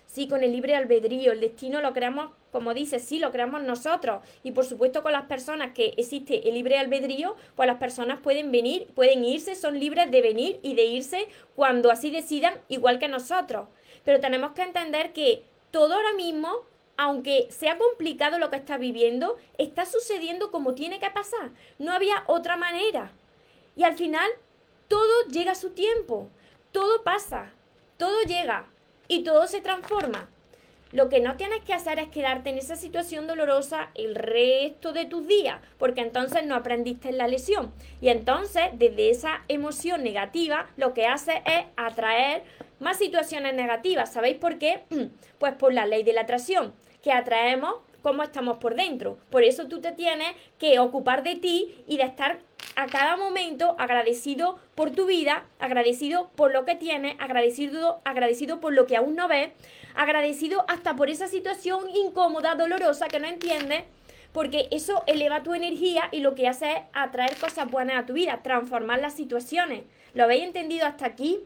Sí, 0.07 0.29
con 0.29 0.43
el 0.43 0.53
libre 0.53 0.77
albedrío, 0.77 1.33
el 1.33 1.41
destino 1.41 1.81
lo 1.81 1.91
creamos, 1.91 2.31
como 2.49 2.73
dice, 2.73 2.99
sí, 2.99 3.19
lo 3.19 3.33
creamos 3.33 3.63
nosotros. 3.63 4.23
Y 4.43 4.51
por 4.51 4.63
supuesto 4.63 5.03
con 5.03 5.11
las 5.11 5.25
personas 5.25 5.73
que 5.73 5.93
existe 5.97 6.47
el 6.47 6.53
libre 6.53 6.77
albedrío, 6.77 7.35
pues 7.57 7.67
las 7.67 7.79
personas 7.79 8.21
pueden 8.21 8.49
venir, 8.49 8.87
pueden 8.95 9.25
irse, 9.25 9.55
son 9.55 9.77
libres 9.77 10.09
de 10.09 10.21
venir 10.21 10.59
y 10.63 10.75
de 10.75 10.85
irse 10.85 11.27
cuando 11.53 11.91
así 11.91 12.11
decidan, 12.11 12.53
igual 12.69 12.97
que 12.97 13.09
nosotros. 13.09 13.67
Pero 14.05 14.21
tenemos 14.21 14.53
que 14.53 14.61
entender 14.61 15.11
que 15.11 15.43
todo 15.71 15.95
ahora 15.95 16.13
mismo 16.13 16.63
aunque 16.97 17.47
sea 17.51 17.77
complicado 17.77 18.39
lo 18.39 18.49
que 18.49 18.55
está 18.55 18.77
viviendo, 18.77 19.37
está 19.57 19.85
sucediendo 19.85 20.51
como 20.51 20.75
tiene 20.75 20.99
que 20.99 21.09
pasar. 21.09 21.51
No 21.77 21.91
había 21.91 22.23
otra 22.27 22.57
manera. 22.57 23.11
Y 23.75 23.83
al 23.83 23.97
final, 23.97 24.29
todo 24.87 25.25
llega 25.29 25.51
a 25.51 25.55
su 25.55 25.71
tiempo. 25.71 26.29
Todo 26.71 27.03
pasa. 27.03 27.51
Todo 27.97 28.23
llega. 28.23 28.67
Y 29.07 29.23
todo 29.23 29.47
se 29.47 29.61
transforma. 29.61 30.29
Lo 30.95 31.09
que 31.09 31.19
no 31.19 31.35
tienes 31.35 31.61
que 31.65 31.73
hacer 31.73 31.99
es 31.99 32.07
quedarte 32.07 32.51
en 32.51 32.57
esa 32.57 32.77
situación 32.77 33.27
dolorosa 33.27 33.89
el 33.95 34.15
resto 34.15 34.93
de 34.93 35.03
tus 35.03 35.27
días, 35.27 35.59
porque 35.77 35.99
entonces 35.99 36.45
no 36.45 36.55
aprendiste 36.55 37.11
la 37.11 37.27
lesión. 37.27 37.73
Y 37.99 38.07
entonces, 38.07 38.63
desde 38.75 39.09
esa 39.09 39.43
emoción 39.49 40.05
negativa, 40.05 40.67
lo 40.77 40.93
que 40.93 41.05
hace 41.05 41.43
es 41.45 41.65
atraer 41.75 42.43
más 42.79 42.97
situaciones 42.97 43.55
negativas. 43.55 44.13
¿Sabéis 44.13 44.37
por 44.37 44.57
qué? 44.57 44.83
Pues 45.37 45.53
por 45.55 45.73
la 45.73 45.85
ley 45.85 46.03
de 46.03 46.13
la 46.13 46.21
atracción 46.21 46.73
que 47.03 47.11
atraemos 47.11 47.75
cómo 48.01 48.23
estamos 48.23 48.59
por 48.59 48.75
dentro. 48.75 49.17
Por 49.29 49.43
eso 49.43 49.67
tú 49.67 49.81
te 49.81 49.91
tienes 49.91 50.33
que 50.59 50.79
ocupar 50.79 51.23
de 51.23 51.35
ti 51.35 51.75
y 51.87 51.97
de 51.97 52.03
estar 52.03 52.39
a 52.77 52.85
cada 52.87 53.17
momento 53.17 53.75
agradecido 53.79 54.59
por 54.75 54.91
tu 54.91 55.07
vida, 55.07 55.45
agradecido 55.59 56.29
por 56.37 56.53
lo 56.53 56.63
que 56.63 56.75
tienes, 56.75 57.17
agradecido, 57.19 57.99
agradecido 58.05 58.61
por 58.61 58.71
lo 58.71 58.85
que 58.85 58.95
aún 58.95 59.15
no 59.15 59.27
ves, 59.27 59.49
agradecido 59.95 60.65
hasta 60.67 60.95
por 60.95 61.09
esa 61.09 61.27
situación 61.27 61.89
incómoda, 61.95 62.55
dolorosa 62.55 63.07
que 63.07 63.19
no 63.19 63.27
entiendes, 63.27 63.83
porque 64.31 64.67
eso 64.71 65.03
eleva 65.07 65.43
tu 65.43 65.53
energía 65.53 66.09
y 66.11 66.19
lo 66.19 66.35
que 66.35 66.47
hace 66.47 66.71
es 66.71 66.77
atraer 66.93 67.35
cosas 67.37 67.69
buenas 67.71 68.03
a 68.03 68.05
tu 68.05 68.13
vida, 68.13 68.41
transformar 68.43 68.99
las 68.99 69.13
situaciones. 69.13 69.83
¿Lo 70.13 70.23
habéis 70.23 70.43
entendido 70.43 70.85
hasta 70.85 71.05
aquí? 71.05 71.39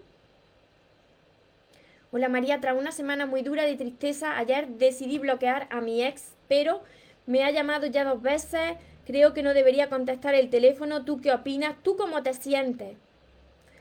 Hola 2.12 2.30
María, 2.30 2.60
tras 2.60 2.76
una 2.76 2.92
semana 2.92 3.28
muy 3.28 3.44
dura 3.44 3.64
de 3.66 3.76
tristeza, 3.76 4.38
ayer 4.38 4.68
decidí 4.68 5.20
bloquear 5.20 5.68
a 5.70 5.80
mi 5.82 6.04
ex, 6.04 6.34
pero 6.48 6.82
me 7.28 7.44
ha 7.44 7.52
llamado 7.52 7.86
ya 7.86 8.04
dos 8.04 8.20
veces, 8.24 8.78
creo 9.06 9.36
que 9.36 9.44
no 9.44 9.54
debería 9.54 9.90
contestar 9.90 10.34
el 10.34 10.50
teléfono, 10.50 11.06
¿tú 11.06 11.22
qué 11.22 11.32
opinas? 11.32 11.76
¿Tú 11.84 11.96
cómo 11.96 12.24
te 12.24 12.34
sientes? 12.34 12.98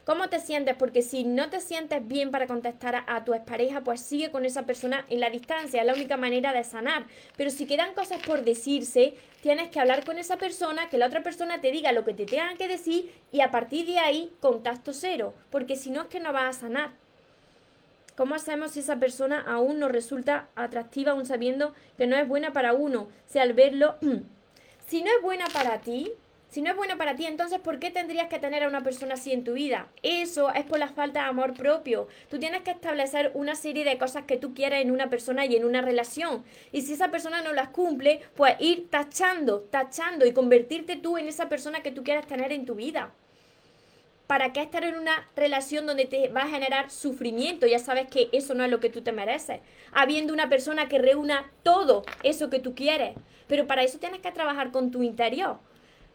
¿Cómo 0.09 0.31
te 0.31 0.41
sientes? 0.41 0.75
Porque 0.75 1.03
si 1.03 1.25
no 1.25 1.51
te 1.51 1.61
sientes 1.61 2.09
bien 2.09 2.31
para 2.31 2.47
contestar 2.47 3.05
a, 3.07 3.25
tu 3.27 3.35
expareja, 3.35 3.83
pues 3.83 4.01
sigue 4.01 4.31
con 4.31 4.47
esa 4.47 4.63
persona 4.63 5.05
en 5.11 5.21
la 5.21 5.29
distancia, 5.29 5.83
es 5.83 5.87
la 5.87 5.93
única 5.93 6.17
manera 6.17 6.55
de 6.55 6.65
sanar. 6.65 7.05
Pero 7.37 7.51
si 7.51 7.67
quedan 7.67 7.93
cosas 7.93 8.23
por 8.23 8.43
decirse, 8.43 9.13
tienes 9.43 9.69
que 9.69 9.81
hablar 9.81 10.07
con 10.07 10.17
esa 10.17 10.39
persona, 10.39 10.89
que 10.89 10.97
la 10.97 11.09
otra 11.09 11.23
persona 11.23 11.61
te 11.61 11.71
diga 11.71 11.93
lo 11.93 12.07
que 12.07 12.15
te 12.15 12.25
tengan 12.25 12.57
que 12.57 12.69
decir 12.69 13.13
y 13.33 13.43
a 13.43 13.51
partir 13.51 13.85
de 13.85 13.99
ahí 13.99 14.33
contacto 14.41 14.95
cero, 14.95 15.35
porque 15.51 15.77
si 15.77 15.91
no 15.91 16.01
es 16.01 16.09
que 16.09 16.21
no 16.21 16.33
vas 16.33 16.57
a 16.57 16.61
sanar. 16.61 16.93
¿Cómo 18.17 18.35
hacemos 18.35 18.71
si 18.71 18.81
esa 18.81 18.97
persona 18.97 19.45
aún 19.47 19.79
nos 19.79 19.93
resulta 19.93 20.49
atractiva, 20.55 21.13
aún 21.13 21.27
sabiendo 21.27 21.75
que 21.99 22.07
no 22.07 22.17
es 22.17 22.27
buena 22.27 22.55
para 22.55 22.73
uno? 22.73 23.09
Si 23.27 23.41
al 23.41 23.53
verlo, 23.53 23.97
si 24.87 25.03
no 25.03 25.11
es 25.11 25.21
buena 25.21 25.45
para 25.53 25.83
ti, 25.83 26.15
Si 26.49 26.63
no 26.63 26.71
es 26.71 26.77
bueno 26.77 26.97
para 26.97 27.15
ti, 27.15 27.27
entonces 27.27 27.61
¿por 27.61 27.79
qué 27.79 27.91
tendrías 27.91 28.29
que 28.29 28.39
tener 28.39 28.63
a 28.63 28.69
una 28.69 28.83
persona 28.83 29.15
así 29.15 29.33
en 29.33 29.45
tu 29.45 29.53
vida? 29.53 29.89
Eso 30.03 30.51
es 30.55 30.65
por 30.65 30.79
la 30.79 30.89
falta 30.89 31.23
de 31.23 31.29
amor 31.29 31.53
propio. 31.53 32.09
Tú 32.31 32.39
tienes 32.39 32.63
que 32.63 32.71
establecer 32.71 33.33
una 33.35 33.55
serie 33.55 33.85
de 33.85 33.99
cosas 33.99 34.25
que 34.25 34.39
tú 34.39 34.55
quieres 34.55 34.81
en 34.81 34.91
una 34.91 35.11
persona 35.11 35.45
y 35.45 35.57
en 35.57 35.67
una 35.67 35.83
relación. 35.83 36.45
Y 36.73 36.81
si 36.83 36.95
esa 36.95 37.11
persona 37.11 37.43
no 37.43 37.53
las 37.53 37.69
cumple, 37.69 38.23
pues 38.35 38.55
ir 38.61 38.89
tachando, 38.89 39.61
tachando 39.61 40.25
y 40.25 40.33
convertirte 40.33 40.97
tú 40.97 41.19
en 41.19 41.29
esa 41.29 41.51
persona 41.51 41.83
que 41.83 41.93
tú 41.93 42.03
quieres 42.03 42.27
tener 42.27 42.51
en 42.51 42.65
tu 42.65 42.75
vida. 42.75 43.13
¿Para 44.27 44.55
qué 44.55 44.63
estar 44.63 44.85
en 44.85 44.95
una 44.95 45.29
relación 45.37 45.85
donde 45.85 46.07
te 46.07 46.29
va 46.29 46.45
a 46.45 46.49
generar 46.49 46.91
sufrimiento? 46.91 47.67
Ya 47.67 47.79
sabes 47.79 48.07
que 48.09 48.31
eso 48.33 48.55
no 48.55 48.65
es 48.65 48.71
lo 48.71 48.81
que 48.81 48.89
tú 48.89 49.03
te 49.03 49.13
mereces. 49.13 49.61
Habiendo 49.93 50.33
una 50.33 50.49
persona 50.49 50.89
que 50.89 50.99
reúna 50.99 51.51
todo 51.63 52.05
eso 52.23 52.49
que 52.49 52.59
tú 52.59 52.75
quieres. 52.75 53.17
Pero 53.49 53.67
para 53.67 53.83
eso 53.83 53.99
tienes 53.99 54.21
que 54.21 54.33
trabajar 54.33 54.71
con 54.71 54.91
tu 54.91 55.03
interior. 55.03 55.59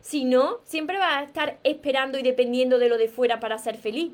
Si 0.03 0.25
no, 0.25 0.59
siempre 0.65 0.97
vas 0.97 1.15
a 1.15 1.23
estar 1.23 1.59
esperando 1.63 2.19
y 2.19 2.23
dependiendo 2.23 2.77
de 2.77 2.89
lo 2.89 2.97
de 2.97 3.07
fuera 3.07 3.39
para 3.39 3.57
ser 3.57 3.77
feliz. 3.77 4.11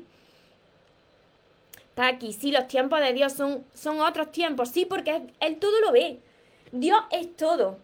Está 1.88 2.06
aquí, 2.06 2.32
sí, 2.32 2.52
los 2.52 2.68
tiempos 2.68 3.00
de 3.00 3.12
Dios 3.12 3.32
son, 3.32 3.64
son 3.74 3.98
otros 3.98 4.30
tiempos, 4.30 4.68
sí, 4.68 4.84
porque 4.84 5.22
Él 5.40 5.56
todo 5.58 5.80
lo 5.80 5.90
ve. 5.90 6.20
Dios 6.70 7.00
es 7.10 7.36
todo. 7.36 7.78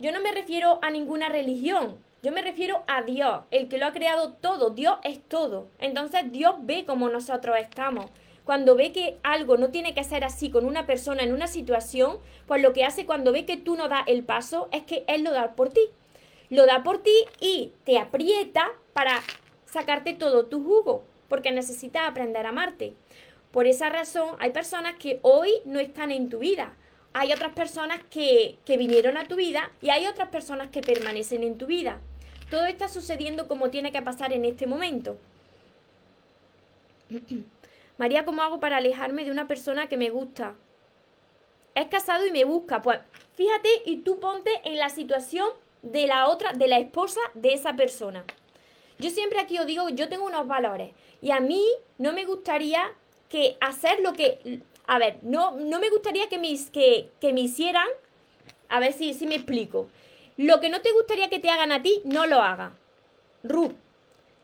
Yo 0.00 0.10
no 0.10 0.20
me 0.20 0.32
refiero 0.32 0.80
a 0.82 0.90
ninguna 0.90 1.28
religión, 1.28 1.96
yo 2.20 2.32
me 2.32 2.42
refiero 2.42 2.82
a 2.88 3.02
Dios, 3.02 3.42
el 3.52 3.68
que 3.68 3.78
lo 3.78 3.86
ha 3.86 3.92
creado 3.92 4.32
todo. 4.32 4.70
Dios 4.70 4.96
es 5.04 5.22
todo. 5.22 5.68
Entonces 5.78 6.32
Dios 6.32 6.56
ve 6.62 6.84
como 6.84 7.08
nosotros 7.08 7.56
estamos. 7.60 8.06
Cuando 8.44 8.74
ve 8.74 8.90
que 8.90 9.18
algo 9.22 9.56
no 9.56 9.68
tiene 9.68 9.94
que 9.94 10.02
ser 10.02 10.24
así 10.24 10.50
con 10.50 10.64
una 10.64 10.84
persona 10.84 11.22
en 11.22 11.32
una 11.32 11.46
situación, 11.46 12.18
pues 12.48 12.60
lo 12.60 12.72
que 12.72 12.84
hace 12.84 13.06
cuando 13.06 13.30
ve 13.30 13.46
que 13.46 13.56
tú 13.56 13.76
no 13.76 13.88
das 13.88 14.02
el 14.08 14.24
paso 14.24 14.68
es 14.72 14.82
que 14.82 15.04
Él 15.06 15.22
lo 15.22 15.30
da 15.30 15.54
por 15.54 15.68
ti 15.68 15.82
lo 16.50 16.66
da 16.66 16.82
por 16.82 17.02
ti 17.02 17.14
y 17.40 17.72
te 17.84 17.98
aprieta 17.98 18.70
para 18.92 19.22
sacarte 19.66 20.14
todo 20.14 20.46
tu 20.46 20.62
jugo, 20.62 21.04
porque 21.28 21.50
necesitas 21.52 22.08
aprender 22.08 22.46
a 22.46 22.50
amarte. 22.50 22.94
Por 23.50 23.66
esa 23.66 23.88
razón, 23.88 24.36
hay 24.38 24.50
personas 24.50 24.96
que 24.96 25.18
hoy 25.22 25.50
no 25.64 25.78
están 25.78 26.10
en 26.10 26.28
tu 26.28 26.38
vida. 26.38 26.74
Hay 27.12 27.32
otras 27.32 27.52
personas 27.52 28.00
que, 28.10 28.58
que 28.64 28.76
vinieron 28.76 29.16
a 29.16 29.26
tu 29.26 29.36
vida 29.36 29.72
y 29.80 29.90
hay 29.90 30.06
otras 30.06 30.28
personas 30.28 30.68
que 30.68 30.82
permanecen 30.82 31.42
en 31.42 31.56
tu 31.56 31.66
vida. 31.66 32.00
Todo 32.50 32.66
está 32.66 32.88
sucediendo 32.88 33.48
como 33.48 33.70
tiene 33.70 33.92
que 33.92 34.02
pasar 34.02 34.32
en 34.32 34.44
este 34.44 34.66
momento. 34.66 35.16
María, 37.98 38.24
¿cómo 38.24 38.42
hago 38.42 38.60
para 38.60 38.76
alejarme 38.76 39.24
de 39.24 39.30
una 39.30 39.48
persona 39.48 39.88
que 39.88 39.96
me 39.96 40.10
gusta? 40.10 40.54
Es 41.74 41.86
casado 41.86 42.26
y 42.26 42.30
me 42.30 42.44
busca. 42.44 42.82
Pues 42.82 43.00
fíjate 43.34 43.68
y 43.86 43.98
tú 43.98 44.20
ponte 44.20 44.50
en 44.64 44.76
la 44.76 44.90
situación 44.90 45.48
de 45.92 46.06
la 46.06 46.28
otra, 46.28 46.52
de 46.52 46.68
la 46.68 46.78
esposa 46.78 47.20
de 47.34 47.52
esa 47.52 47.74
persona. 47.74 48.24
Yo 48.98 49.10
siempre 49.10 49.40
aquí 49.40 49.58
os 49.58 49.66
digo, 49.66 49.88
yo 49.90 50.08
tengo 50.08 50.24
unos 50.24 50.46
valores 50.46 50.92
y 51.20 51.30
a 51.30 51.40
mí 51.40 51.64
no 51.98 52.12
me 52.12 52.24
gustaría 52.24 52.92
que 53.28 53.56
hacer 53.60 54.00
lo 54.00 54.12
que, 54.12 54.60
a 54.86 54.98
ver, 54.98 55.18
no, 55.22 55.52
no 55.52 55.80
me 55.80 55.90
gustaría 55.90 56.28
que, 56.28 56.38
mis, 56.38 56.70
que, 56.70 57.10
que 57.20 57.32
me 57.32 57.40
hicieran, 57.40 57.88
a 58.68 58.80
ver 58.80 58.92
si, 58.92 59.14
si 59.14 59.26
me 59.26 59.34
explico. 59.34 59.88
Lo 60.36 60.60
que 60.60 60.68
no 60.68 60.80
te 60.80 60.92
gustaría 60.92 61.28
que 61.28 61.38
te 61.38 61.50
hagan 61.50 61.72
a 61.72 61.82
ti, 61.82 62.00
no 62.04 62.26
lo 62.26 62.40
haga. 62.40 62.72
Ruth, 63.42 63.72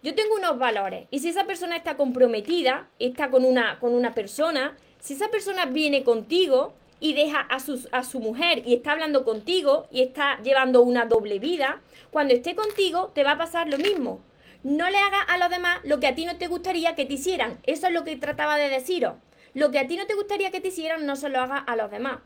yo 0.03 0.15
tengo 0.15 0.35
unos 0.35 0.59
valores 0.59 1.07
y 1.11 1.21
si 1.21 1.29
esa 1.29 1.45
persona 1.45 1.77
está 1.77 1.97
comprometida, 1.97 2.89
está 2.99 3.31
con 3.31 3.45
una, 3.45 3.79
con 3.79 3.95
una 3.95 4.15
persona, 4.15 4.77
si 5.01 5.15
esa 5.15 5.29
persona 5.29 5.67
viene 5.67 6.05
contigo, 6.05 6.75
y 7.03 7.15
deja 7.15 7.41
a, 7.51 7.57
a 7.57 8.05
su 8.05 8.21
mujer 8.21 8.63
y 8.65 8.75
está 8.75 8.93
hablando 8.93 9.25
contigo 9.25 9.89
y 9.91 10.03
está 10.03 10.41
llevando 10.43 10.83
una 10.83 11.05
doble 11.05 11.41
vida, 11.41 11.81
cuando 12.13 12.33
esté 12.33 12.55
contigo 12.55 13.11
te 13.13 13.25
va 13.25 13.33
a 13.33 13.39
pasar 13.39 13.69
lo 13.69 13.77
mismo. 13.77 14.21
No 14.63 14.89
le 14.89 14.99
hagas 14.99 15.25
a 15.27 15.37
los 15.37 15.51
demás 15.51 15.81
lo 15.83 15.99
que 15.99 16.07
a 16.07 16.15
ti 16.15 16.25
no 16.25 16.37
te 16.37 16.47
gustaría 16.47 16.95
que 16.95 17.05
te 17.05 17.15
hicieran. 17.15 17.59
Eso 17.65 17.89
es 17.89 17.93
lo 17.93 18.05
que 18.05 18.17
trataba 18.17 18.57
de 18.57 18.69
deciros. 18.69 19.15
Lo 19.53 19.73
que 19.73 19.81
a 19.81 19.89
ti 19.89 19.97
no 19.97 20.07
te 20.07 20.15
gustaría 20.15 20.53
que 20.53 20.61
te 20.61 20.69
hicieran, 20.69 21.05
no 21.05 21.17
se 21.17 21.29
lo 21.29 21.41
hagas 21.41 21.65
a 21.67 21.75
los 21.75 21.91
demás. 21.91 22.19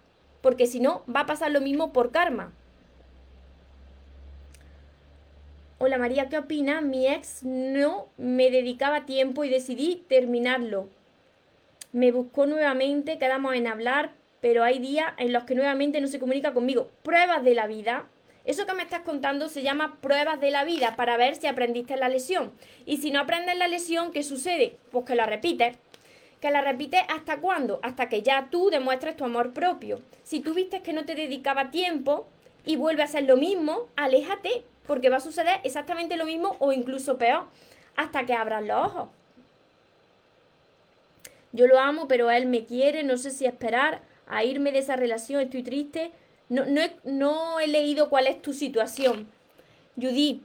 Porque 0.43 0.67
si 0.67 0.79
no, 0.79 1.03
va 1.13 1.21
a 1.21 1.27
pasar 1.27 1.51
lo 1.51 1.63
mismo 1.63 1.95
por 1.95 2.13
karma. 2.13 2.53
Hola 5.79 5.97
María, 5.97 6.29
¿qué 6.29 6.37
opinas? 6.37 6.83
Mi 6.83 7.09
ex 7.09 7.43
no 7.43 8.09
me 8.19 8.51
dedicaba 8.51 9.07
tiempo 9.07 9.43
y 9.43 9.49
decidí 9.49 10.05
terminarlo. 10.07 10.91
Me 11.93 12.13
buscó 12.13 12.45
nuevamente, 12.45 13.19
quedamos 13.19 13.55
en 13.55 13.67
hablar, 13.67 14.13
pero 14.41 14.65
hay 14.65 14.79
días 14.79 15.13
en 15.19 15.33
los 15.33 15.45
que 15.45 15.55
nuevamente 15.55 16.01
no 16.01 16.09
se 16.09 16.19
comunica 16.19 16.53
conmigo. 16.53 16.91
Pruebas 17.03 17.43
de 17.45 17.55
la 17.55 17.67
vida. 17.67 18.07
Eso 18.45 18.67
que 18.67 18.75
me 18.75 18.83
estás 18.83 19.01
contando 19.01 19.49
se 19.49 19.63
llama 19.63 19.99
pruebas 20.01 20.41
de 20.41 20.51
la 20.51 20.65
vida 20.65 20.95
para 20.95 21.17
ver 21.17 21.35
si 21.35 21.47
aprendiste 21.47 21.97
la 21.97 22.09
lesión. 22.09 22.53
Y 22.85 22.99
si 22.99 23.11
no 23.11 23.21
aprendes 23.21 23.57
la 23.57 23.67
lesión, 23.67 24.13
¿qué 24.13 24.23
sucede? 24.23 24.77
Pues 24.93 25.05
que 25.05 25.17
la 25.17 25.27
repites. 25.27 25.77
Que 26.41 26.51
la 26.51 26.61
repites 26.61 27.03
hasta 27.09 27.39
cuándo? 27.39 27.81
Hasta 27.83 28.09
que 28.09 28.23
ya 28.23 28.49
tú 28.51 28.71
demuestres 28.71 29.17
tu 29.17 29.25
amor 29.25 29.53
propio. 29.53 30.01
Si 30.23 30.41
tú 30.41 30.55
viste 30.55 30.83
que 30.83 30.93
no 30.93 31.05
te 31.05 31.15
dedicaba 31.15 31.71
tiempo 31.71 32.29
y 32.65 32.77
vuelve 32.77 33.03
a 33.03 33.07
hacer 33.07 33.25
lo 33.25 33.37
mismo, 33.37 33.89
aléjate, 33.97 34.65
porque 34.87 35.09
va 35.09 35.17
a 35.17 35.21
suceder 35.21 35.61
exactamente 35.65 36.17
lo 36.17 36.25
mismo 36.25 36.57
o 36.61 36.73
incluso 36.73 37.19
peor, 37.19 37.47
hasta 37.97 38.27
que 38.27 38.35
abras 38.35 38.65
los 38.65 38.87
ojos. 38.87 39.09
Yo 41.53 41.67
lo 41.67 41.81
amo, 41.81 42.07
pero 42.07 42.31
él 42.31 42.47
me 42.47 42.65
quiere, 42.65 43.03
no 43.03 43.17
sé 43.17 43.31
si 43.31 43.47
esperar 43.47 44.03
a 44.27 44.45
irme 44.45 44.73
de 44.73 44.79
esa 44.79 44.97
relación, 44.97 45.41
estoy 45.41 45.63
triste. 45.63 46.11
No, 46.49 46.65
no, 46.67 46.81
he, 46.81 46.93
no 47.05 47.61
he 47.61 47.67
leído 47.67 48.09
cuál 48.09 48.27
es 48.27 48.41
tu 48.41 48.53
situación. 48.53 49.29
Judy, 50.01 50.43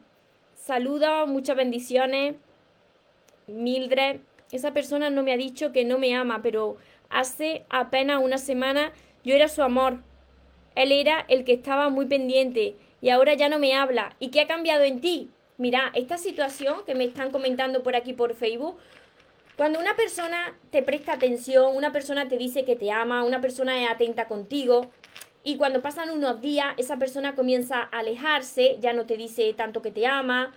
saluda, 0.56 1.26
muchas 1.26 1.56
bendiciones. 1.56 2.36
Mildred, 3.48 4.22
esa 4.52 4.74
persona 4.74 5.10
no 5.10 5.24
me 5.24 5.34
ha 5.34 5.38
dicho 5.38 5.72
que 5.72 5.86
no 5.86 5.98
me 5.98 6.16
ama, 6.16 6.42
pero 6.42 6.78
hace 7.10 7.66
apenas 7.70 8.22
una 8.24 8.38
semana 8.38 8.92
yo 9.24 9.36
era 9.36 9.48
su 9.48 9.62
amor. 9.62 10.00
Él 10.76 10.92
era 10.92 11.26
el 11.28 11.44
que 11.44 11.54
estaba 11.54 11.90
muy 11.90 12.06
pendiente 12.06 12.76
y 13.02 13.10
ahora 13.10 13.34
ya 13.34 13.50
no 13.50 13.60
me 13.60 13.76
habla. 13.76 14.16
¿Y 14.20 14.30
qué 14.30 14.42
ha 14.42 14.48
cambiado 14.48 14.84
en 14.84 15.02
ti? 15.02 15.30
Mira, 15.58 15.92
esta 15.94 16.18
situación 16.18 16.78
que 16.86 16.96
me 16.96 17.04
están 17.04 17.32
comentando 17.32 17.84
por 17.84 17.96
aquí 17.96 18.14
por 18.14 18.36
Facebook 18.36 18.78
cuando 19.62 19.80
una 19.80 19.96
persona 19.96 20.58
te 20.72 20.82
presta 20.82 21.14
atención, 21.14 21.78
una 21.78 21.92
persona 21.92 22.28
te 22.28 22.36
dice 22.36 22.66
que 22.66 22.76
te 22.76 22.90
ama, 22.90 23.24
una 23.24 23.42
persona 23.42 23.80
es 23.80 23.92
atenta 23.92 24.28
contigo, 24.28 24.90
y 25.44 25.58
cuando 25.58 25.84
pasan 25.84 26.10
unos 26.10 26.42
días, 26.42 26.74
esa 26.78 26.98
persona 26.98 27.36
comienza 27.36 27.80
a 27.80 28.00
alejarse, 28.00 28.78
ya 28.80 28.92
no 28.94 29.06
te 29.06 29.18
dice 29.18 29.54
tanto 29.54 29.84
que 29.84 29.92
te 29.92 30.08
ama, 30.08 30.52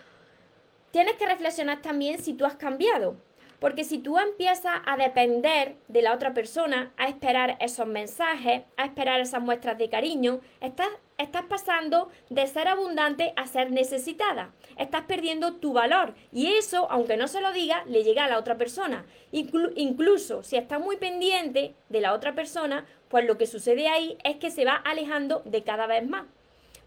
tienes 0.90 1.16
que 1.16 1.26
reflexionar 1.26 1.82
también 1.82 2.18
si 2.18 2.32
tú 2.32 2.46
has 2.46 2.56
cambiado. 2.56 3.16
Porque 3.60 3.84
si 3.84 3.98
tú 3.98 4.18
empiezas 4.18 4.80
a 4.86 4.96
depender 4.96 5.76
de 5.88 6.00
la 6.00 6.14
otra 6.14 6.32
persona, 6.32 6.90
a 6.96 7.06
esperar 7.06 7.58
esos 7.60 7.86
mensajes, 7.86 8.62
a 8.78 8.86
esperar 8.86 9.20
esas 9.20 9.42
muestras 9.42 9.76
de 9.76 9.90
cariño, 9.90 10.40
estás, 10.62 10.88
estás 11.18 11.44
pasando 11.44 12.10
de 12.30 12.46
ser 12.46 12.68
abundante 12.68 13.32
a 13.36 13.46
ser 13.46 13.70
necesitada. 13.70 14.52
Estás 14.76 15.02
perdiendo 15.02 15.54
tu 15.54 15.72
valor. 15.72 16.14
Y 16.32 16.54
eso, 16.54 16.90
aunque 16.90 17.16
no 17.16 17.28
se 17.28 17.40
lo 17.40 17.52
diga, 17.52 17.84
le 17.86 18.02
llega 18.04 18.24
a 18.24 18.28
la 18.28 18.38
otra 18.38 18.56
persona. 18.56 19.04
incluso 19.30 20.42
si 20.42 20.56
estás 20.56 20.80
muy 20.80 20.96
pendiente 20.96 21.74
de 21.88 22.00
la 22.00 22.14
otra 22.14 22.34
persona, 22.34 22.86
pues 23.08 23.24
lo 23.26 23.38
que 23.38 23.46
sucede 23.46 23.88
ahí 23.88 24.18
es 24.24 24.36
que 24.36 24.50
se 24.50 24.64
va 24.64 24.74
alejando 24.74 25.42
de 25.44 25.62
cada 25.62 25.86
vez 25.86 26.08
más. 26.08 26.26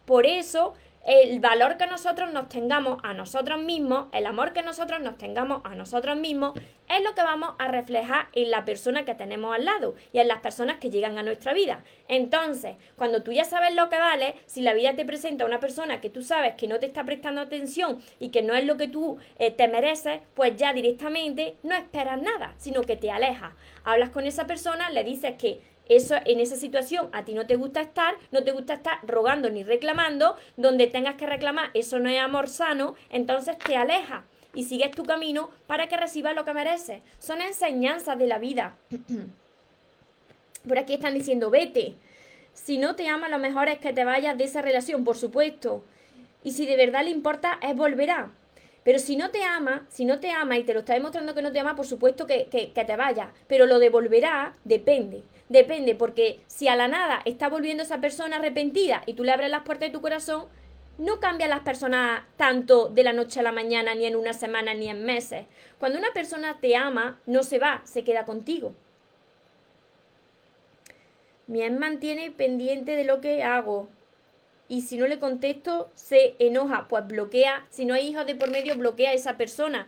Por 0.06 0.26
eso 0.26 0.74
el 1.08 1.40
valor 1.40 1.78
que 1.78 1.88
nosotros 1.88 2.34
nos 2.34 2.50
tengamos 2.50 3.00
a 3.02 3.14
nosotros 3.14 3.62
mismos, 3.64 4.08
el 4.12 4.26
amor 4.26 4.52
que 4.52 4.62
nosotros 4.62 5.00
nos 5.00 5.18
tengamos 5.18 5.62
a 5.64 5.74
nosotros 5.74 6.18
mismos, 6.18 6.52
es 6.90 7.02
lo 7.02 7.16
que 7.16 7.22
vamos 7.22 7.54
a 7.60 7.70
reflejar 7.70 8.28
en 8.34 8.52
la 8.52 8.66
persona 8.66 9.06
que 9.06 9.16
tenemos 9.16 9.56
al 9.56 9.64
lado 9.64 9.96
y 10.12 10.20
en 10.20 10.28
las 10.28 10.42
personas 10.42 10.80
que 10.80 10.90
llegan 10.90 11.18
a 11.18 11.24
nuestra 11.24 11.54
vida. 11.54 11.82
Entonces, 12.10 12.76
cuando 12.98 13.24
tú 13.24 13.32
ya 13.32 13.46
sabes 13.46 13.74
lo 13.74 13.90
que 13.90 13.98
vale, 13.98 14.36
si 14.48 14.62
la 14.62 14.74
vida 14.74 14.96
te 14.98 15.06
presenta 15.06 15.46
a 15.46 15.48
una 15.48 15.62
persona 15.62 16.02
que 16.02 16.10
tú 16.10 16.24
sabes 16.24 16.56
que 16.56 16.68
no 16.68 16.78
te 16.78 16.88
está 16.88 17.06
prestando 17.06 17.40
atención 17.40 18.02
y 18.20 18.30
que 18.30 18.42
no 18.42 18.54
es 18.54 18.66
lo 18.66 18.76
que 18.76 18.90
tú 18.90 19.18
eh, 19.40 19.52
te 19.52 19.70
mereces, 19.70 20.20
pues 20.34 20.58
ya 20.58 20.74
directamente 20.74 21.56
no 21.64 21.74
esperas 21.74 22.22
nada, 22.22 22.54
sino 22.58 22.82
que 22.82 22.98
te 22.98 23.12
alejas. 23.12 23.54
Hablas 23.86 24.10
con 24.10 24.26
esa 24.26 24.46
persona, 24.46 24.90
le 24.90 25.06
dices 25.06 25.36
que 25.38 25.62
eso 25.90 26.16
en 26.26 26.40
esa 26.40 26.56
situación 26.56 27.10
a 27.12 27.26
ti 27.26 27.34
no 27.34 27.46
te 27.48 27.56
gusta 27.56 27.82
estar, 27.82 28.16
no 28.32 28.44
te 28.44 28.52
gusta 28.52 28.76
estar 28.76 29.00
rogando 29.04 29.50
ni 29.50 29.64
reclamando, 29.64 30.36
donde 30.56 30.88
tengas 30.88 31.16
que 31.16 31.28
reclamar, 31.28 31.72
eso 31.74 32.00
no 32.00 32.10
es 32.10 32.20
amor 32.20 32.50
sano, 32.50 32.96
entonces 33.10 33.58
te 33.58 33.76
alejas 33.76 34.24
y 34.54 34.64
sigues 34.64 34.92
tu 34.92 35.04
camino 35.04 35.50
para 35.68 35.88
que 35.88 35.98
recibas 35.98 36.36
lo 36.36 36.44
que 36.44 36.54
mereces. 36.54 37.02
Son 37.20 37.42
enseñanzas 37.42 38.18
de 38.18 38.28
la 38.28 38.40
vida. 38.40 38.76
Por 40.68 40.80
aquí 40.80 40.96
están 40.96 41.14
diciendo, 41.14 41.50
vete. 41.50 41.96
Si 42.54 42.80
no 42.80 42.96
te 42.96 43.08
ama, 43.08 43.30
lo 43.30 43.38
mejor 43.38 43.70
es 43.70 43.78
que 43.78 43.94
te 43.94 44.04
vayas 44.04 44.38
de 44.38 44.46
esa 44.46 44.62
relación, 44.64 45.04
por 45.04 45.16
supuesto. 45.16 45.84
Y 46.44 46.54
si 46.54 46.66
de 46.66 46.76
verdad 46.76 47.04
le 47.04 47.12
importa, 47.12 47.60
es 47.62 47.76
volverá. 47.76 48.32
Pero 48.84 49.00
si 49.00 49.16
no 49.16 49.30
te 49.30 49.44
ama, 49.44 49.86
si 49.90 50.06
no 50.06 50.20
te 50.20 50.32
ama 50.32 50.58
y 50.58 50.64
te 50.64 50.74
lo 50.74 50.80
está 50.80 50.94
demostrando 50.94 51.36
que 51.36 51.42
no 51.42 51.52
te 51.52 51.60
ama, 51.60 51.76
por 51.76 51.86
supuesto 51.86 52.26
que, 52.26 52.48
que, 52.48 52.72
que 52.72 52.86
te 52.86 52.96
vaya. 52.96 53.32
Pero 53.48 53.66
lo 53.66 53.80
devolverá, 53.80 54.56
depende. 54.64 55.24
Depende, 55.50 55.96
porque 55.96 56.42
si 56.48 56.68
a 56.68 56.76
la 56.76 56.88
nada 56.88 57.22
está 57.24 57.48
volviendo 57.48 57.84
esa 57.84 58.02
persona 58.02 58.38
arrepentida 58.38 59.04
y 59.06 59.14
tú 59.14 59.24
le 59.24 59.32
abres 59.32 59.50
las 59.50 59.64
puertas 59.64 59.88
de 59.88 59.94
tu 59.94 60.02
corazón, 60.02 60.48
no 60.98 61.20
cambian 61.20 61.52
las 61.52 61.62
personas 61.62 62.24
tanto 62.38 62.90
de 62.90 63.04
la 63.04 63.14
noche 63.14 63.40
a 63.40 63.44
la 63.44 63.52
mañana, 63.52 63.96
ni 63.96 64.06
en 64.06 64.16
una 64.16 64.34
semana, 64.34 64.74
ni 64.74 64.90
en 64.90 65.06
meses. 65.06 65.46
Cuando 65.80 66.00
una 66.00 66.12
persona 66.12 66.58
te 66.60 66.76
ama, 66.76 67.22
no 67.26 67.44
se 67.44 67.60
va, 67.60 67.82
se 67.86 68.04
queda 68.04 68.26
contigo. 68.26 68.74
Mi 71.46 71.62
ex 71.64 71.78
mantiene 71.80 72.32
pendiente 72.32 72.96
de 72.96 73.06
lo 73.06 73.22
que 73.22 73.44
hago. 73.44 73.88
Y 74.68 74.82
si 74.82 74.98
no 74.98 75.08
le 75.08 75.20
contesto, 75.20 75.90
se 75.96 76.36
enoja. 76.40 76.88
Pues 76.90 77.08
bloquea. 77.08 77.66
Si 77.70 77.86
no 77.86 77.94
hay 77.94 78.08
hijos 78.08 78.26
de 78.26 78.36
por 78.36 78.50
medio, 78.50 78.76
bloquea 78.76 79.12
a 79.12 79.14
esa 79.14 79.38
persona. 79.38 79.88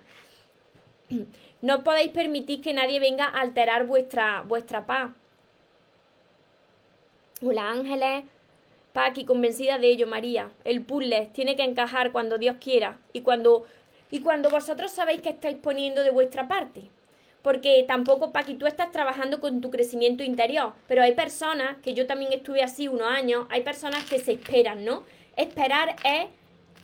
No 1.62 1.84
podéis 1.84 2.13
permitir 2.13 2.62
que 2.62 2.74
nadie 2.74 3.02
venga 3.02 3.26
a 3.26 3.41
alterar 3.41 3.86
vuestra, 3.86 4.43
vuestra 4.43 4.86
paz. 4.86 5.12
Hola 7.41 7.69
Ángeles. 7.69 8.25
Paqui, 8.91 9.23
convencida 9.23 9.78
de 9.78 9.88
ello, 9.88 10.08
María. 10.08 10.52
El 10.65 10.82
puzzle 10.82 11.30
tiene 11.32 11.56
que 11.56 11.63
encajar 11.63 12.12
cuando 12.12 12.38
Dios 12.38 12.58
quiera 12.60 12.99
y 13.13 13.21
cuando, 13.21 13.65
y 14.12 14.19
cuando 14.19 14.49
vosotros 14.49 14.91
sabéis 14.91 15.21
que 15.21 15.30
estáis 15.30 15.56
poniendo 15.56 16.04
de 16.04 16.12
vuestra 16.12 16.49
parte. 16.49 16.89
Porque 17.41 17.86
tampoco, 17.88 18.34
Paqui, 18.34 18.56
tú 18.56 18.67
estás 18.67 18.91
trabajando 18.91 19.39
con 19.39 19.62
tu 19.62 19.71
crecimiento 19.71 20.21
interior, 20.21 20.73
pero 20.89 21.02
hay 21.02 21.13
personas, 21.13 21.78
que 21.78 21.93
yo 21.93 22.06
también 22.08 22.34
estuve 22.34 22.62
así 22.62 22.89
unos 22.89 23.08
años, 23.08 23.47
hay 23.49 23.62
personas 23.62 24.04
que 24.04 24.19
se 24.19 24.34
esperan, 24.34 24.84
¿no? 24.84 25.06
Esperar 25.38 25.95
es 26.04 26.28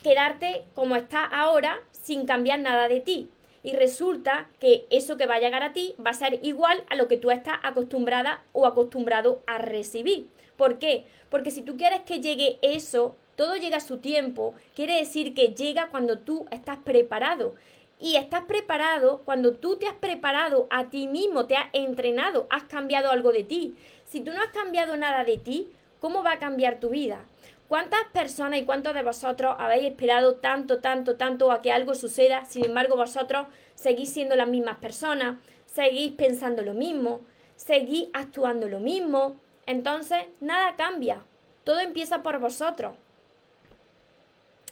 quedarte 0.04 0.64
como 0.74 0.96
estás 0.96 1.28
ahora 1.34 1.82
sin 1.92 2.26
cambiar 2.26 2.60
nada 2.60 2.88
de 2.88 3.02
ti. 3.02 3.30
Y 3.62 3.74
resulta 3.74 4.48
que 4.62 4.86
eso 4.90 5.18
que 5.18 5.26
va 5.26 5.36
a 5.36 5.40
llegar 5.42 5.64
a 5.64 5.74
ti 5.74 5.96
va 6.00 6.12
a 6.12 6.14
ser 6.14 6.40
igual 6.44 6.86
a 6.90 6.96
lo 6.96 7.10
que 7.10 7.18
tú 7.18 7.30
estás 7.30 7.58
acostumbrada 7.62 8.42
o 8.54 8.66
acostumbrado 8.66 9.44
a 9.48 9.58
recibir. 9.58 10.30
¿Por 10.58 10.80
qué? 10.80 11.06
Porque 11.30 11.52
si 11.52 11.62
tú 11.62 11.78
quieres 11.78 12.02
que 12.02 12.22
llegue 12.22 12.60
eso, 12.62 13.16
todo 13.36 13.56
llega 13.58 13.78
a 13.78 13.82
su 13.82 13.98
tiempo, 13.98 14.54
quiere 14.76 14.96
decir 14.96 15.34
que 15.34 15.50
llega 15.50 15.90
cuando 15.90 16.20
tú 16.20 16.46
estás 16.52 16.78
preparado. 16.78 17.56
Y 18.00 18.18
estás 18.18 18.44
preparado 18.44 19.22
cuando 19.24 19.54
tú 19.54 19.78
te 19.78 19.88
has 19.88 19.96
preparado 19.96 20.68
a 20.70 20.90
ti 20.90 21.08
mismo, 21.08 21.46
te 21.46 21.56
has 21.56 21.68
entrenado, 21.74 22.46
has 22.50 22.64
cambiado 22.64 23.10
algo 23.10 23.32
de 23.32 23.44
ti. 23.44 23.76
Si 24.06 24.22
tú 24.22 24.32
no 24.32 24.42
has 24.42 24.50
cambiado 24.50 24.98
nada 24.98 25.24
de 25.24 25.38
ti, 25.38 25.70
¿cómo 26.00 26.24
va 26.24 26.34
a 26.34 26.40
cambiar 26.40 26.80
tu 26.80 26.90
vida? 26.90 27.26
¿Cuántas 27.68 28.02
personas 28.14 28.60
y 28.60 28.66
cuántos 28.66 28.94
de 28.94 29.02
vosotros 29.02 29.56
habéis 29.58 29.86
esperado 29.86 30.36
tanto, 30.36 30.80
tanto, 30.80 31.16
tanto 31.16 31.52
a 31.52 31.62
que 31.62 31.72
algo 31.72 31.96
suceda? 31.96 32.46
Sin 32.46 32.66
embargo, 32.66 32.96
vosotros 32.96 33.48
seguís 33.74 34.14
siendo 34.14 34.36
las 34.36 34.48
mismas 34.48 34.78
personas, 34.78 35.38
seguís 35.66 36.12
pensando 36.12 36.62
lo 36.62 36.74
mismo, 36.74 37.22
seguís 37.56 38.10
actuando 38.14 38.70
lo 38.70 38.80
mismo, 38.80 39.40
entonces, 39.66 40.20
nada 40.40 40.76
cambia. 40.76 41.24
Todo 41.64 41.80
empieza 41.80 42.22
por 42.22 42.40
vosotros. 42.40 42.96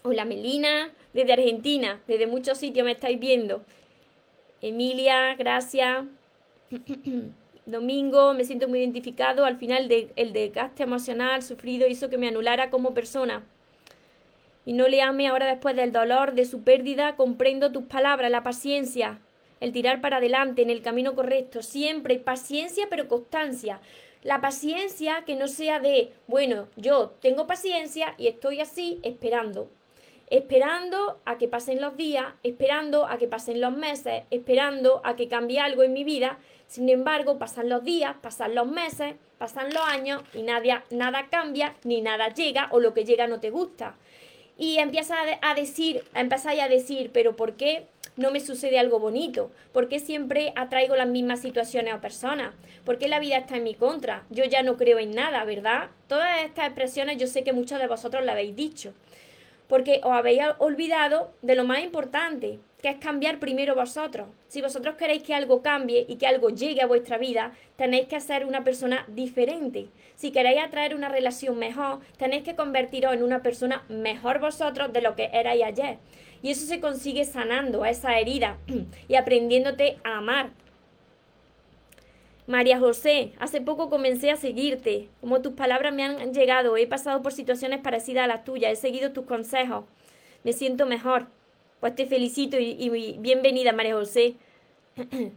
Hola 0.03 0.25
Melina, 0.25 0.91
desde 1.13 1.33
Argentina, 1.33 2.01
desde 2.07 2.27
muchos 2.27 2.57
sitios 2.57 2.85
me 2.85 2.91
estáis 2.91 3.19
viendo. 3.19 3.63
Emilia, 4.61 5.35
gracias. 5.35 6.05
Domingo, 7.65 8.33
me 8.33 8.43
siento 8.43 8.67
muy 8.67 8.79
identificado. 8.79 9.45
Al 9.45 9.57
final, 9.57 9.89
el 9.89 10.33
desgaste 10.33 10.83
emocional 10.83 11.41
sufrido 11.41 11.87
hizo 11.87 12.09
que 12.09 12.17
me 12.17 12.27
anulara 12.27 12.69
como 12.69 12.93
persona. 12.93 13.43
Y 14.65 14.73
no 14.73 14.87
le 14.87 15.01
ame 15.01 15.27
ahora 15.27 15.47
después 15.47 15.75
del 15.75 15.91
dolor 15.91 16.33
de 16.33 16.45
su 16.45 16.63
pérdida. 16.63 17.15
Comprendo 17.15 17.71
tus 17.71 17.83
palabras, 17.83 18.29
la 18.29 18.43
paciencia, 18.43 19.19
el 19.61 19.71
tirar 19.71 20.01
para 20.01 20.17
adelante 20.17 20.61
en 20.61 20.69
el 20.69 20.81
camino 20.81 21.15
correcto. 21.15 21.61
Siempre 21.61 22.19
paciencia, 22.19 22.87
pero 22.89 23.07
constancia. 23.07 23.79
La 24.23 24.39
paciencia 24.39 25.23
que 25.25 25.35
no 25.35 25.49
sea 25.49 25.81
de, 25.81 26.13
bueno, 26.27 26.69
yo 26.77 27.09
tengo 27.21 27.45
paciencia 27.45 28.15
y 28.17 28.27
estoy 28.27 28.61
así 28.61 28.99
esperando. 29.03 29.69
Esperando 30.29 31.19
a 31.25 31.37
que 31.37 31.49
pasen 31.49 31.81
los 31.81 31.97
días, 31.97 32.27
esperando 32.41 33.05
a 33.05 33.17
que 33.17 33.27
pasen 33.27 33.59
los 33.59 33.75
meses, 33.75 34.23
esperando 34.31 35.01
a 35.03 35.17
que 35.17 35.27
cambie 35.27 35.59
algo 35.59 35.83
en 35.83 35.91
mi 35.91 36.05
vida. 36.05 36.39
Sin 36.67 36.87
embargo, 36.87 37.37
pasan 37.37 37.67
los 37.67 37.83
días, 37.83 38.15
pasan 38.21 38.55
los 38.55 38.65
meses, 38.65 39.15
pasan 39.37 39.73
los 39.73 39.83
años 39.83 40.23
y 40.33 40.43
nada, 40.43 40.85
nada 40.89 41.27
cambia 41.29 41.75
ni 41.83 41.99
nada 42.01 42.33
llega 42.33 42.69
o 42.71 42.79
lo 42.79 42.93
que 42.93 43.03
llega 43.03 43.27
no 43.27 43.41
te 43.41 43.49
gusta. 43.49 43.97
Y 44.57 44.77
empiezas 44.77 45.17
a 45.41 45.53
decir, 45.53 46.05
empezáis 46.13 46.61
a 46.61 46.69
decir, 46.69 47.11
pero 47.11 47.35
¿por 47.35 47.55
qué 47.55 47.87
no 48.15 48.31
me 48.31 48.39
sucede 48.39 48.79
algo 48.79 48.99
bonito? 48.99 49.51
¿Por 49.71 49.89
qué 49.89 49.99
siempre 49.99 50.53
atraigo 50.55 50.95
las 50.95 51.07
mismas 51.07 51.41
situaciones 51.41 51.93
o 51.93 52.01
personas? 52.01 52.53
¿Por 52.85 52.97
qué 52.97 53.07
la 53.07 53.19
vida 53.19 53.37
está 53.37 53.57
en 53.57 53.63
mi 53.63 53.75
contra? 53.75 54.23
Yo 54.29 54.43
ya 54.45 54.63
no 54.63 54.77
creo 54.77 54.99
en 54.99 55.11
nada, 55.11 55.43
¿verdad? 55.45 55.89
Todas 56.07 56.43
estas 56.43 56.65
expresiones 56.65 57.17
yo 57.17 57.27
sé 57.27 57.43
que 57.43 57.53
muchos 57.53 57.79
de 57.79 57.87
vosotros 57.87 58.23
las 58.23 58.33
habéis 58.33 58.55
dicho. 58.55 58.93
Porque 59.67 60.01
os 60.03 60.11
habéis 60.11 60.41
olvidado 60.59 61.33
de 61.41 61.55
lo 61.55 61.63
más 61.63 61.79
importante, 61.83 62.59
que 62.83 62.89
es 62.89 62.97
cambiar 62.97 63.39
primero 63.39 63.75
vosotros. 63.75 64.27
Si 64.49 64.61
vosotros 64.61 64.95
queréis 64.95 65.23
que 65.23 65.33
algo 65.33 65.61
cambie 65.63 66.05
y 66.07 66.17
que 66.17 66.27
algo 66.27 66.49
llegue 66.49 66.81
a 66.81 66.85
vuestra 66.85 67.17
vida, 67.17 67.53
tenéis 67.77 68.07
que 68.07 68.19
ser 68.19 68.45
una 68.45 68.65
persona 68.65 69.05
diferente. 69.07 69.87
Si 70.15 70.31
queréis 70.31 70.61
atraer 70.61 70.93
una 70.93 71.07
relación 71.07 71.57
mejor, 71.57 72.01
tenéis 72.17 72.43
que 72.43 72.55
convertiros 72.55 73.13
en 73.13 73.23
una 73.23 73.41
persona 73.41 73.85
mejor 73.87 74.39
vosotros 74.39 74.91
de 74.91 75.01
lo 75.01 75.15
que 75.15 75.29
erais 75.31 75.63
ayer. 75.63 75.97
Y 76.43 76.51
eso 76.51 76.67
se 76.67 76.81
consigue 76.81 77.23
sanando 77.23 77.83
a 77.83 77.89
esa 77.89 78.19
herida 78.19 78.57
y 79.07 79.15
aprendiéndote 79.15 79.97
a 80.03 80.17
amar. 80.17 80.51
María 82.45 82.77
José, 82.77 83.31
hace 83.39 83.61
poco 83.61 83.89
comencé 83.89 84.29
a 84.29 84.35
seguirte. 84.35 85.07
Como 85.21 85.41
tus 85.41 85.53
palabras 85.53 85.93
me 85.93 86.03
han 86.03 86.33
llegado, 86.33 86.75
he 86.75 86.85
pasado 86.85 87.21
por 87.21 87.31
situaciones 87.31 87.79
parecidas 87.79 88.25
a 88.25 88.27
las 88.27 88.43
tuyas, 88.43 88.73
he 88.73 88.75
seguido 88.75 89.13
tus 89.13 89.25
consejos. 89.25 89.85
Me 90.43 90.51
siento 90.51 90.85
mejor. 90.85 91.27
Pues 91.79 91.95
te 91.95 92.05
felicito 92.05 92.57
y, 92.59 93.17
bienvenida, 93.19 93.71
María 93.71 93.95
José. 93.95 94.35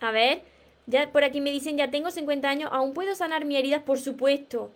a 0.00 0.10
ver, 0.10 0.42
ya 0.86 1.10
por 1.10 1.24
aquí 1.24 1.40
me 1.40 1.50
dicen, 1.50 1.78
ya 1.78 1.90
tengo 1.90 2.10
50 2.10 2.46
años, 2.48 2.70
aún 2.70 2.92
puedo 2.92 3.14
sanar 3.14 3.46
mis 3.46 3.58
heridas, 3.58 3.82
por 3.82 3.98
supuesto. 3.98 4.70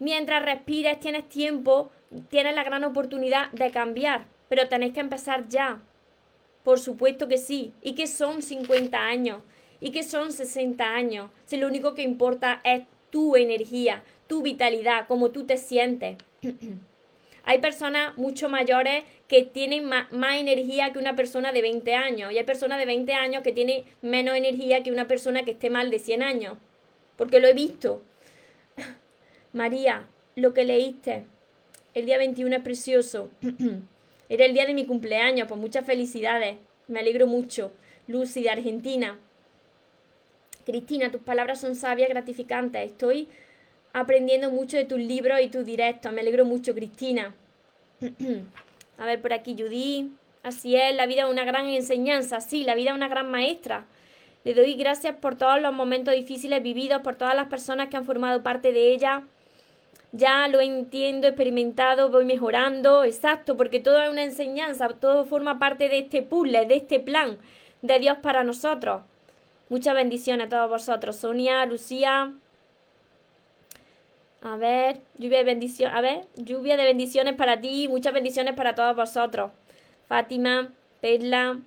Mientras 0.00 0.44
respires, 0.44 0.98
tienes 0.98 1.28
tiempo 1.28 1.92
tienes 2.28 2.54
la 2.54 2.64
gran 2.64 2.84
oportunidad 2.84 3.50
de 3.52 3.70
cambiar, 3.70 4.26
pero 4.48 4.68
tenéis 4.68 4.92
que 4.94 5.00
empezar 5.00 5.48
ya. 5.48 5.80
Por 6.62 6.80
supuesto 6.80 7.28
que 7.28 7.38
sí. 7.38 7.72
¿Y 7.82 7.94
que 7.94 8.06
son 8.06 8.42
50 8.42 8.98
años? 8.98 9.42
¿Y 9.80 9.90
que 9.90 10.02
son 10.02 10.32
60 10.32 10.84
años? 10.84 11.30
Si 11.44 11.56
lo 11.56 11.66
único 11.66 11.94
que 11.94 12.02
importa 12.02 12.60
es 12.64 12.84
tu 13.10 13.36
energía, 13.36 14.02
tu 14.26 14.42
vitalidad, 14.42 15.06
cómo 15.06 15.30
tú 15.30 15.44
te 15.44 15.58
sientes. 15.58 16.16
hay 17.44 17.58
personas 17.58 18.16
mucho 18.18 18.48
mayores 18.48 19.04
que 19.28 19.44
tienen 19.44 19.84
más, 19.84 20.10
más, 20.12 20.36
energía 20.36 20.92
que 20.92 20.98
una 20.98 21.14
persona 21.14 21.52
de 21.52 21.62
20 21.62 21.94
años. 21.94 22.32
Y 22.32 22.38
hay 22.38 22.44
personas 22.44 22.78
de 22.78 22.86
20 22.86 23.12
años 23.12 23.42
que 23.42 23.52
tienen 23.52 23.84
menos 24.02 24.36
energía 24.36 24.82
que 24.82 24.90
una 24.90 25.06
persona 25.06 25.44
que 25.44 25.52
esté 25.52 25.70
mal 25.70 25.90
de 25.90 25.98
100 25.98 26.22
años. 26.22 26.58
Porque 27.16 27.38
lo 27.38 27.46
he 27.46 27.54
visto. 27.54 28.02
María, 29.52 30.08
lo 30.34 30.52
que 30.52 30.64
leíste, 30.64 31.24
el 31.96 32.04
día 32.04 32.18
21 32.18 32.56
es 32.56 32.62
precioso. 32.62 33.30
Era 34.28 34.44
el 34.44 34.52
día 34.52 34.66
de 34.66 34.74
mi 34.74 34.84
cumpleaños, 34.84 35.48
pues 35.48 35.58
muchas 35.58 35.86
felicidades. 35.86 36.58
Me 36.88 37.00
alegro 37.00 37.26
mucho. 37.26 37.72
Lucy 38.06 38.42
de 38.42 38.50
Argentina. 38.50 39.18
Cristina, 40.66 41.10
tus 41.10 41.22
palabras 41.22 41.58
son 41.58 41.74
sabias, 41.74 42.10
gratificantes. 42.10 42.90
Estoy 42.90 43.28
aprendiendo 43.94 44.50
mucho 44.50 44.76
de 44.76 44.84
tus 44.84 44.98
libros 44.98 45.40
y 45.40 45.48
tus 45.48 45.64
directos. 45.64 46.12
Me 46.12 46.20
alegro 46.20 46.44
mucho, 46.44 46.74
Cristina. 46.74 47.34
A 48.98 49.06
ver, 49.06 49.22
por 49.22 49.32
aquí, 49.32 49.56
Judy. 49.58 50.12
Así 50.42 50.76
es, 50.76 50.94
la 50.94 51.06
vida 51.06 51.22
es 51.22 51.30
una 51.30 51.46
gran 51.46 51.66
enseñanza. 51.66 52.42
Sí, 52.42 52.64
la 52.64 52.74
vida 52.74 52.90
es 52.90 52.96
una 52.96 53.08
gran 53.08 53.30
maestra. 53.30 53.86
Le 54.44 54.52
doy 54.52 54.74
gracias 54.74 55.16
por 55.16 55.36
todos 55.36 55.62
los 55.62 55.72
momentos 55.72 56.14
difíciles 56.14 56.62
vividos, 56.62 57.00
por 57.00 57.16
todas 57.16 57.34
las 57.34 57.48
personas 57.48 57.88
que 57.88 57.96
han 57.96 58.04
formado 58.04 58.42
parte 58.42 58.72
de 58.72 58.92
ella 58.92 59.24
ya 60.12 60.48
lo 60.48 60.60
entiendo, 60.60 61.26
experimentado, 61.26 62.10
voy 62.10 62.24
mejorando, 62.24 63.04
exacto, 63.04 63.56
porque 63.56 63.80
todo 63.80 64.02
es 64.02 64.10
una 64.10 64.24
enseñanza, 64.24 64.88
todo 64.88 65.24
forma 65.24 65.58
parte 65.58 65.88
de 65.88 65.98
este 65.98 66.22
puzzle, 66.22 66.66
de 66.66 66.76
este 66.76 67.00
plan 67.00 67.38
de 67.82 67.98
Dios 67.98 68.18
para 68.18 68.44
nosotros. 68.44 69.02
Muchas 69.68 69.94
bendiciones 69.94 70.46
a 70.46 70.50
todos 70.50 70.70
vosotros. 70.70 71.16
Sonia, 71.16 71.66
Lucía. 71.66 72.32
A 74.42 74.56
ver, 74.56 75.00
lluvia 75.18 75.38
de 75.38 75.44
bendiciones. 75.44 75.96
A 75.96 76.00
ver, 76.00 76.26
lluvia 76.36 76.76
de 76.76 76.84
bendiciones 76.84 77.34
para 77.34 77.60
ti. 77.60 77.88
Muchas 77.88 78.12
bendiciones 78.12 78.54
para 78.54 78.76
todos 78.76 78.94
vosotros. 78.94 79.50
Fátima, 80.08 80.72
Perla. 81.00 81.58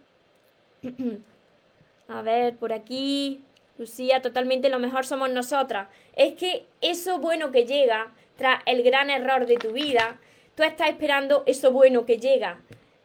A 2.07 2.21
ver, 2.21 2.55
por 2.55 2.71
aquí. 2.71 3.41
Lucía, 3.77 4.21
totalmente 4.21 4.69
lo 4.69 4.79
mejor 4.79 5.05
somos 5.05 5.29
nosotras. 5.29 5.89
Es 6.15 6.33
que 6.35 6.65
eso 6.81 7.19
bueno 7.19 7.51
que 7.51 7.65
llega 7.65 8.11
tras 8.39 8.61
el 8.65 8.83
gran 8.83 9.09
error 9.09 9.45
de 9.45 9.57
tu 9.57 9.73
vida, 9.73 10.17
tú 10.55 10.63
estás 10.63 10.87
esperando 10.87 11.43
eso 11.45 11.73
bueno 11.73 12.05
que 12.05 12.19
llega. 12.19 12.61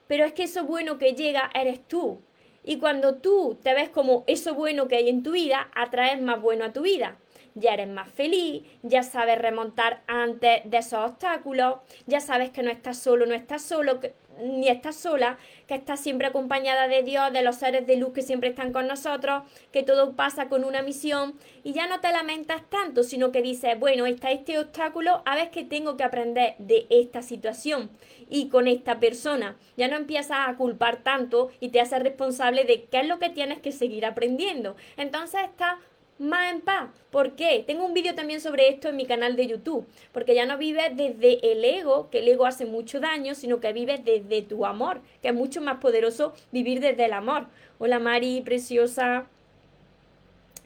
Pero 0.07 0.25
es 0.25 0.33
que 0.33 0.45
eso 0.45 0.65
bueno 0.65 0.97
que 0.97 1.15
llega 1.15 1.51
eres 1.55 1.87
tú. 1.89 2.21
Y 2.63 2.79
cuando 2.79 3.17
tú 3.17 3.59
te 3.61 3.75
ves 3.75 3.89
como 3.89 4.23
eso 4.29 4.55
bueno 4.55 4.87
que 4.87 4.95
hay 4.95 5.09
en 5.09 5.25
tu 5.25 5.33
vida, 5.33 5.69
atraes 5.75 6.23
más 6.23 6.41
bueno 6.41 6.65
a 6.65 6.73
tu 6.73 6.83
vida. 6.83 7.19
ya 7.57 7.75
eres 7.75 7.89
más 7.89 8.11
feliz, 8.11 8.65
ya 8.83 9.03
sabes 9.03 9.39
remontar 9.39 10.03
antes 10.07 10.63
de 10.65 10.79
esos 10.79 11.11
obstáculos, 11.11 11.77
ya 12.07 12.21
sabes 12.21 12.51
que 12.51 12.63
no 12.63 12.71
estás 12.71 12.99
solo, 12.99 13.27
no 13.27 13.35
estás 13.35 13.63
solo, 13.63 14.01
ni 14.43 14.69
estás 14.69 14.97
sola, 14.97 15.39
que 15.67 15.75
estás 15.75 16.01
siempre 16.01 16.27
acompañada 16.27 16.89
de 16.89 17.03
Dios, 17.03 17.33
de 17.33 17.43
los 17.43 17.57
seres 17.57 17.87
de 17.87 17.97
luz 17.97 18.13
que 18.13 18.23
siempre 18.23 18.51
están 18.51 18.73
con 18.73 18.87
nosotros, 18.87 19.43
que 19.73 19.83
todo 19.83 20.15
pasa 20.15 20.49
con 20.49 20.65
una 20.65 20.83
misión 20.83 21.35
y 21.63 21.73
ya 21.73 21.87
no 21.87 22.01
te 22.01 22.13
lamentas 22.13 22.63
tanto, 22.69 23.03
sino 23.03 23.33
que 23.33 23.43
dices, 23.43 23.79
bueno, 23.79 24.07
está 24.07 24.31
este 24.31 24.59
obstáculo, 24.59 25.23
a 25.25 25.37
ver 25.37 25.51
qué 25.51 25.65
tengo 25.65 25.97
que 25.97 26.05
aprender 26.05 26.55
de 26.59 26.87
esta 26.91 27.23
situación 27.23 27.91
y 28.29 28.49
con 28.49 28.69
esta 28.69 29.01
persona. 29.01 29.57
Ya 29.77 29.89
no 29.89 29.97
empiezas 29.97 30.49
a 30.49 30.57
culpar 30.57 31.03
tanto 31.03 31.51
y 31.61 31.69
te 31.69 31.81
haces 31.81 32.03
responsable 32.03 32.65
de 32.65 32.85
qué 32.85 33.01
es 33.01 33.07
lo 33.07 33.19
que 33.19 33.31
tienes 33.31 33.61
que 33.61 33.73
seguir 33.73 34.07
aprendiendo. 34.07 34.77
Entonces 34.97 35.41
estás 35.45 35.77
más 36.19 36.53
en 36.53 36.61
paz. 36.61 36.91
¿Por 37.11 37.33
qué? 37.33 37.65
Tengo 37.67 37.85
un 37.85 37.95
vídeo 37.95 38.15
también 38.15 38.41
sobre 38.41 38.69
esto 38.69 38.89
en 38.89 38.97
mi 38.97 39.07
canal 39.07 39.37
de 39.37 39.47
YouTube, 39.47 39.87
porque 40.13 40.35
ya 40.35 40.47
no 40.47 40.59
vives 40.59 40.97
desde 40.97 41.53
el 41.53 41.65
ego, 41.65 42.11
que 42.11 42.21
el 42.21 42.29
ego 42.29 42.47
hace 42.47 42.67
mucho 42.67 43.01
daño, 43.01 43.35
sino 43.35 43.61
que 43.61 43.73
vives 43.73 44.05
desde 44.05 44.43
tu 44.43 44.67
amor, 44.67 45.01
que 45.23 45.29
es 45.29 45.35
mucho 45.35 45.61
más 45.61 45.79
poderoso 45.79 46.35
vivir 46.53 46.81
desde 46.81 47.07
el 47.07 47.13
amor. 47.13 47.47
Hola 47.79 47.99
Mari, 47.99 48.43
preciosa. 48.43 49.27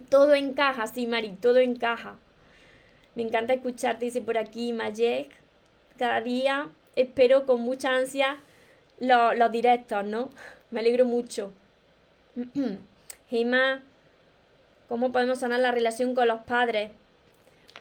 Todo 0.08 0.34
encaja, 0.34 0.86
sí 0.86 1.06
Mari, 1.06 1.30
todo 1.40 1.58
encaja. 1.58 2.16
Me 3.14 3.22
encanta 3.22 3.52
escucharte, 3.52 4.04
dice 4.04 4.20
por 4.20 4.38
aquí 4.38 4.72
Mayek. 4.72 5.30
Cada 5.98 6.20
día 6.20 6.68
espero 6.94 7.46
con 7.46 7.62
mucha 7.62 7.96
ansia 7.96 8.38
los, 9.00 9.52
directos, 9.52 10.04
¿no? 10.04 10.30
Me 10.70 10.80
alegro 10.80 11.04
mucho. 11.04 11.52
Gema, 13.30 13.82
¿Cómo 14.88 15.12
podemos 15.12 15.40
sanar 15.40 15.60
la 15.60 15.70
relación 15.70 16.14
con 16.14 16.28
los 16.28 16.40
padres? 16.40 16.90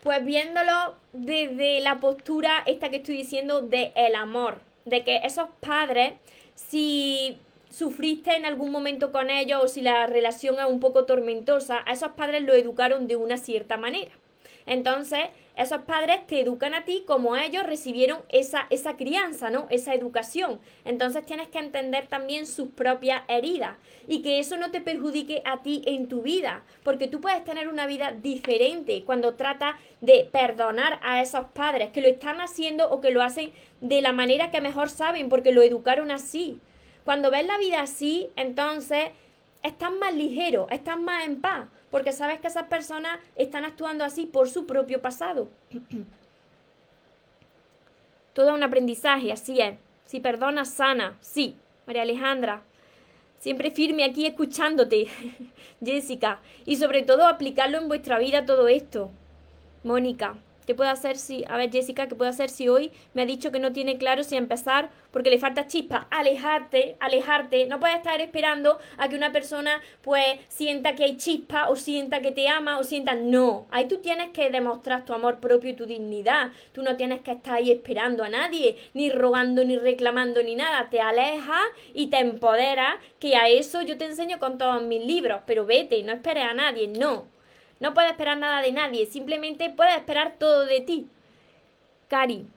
Pues 0.04 0.24
viéndolo 0.26 0.96
desde 1.14 1.80
la 1.80 2.00
postura 2.00 2.64
esta 2.66 2.90
que 2.90 2.98
estoy 2.98 3.16
diciendo 3.16 3.62
de 3.62 3.94
el 3.96 4.14
amor, 4.16 4.60
de 4.84 5.04
que 5.06 5.22
esos 5.24 5.48
padres, 5.62 6.14
si 6.56 7.40
sufriste 7.70 8.36
en 8.36 8.46
algún 8.46 8.72
momento 8.72 9.12
con 9.14 9.30
ellos 9.30 9.64
o 9.64 9.68
si 9.70 9.82
la 9.82 10.06
relación 10.06 10.60
es 10.60 10.66
un 10.66 10.82
poco 10.82 11.06
tormentosa, 11.06 11.82
a 11.86 11.94
esos 11.94 12.12
padres 12.12 12.44
lo 12.44 12.54
educaron 12.54 13.08
de 13.08 13.16
una 13.16 13.38
cierta 13.38 13.78
manera. 13.78 14.12
Entonces, 14.68 15.22
esos 15.58 15.82
padres 15.82 16.28
te 16.28 16.40
educan 16.40 16.76
a 16.76 16.86
ti 16.86 17.04
como 17.08 17.36
ellos 17.36 17.64
recibieron 17.64 18.20
esa, 18.30 18.68
esa 18.70 18.96
crianza, 18.96 19.50
¿no? 19.50 19.66
Esa 19.72 19.96
educación. 19.96 20.60
Entonces 20.86 21.26
tienes 21.26 21.48
que 21.48 21.58
entender 21.58 22.06
también 22.06 22.46
sus 22.46 22.70
propias 22.70 23.24
heridas 23.28 23.78
y 24.08 24.22
que 24.22 24.38
eso 24.38 24.56
no 24.58 24.70
te 24.70 24.82
perjudique 24.82 25.42
a 25.46 25.64
ti 25.64 25.82
en 25.88 26.08
tu 26.08 26.22
vida, 26.22 26.64
porque 26.84 27.08
tú 27.08 27.22
puedes 27.22 27.44
tener 27.44 27.70
una 27.70 27.88
vida 27.88 28.12
diferente 28.12 29.04
cuando 29.04 29.34
tratas 29.34 29.78
de 30.00 30.30
perdonar 30.32 31.00
a 31.02 31.24
esos 31.24 31.46
padres 31.48 31.90
que 31.90 32.02
lo 32.02 32.08
están 32.08 32.40
haciendo 32.40 32.92
o 32.92 33.02
que 33.02 33.10
lo 33.10 33.24
hacen 33.24 33.52
de 33.82 34.04
la 34.04 34.12
manera 34.12 34.52
que 34.52 34.62
mejor 34.62 34.90
saben 34.90 35.28
porque 35.28 35.54
lo 35.54 35.64
educaron 35.64 36.12
así. 36.12 36.60
Cuando 37.04 37.32
ves 37.32 37.48
la 37.48 37.58
vida 37.58 37.82
así, 37.82 38.30
entonces 38.36 39.06
estás 39.64 39.92
más 39.92 40.14
ligero, 40.14 40.68
estás 40.70 41.00
más 41.00 41.26
en 41.26 41.42
paz, 41.42 41.68
porque 41.92 42.12
sabes 42.12 42.40
que 42.40 42.48
esas 42.48 42.68
personas 42.68 43.20
están 43.36 43.66
actuando 43.66 44.04
así 44.04 44.26
por 44.26 44.50
su 44.50 44.66
propio 44.66 45.02
pasado. 45.02 45.48
Todo 48.34 48.54
un 48.54 48.64
aprendizaje, 48.64 49.32
así 49.32 49.60
es. 49.62 49.76
Si 50.06 50.20
perdonas, 50.20 50.70
sana, 50.70 51.18
sí. 51.22 51.56
María 51.88 52.04
Alejandra, 52.04 52.62
siempre 53.40 53.72
firme 53.72 54.04
aquí 54.04 54.26
escuchándote, 54.26 55.08
Jessica, 55.84 56.40
y 56.66 56.76
sobre 56.76 57.02
todo 57.02 57.28
aplicarlo 57.28 57.78
en 57.78 57.88
vuestra 57.88 58.20
vida 58.20 58.46
todo 58.46 58.68
esto. 58.68 59.10
Mónica, 59.84 60.36
¿Qué 60.68 60.76
puedo 60.76 60.90
hacer 60.90 61.16
si, 61.16 61.46
a 61.48 61.56
ver 61.56 61.72
Jessica, 61.72 62.10
qué 62.10 62.16
puedo 62.16 62.30
hacer 62.30 62.50
si 62.50 62.68
hoy 62.68 62.92
me 63.14 63.22
ha 63.22 63.26
dicho 63.26 63.54
que 63.54 63.60
no 63.60 63.72
tiene 63.72 63.98
claro 63.98 64.26
si 64.26 64.36
empezar 64.36 64.90
porque 65.12 65.30
le 65.30 65.40
falta 65.40 65.66
chispa? 65.66 66.08
Alejarte, 66.12 66.98
alejarte. 67.00 67.68
No 67.68 67.80
puedes 67.80 67.96
estar 67.96 68.20
esperando 68.20 68.78
a 68.98 69.08
que 69.08 69.16
una 69.16 69.32
persona 69.32 69.82
pues 70.02 70.26
sienta 70.50 70.94
que 70.94 71.06
hay 71.06 71.16
chispa 71.16 71.70
o 71.70 71.78
sienta 71.78 72.20
que 72.20 72.34
te 72.34 72.50
ama 72.50 72.80
o 72.80 72.84
sienta 72.84 73.16
no. 73.16 73.66
Ahí 73.72 73.88
tú 73.88 74.00
tienes 74.00 74.32
que 74.32 74.50
demostrar 74.50 75.06
tu 75.06 75.14
amor 75.14 75.40
propio 75.40 75.70
y 75.70 75.74
tu 75.74 75.86
dignidad. 75.86 76.52
Tú 76.74 76.82
no 76.84 76.98
tienes 76.98 77.22
que 77.22 77.32
estar 77.32 77.56
ahí 77.56 77.72
esperando 77.72 78.26
a 78.26 78.30
nadie, 78.30 78.76
ni 78.94 79.10
rogando, 79.10 79.64
ni 79.64 79.78
reclamando, 79.78 80.44
ni 80.44 80.56
nada. 80.56 80.90
Te 80.90 81.00
alejas 81.00 81.64
y 81.94 82.08
te 82.08 82.20
empoderas, 82.20 82.96
que 83.22 83.38
a 83.38 83.48
eso 83.48 83.84
yo 83.84 83.98
te 83.98 84.04
enseño 84.04 84.38
con 84.38 84.58
todos 84.58 84.84
mis 84.84 85.06
libros. 85.06 85.44
Pero 85.46 85.66
vete, 85.66 86.04
no 86.04 86.12
esperes 86.12 86.44
a 86.44 86.54
nadie, 86.54 86.90
no. 86.90 87.37
No 87.80 87.94
puedes 87.94 88.12
esperar 88.12 88.38
nada 88.38 88.62
de 88.62 88.72
nadie, 88.72 89.06
simplemente 89.06 89.70
puedes 89.70 89.96
esperar 89.96 90.36
todo 90.40 90.66
de 90.66 90.82
ti. 90.82 91.08
Cari, 92.08 92.48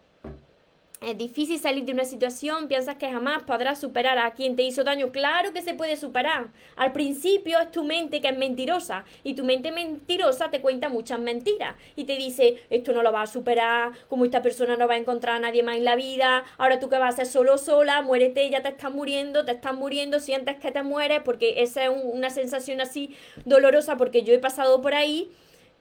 es 1.01 1.17
difícil 1.17 1.59
salir 1.59 1.87
de 1.87 1.93
una 1.93 2.05
situación, 2.05 2.69
piensas 2.69 2.97
que 2.97 3.11
jamás 3.11 3.43
podrás 3.45 3.81
superar 3.81 4.19
a 4.19 4.33
quien 4.33 4.55
te 4.55 4.65
hizo 4.65 4.85
daño. 4.85 5.11
Claro 5.13 5.55
que 5.55 5.63
se 5.63 5.73
puede 5.73 5.97
superar. 5.97 6.49
Al 6.77 6.93
principio 6.93 7.59
es 7.59 7.71
tu 7.71 7.85
mente 7.85 8.21
que 8.21 8.29
es 8.29 8.37
mentirosa 8.37 9.07
y 9.25 9.33
tu 9.33 9.43
mente 9.43 9.73
mentirosa 9.73 10.51
te 10.51 10.61
cuenta 10.61 10.91
muchas 10.91 11.19
mentiras 11.19 11.75
y 11.97 12.05
te 12.05 12.17
dice, 12.17 12.63
esto 12.69 12.93
no 12.93 13.03
lo 13.03 13.13
vas 13.13 13.31
a 13.31 13.33
superar, 13.33 13.93
como 14.09 14.27
esta 14.27 14.43
persona 14.43 14.77
no 14.77 14.87
va 14.87 14.95
a 14.95 14.99
encontrar 14.99 15.37
a 15.37 15.41
nadie 15.41 15.63
más 15.63 15.79
en 15.79 15.85
la 15.85 15.97
vida, 15.97 16.45
ahora 16.59 16.79
tú 16.79 16.91
que 16.91 16.99
vas 16.99 17.15
a 17.15 17.17
ser 17.17 17.27
solo 17.27 17.57
sola, 17.57 18.03
muérete, 18.03 18.51
ya 18.51 18.63
te 18.63 18.69
estás 18.69 18.93
muriendo, 18.93 19.47
te 19.47 19.53
estás 19.53 19.75
muriendo, 19.75 20.21
sientes 20.21 20.57
que 20.57 20.71
te 20.71 20.83
mueres 20.83 21.23
porque 21.25 21.63
esa 21.63 21.85
es 21.85 21.91
una 21.91 22.29
sensación 22.29 22.83
así 22.83 23.17
dolorosa 23.47 23.97
porque 23.97 24.23
yo 24.23 24.35
he 24.35 24.39
pasado 24.39 24.83
por 24.83 24.93
ahí 24.93 25.33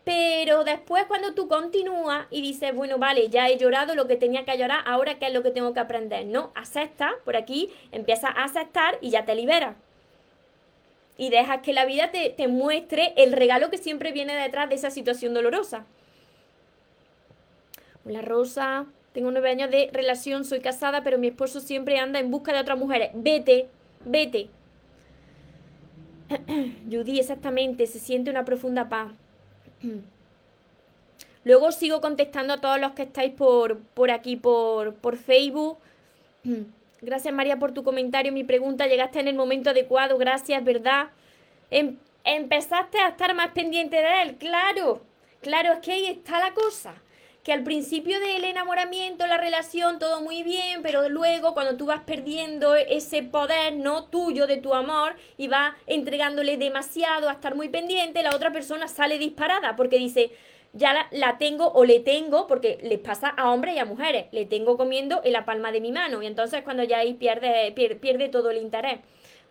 pero 0.04 0.64
después 0.64 1.06
cuando 1.06 1.34
tú 1.34 1.48
continúas 1.48 2.26
y 2.32 2.42
dices, 2.42 2.74
bueno, 2.74 2.98
vale, 2.98 3.30
ya 3.30 3.48
he 3.48 3.58
llorado 3.58 3.96
lo 3.96 4.08
que 4.08 4.16
tenía 4.16 4.46
que 4.46 4.58
llorar, 4.58 4.84
ahora 4.86 5.20
qué 5.20 5.28
es 5.28 5.34
lo 5.34 5.44
que 5.44 5.52
tengo 5.52 5.74
que 5.74 5.80
aprender, 5.80 6.26
¿no? 6.26 6.52
Acepta, 6.56 7.14
por 7.26 7.36
aquí, 7.36 7.70
empieza 7.92 8.28
a 8.28 8.46
aceptar 8.46 8.98
y 9.02 9.12
ya 9.12 9.26
te 9.26 9.36
libera. 9.36 9.76
Y 11.18 11.30
dejas 11.30 11.62
que 11.62 11.74
la 11.74 11.86
vida 11.86 12.12
te, 12.12 12.30
te 12.30 12.48
muestre 12.48 13.14
el 13.18 13.34
regalo 13.34 13.70
que 13.70 13.78
siempre 13.78 14.12
viene 14.12 14.36
detrás 14.36 14.70
de 14.70 14.76
esa 14.76 14.90
situación 14.90 15.34
dolorosa. 15.34 15.86
Hola 18.06 18.22
Rosa, 18.22 18.86
tengo 19.14 19.30
nueve 19.32 19.50
años 19.50 19.70
de 19.70 19.90
relación, 19.92 20.46
soy 20.46 20.62
casada, 20.62 21.04
pero 21.04 21.18
mi 21.18 21.28
esposo 21.28 21.60
siempre 21.60 22.00
anda 22.00 22.20
en 22.20 22.32
busca 22.32 22.54
de 22.54 22.60
otras 22.60 22.80
mujeres. 22.80 23.12
Vete, 23.14 23.68
vete. 24.06 24.50
Judy, 26.90 27.20
exactamente, 27.20 27.86
se 27.86 28.00
siente 28.00 28.32
una 28.32 28.46
profunda 28.46 28.88
paz. 28.88 29.12
Luego 31.44 31.72
sigo 31.72 32.02
contestando 32.02 32.54
a 32.54 32.62
todos 32.62 32.80
los 32.80 32.92
que 32.92 33.04
estáis 33.04 33.34
por, 33.34 33.80
por 33.80 34.12
aquí, 34.12 34.36
por, 34.36 34.94
por 34.96 35.18
Facebook. 35.18 35.78
Gracias 37.02 37.34
María 37.34 37.58
por 37.58 37.72
tu 37.72 37.84
comentario, 37.84 38.32
mi 38.32 38.44
pregunta. 38.44 38.88
Llegaste 38.88 39.20
en 39.20 39.30
el 39.30 39.36
momento 39.36 39.70
adecuado, 39.70 40.18
gracias, 40.18 40.62
¿verdad? 40.64 41.12
Em, 41.72 41.96
empezaste 42.26 43.00
a 43.00 43.10
estar 43.10 43.34
más 43.34 43.52
pendiente 43.52 43.96
de 43.96 44.22
él, 44.24 44.36
claro. 44.36 45.02
Claro, 45.42 45.72
es 45.74 45.80
que 45.80 45.94
ahí 45.94 46.08
está 46.08 46.40
la 46.40 46.54
cosa. 46.54 46.94
Que 47.44 47.54
al 47.54 47.64
principio 47.64 48.20
del 48.20 48.44
enamoramiento, 48.44 49.26
la 49.26 49.38
relación, 49.38 49.98
todo 49.98 50.22
muy 50.22 50.44
bien, 50.44 50.82
pero 50.84 51.08
luego 51.08 51.54
cuando 51.54 51.78
tú 51.78 51.86
vas 51.86 52.02
perdiendo 52.02 52.76
ese 52.76 53.24
poder, 53.24 53.76
¿no? 53.76 54.06
Tuyo, 54.06 54.46
de 54.46 54.58
tu 54.58 54.74
amor, 54.74 55.16
y 55.38 55.48
vas 55.48 55.74
entregándole 55.88 56.58
demasiado 56.58 57.30
a 57.30 57.34
estar 57.34 57.56
muy 57.56 57.70
pendiente, 57.70 58.24
la 58.24 58.36
otra 58.36 58.52
persona 58.52 58.88
sale 58.88 59.18
disparada 59.18 59.76
porque 59.78 59.98
dice, 59.98 60.32
ya 60.74 61.08
la, 61.12 61.38
tengo 61.38 61.72
o 61.72 61.86
le 61.86 62.00
tengo, 62.00 62.48
porque 62.48 62.78
les 62.84 63.00
pasa 63.00 63.30
a 63.30 63.52
hombres 63.52 63.76
y 63.76 63.80
a 63.80 63.86
mujeres, 63.86 64.26
le 64.32 64.46
tengo 64.46 64.78
comiendo 64.78 65.22
en 65.24 65.34
la 65.34 65.46
palma 65.46 65.72
de 65.72 65.82
mi 65.82 65.92
mano. 65.92 66.22
Y 66.22 66.28
entonces 66.28 66.62
cuando 66.64 66.84
ya 66.84 67.00
ahí 67.00 67.14
pierde, 67.14 67.72
pierde, 67.72 68.30
todo 68.30 68.52
el 68.52 68.58
interés. 68.58 69.00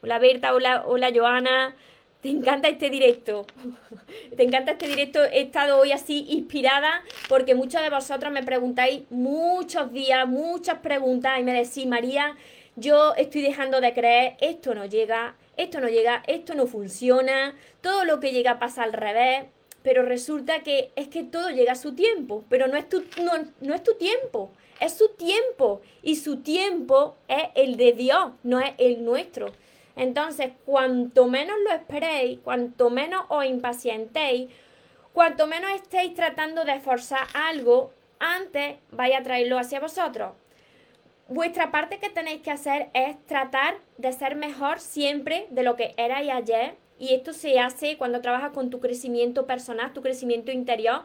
Hola 0.02 0.18
Berta, 0.18 0.54
hola, 0.54 0.84
hola 0.86 1.10
Joana. 1.14 1.74
Te 2.20 2.30
encanta 2.30 2.68
este 2.68 2.90
directo. 2.90 3.46
Te 4.36 4.42
encanta 4.42 4.72
este 4.72 4.88
directo. 4.88 5.22
He 5.24 5.42
estado 5.42 5.78
hoy 5.78 5.92
así 5.92 6.26
inspirada 6.28 7.02
porque 7.28 7.54
muchos 7.54 7.82
de 7.82 7.90
vosotros 7.90 8.32
me 8.32 8.42
preguntáis 8.42 9.02
muchos 9.10 9.92
días, 9.92 10.26
muchas 10.26 10.78
preguntas 10.78 11.38
y 11.38 11.44
me 11.44 11.52
decís, 11.52 11.86
María, 11.86 12.36
yo 12.76 13.14
estoy 13.14 13.42
dejando 13.42 13.80
de 13.80 13.92
creer, 13.94 14.36
esto 14.40 14.74
no 14.74 14.84
llega, 14.86 15.36
esto 15.56 15.80
no 15.80 15.88
llega, 15.88 16.22
esto 16.26 16.54
no 16.54 16.66
funciona, 16.66 17.54
todo 17.80 18.04
lo 18.04 18.20
que 18.20 18.32
llega 18.32 18.58
pasa 18.58 18.82
al 18.82 18.92
revés 18.92 19.46
pero 19.82 20.02
resulta 20.02 20.62
que 20.62 20.90
es 20.96 21.08
que 21.08 21.24
todo 21.24 21.50
llega 21.50 21.72
a 21.72 21.76
su 21.76 21.94
tiempo, 21.94 22.44
pero 22.48 22.68
no 22.68 22.76
es 22.76 22.88
tu, 22.88 23.04
no, 23.22 23.32
no 23.60 23.74
es 23.74 23.82
tu 23.82 23.94
tiempo, 23.94 24.50
es 24.80 24.92
su 24.94 25.08
tiempo 25.10 25.80
y 26.02 26.16
su 26.16 26.42
tiempo 26.42 27.16
es 27.28 27.44
el 27.54 27.76
de 27.76 27.92
Dios, 27.92 28.32
no 28.42 28.60
es 28.60 28.72
el 28.78 29.04
nuestro. 29.04 29.52
Entonces, 29.98 30.52
cuanto 30.64 31.26
menos 31.26 31.56
lo 31.64 31.72
esperéis, 31.74 32.38
cuanto 32.38 32.88
menos 32.88 33.24
os 33.28 33.44
impacientéis, 33.44 34.48
cuanto 35.12 35.48
menos 35.48 35.72
estéis 35.72 36.14
tratando 36.14 36.64
de 36.64 36.78
forzar 36.78 37.26
algo, 37.34 37.90
antes 38.20 38.76
vaya 38.92 39.18
a 39.18 39.22
traerlo 39.24 39.58
hacia 39.58 39.80
vosotros. 39.80 40.32
Vuestra 41.26 41.72
parte 41.72 41.98
que 41.98 42.10
tenéis 42.10 42.42
que 42.42 42.52
hacer 42.52 42.90
es 42.94 43.16
tratar 43.26 43.78
de 43.96 44.12
ser 44.12 44.36
mejor 44.36 44.78
siempre 44.78 45.48
de 45.50 45.64
lo 45.64 45.74
que 45.74 45.94
erais 45.96 46.30
ayer. 46.30 46.76
Y 47.00 47.14
esto 47.14 47.32
se 47.32 47.58
hace 47.58 47.96
cuando 47.96 48.20
trabajas 48.20 48.52
con 48.52 48.70
tu 48.70 48.80
crecimiento 48.80 49.46
personal, 49.46 49.92
tu 49.92 50.00
crecimiento 50.00 50.52
interior, 50.52 51.02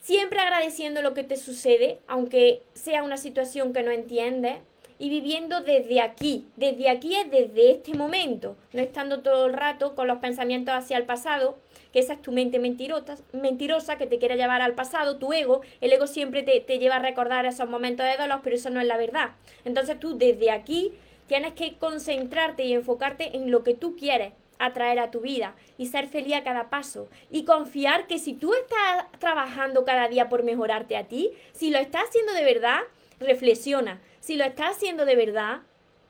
siempre 0.00 0.38
agradeciendo 0.38 1.02
lo 1.02 1.14
que 1.14 1.24
te 1.24 1.36
sucede, 1.36 1.98
aunque 2.06 2.62
sea 2.74 3.02
una 3.02 3.16
situación 3.16 3.72
que 3.72 3.82
no 3.82 3.90
entiendes, 3.90 4.58
y 5.02 5.08
viviendo 5.08 5.62
desde 5.62 6.00
aquí. 6.00 6.46
Desde 6.54 6.88
aquí 6.88 7.16
es 7.16 7.28
desde 7.28 7.72
este 7.72 7.92
momento, 7.94 8.56
no 8.72 8.80
estando 8.80 9.18
todo 9.18 9.46
el 9.46 9.52
rato 9.52 9.96
con 9.96 10.06
los 10.06 10.18
pensamientos 10.18 10.72
hacia 10.72 10.96
el 10.96 11.06
pasado, 11.06 11.58
que 11.92 11.98
esa 11.98 12.12
es 12.12 12.22
tu 12.22 12.30
mente 12.30 12.60
mentirosa, 12.60 13.16
mentirosa 13.32 13.98
que 13.98 14.06
te 14.06 14.20
quiere 14.20 14.36
llevar 14.36 14.62
al 14.62 14.74
pasado, 14.74 15.18
tu 15.18 15.32
ego. 15.32 15.62
El 15.80 15.92
ego 15.92 16.06
siempre 16.06 16.44
te, 16.44 16.60
te 16.60 16.78
lleva 16.78 16.96
a 16.96 16.98
recordar 17.00 17.46
esos 17.46 17.68
momentos 17.68 18.06
de 18.06 18.16
dolor, 18.16 18.42
pero 18.44 18.54
eso 18.54 18.70
no 18.70 18.80
es 18.80 18.86
la 18.86 18.96
verdad. 18.96 19.32
Entonces 19.64 19.98
tú 19.98 20.16
desde 20.16 20.52
aquí 20.52 20.92
tienes 21.26 21.54
que 21.54 21.76
concentrarte 21.78 22.64
y 22.64 22.72
enfocarte 22.72 23.36
en 23.36 23.50
lo 23.50 23.64
que 23.64 23.74
tú 23.74 23.96
quieres 23.96 24.34
atraer 24.60 25.00
a 25.00 25.10
tu 25.10 25.18
vida 25.18 25.56
y 25.78 25.86
ser 25.86 26.06
feliz 26.06 26.34
a 26.34 26.44
cada 26.44 26.70
paso 26.70 27.08
y 27.28 27.44
confiar 27.44 28.06
que 28.06 28.20
si 28.20 28.34
tú 28.34 28.54
estás 28.54 29.06
trabajando 29.18 29.84
cada 29.84 30.06
día 30.06 30.28
por 30.28 30.44
mejorarte 30.44 30.96
a 30.96 31.08
ti, 31.08 31.32
si 31.50 31.70
lo 31.70 31.78
estás 31.78 32.04
haciendo 32.04 32.34
de 32.34 32.44
verdad, 32.44 32.82
reflexiona. 33.22 34.00
Si 34.20 34.36
lo 34.36 34.44
estás 34.44 34.76
haciendo 34.76 35.04
de 35.04 35.16
verdad, 35.16 35.60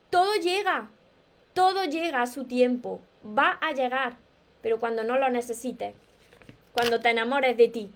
todo 0.09 0.35
llega, 0.35 0.89
todo 1.53 1.85
llega 1.85 2.21
a 2.21 2.27
su 2.27 2.45
tiempo, 2.45 3.01
va 3.25 3.57
a 3.61 3.71
llegar, 3.71 4.17
pero 4.61 4.79
cuando 4.79 5.03
no 5.03 5.17
lo 5.17 5.29
necesites, 5.29 5.95
cuando 6.73 6.99
te 6.99 7.09
enamores 7.09 7.57
de 7.57 7.67
ti. 7.67 7.91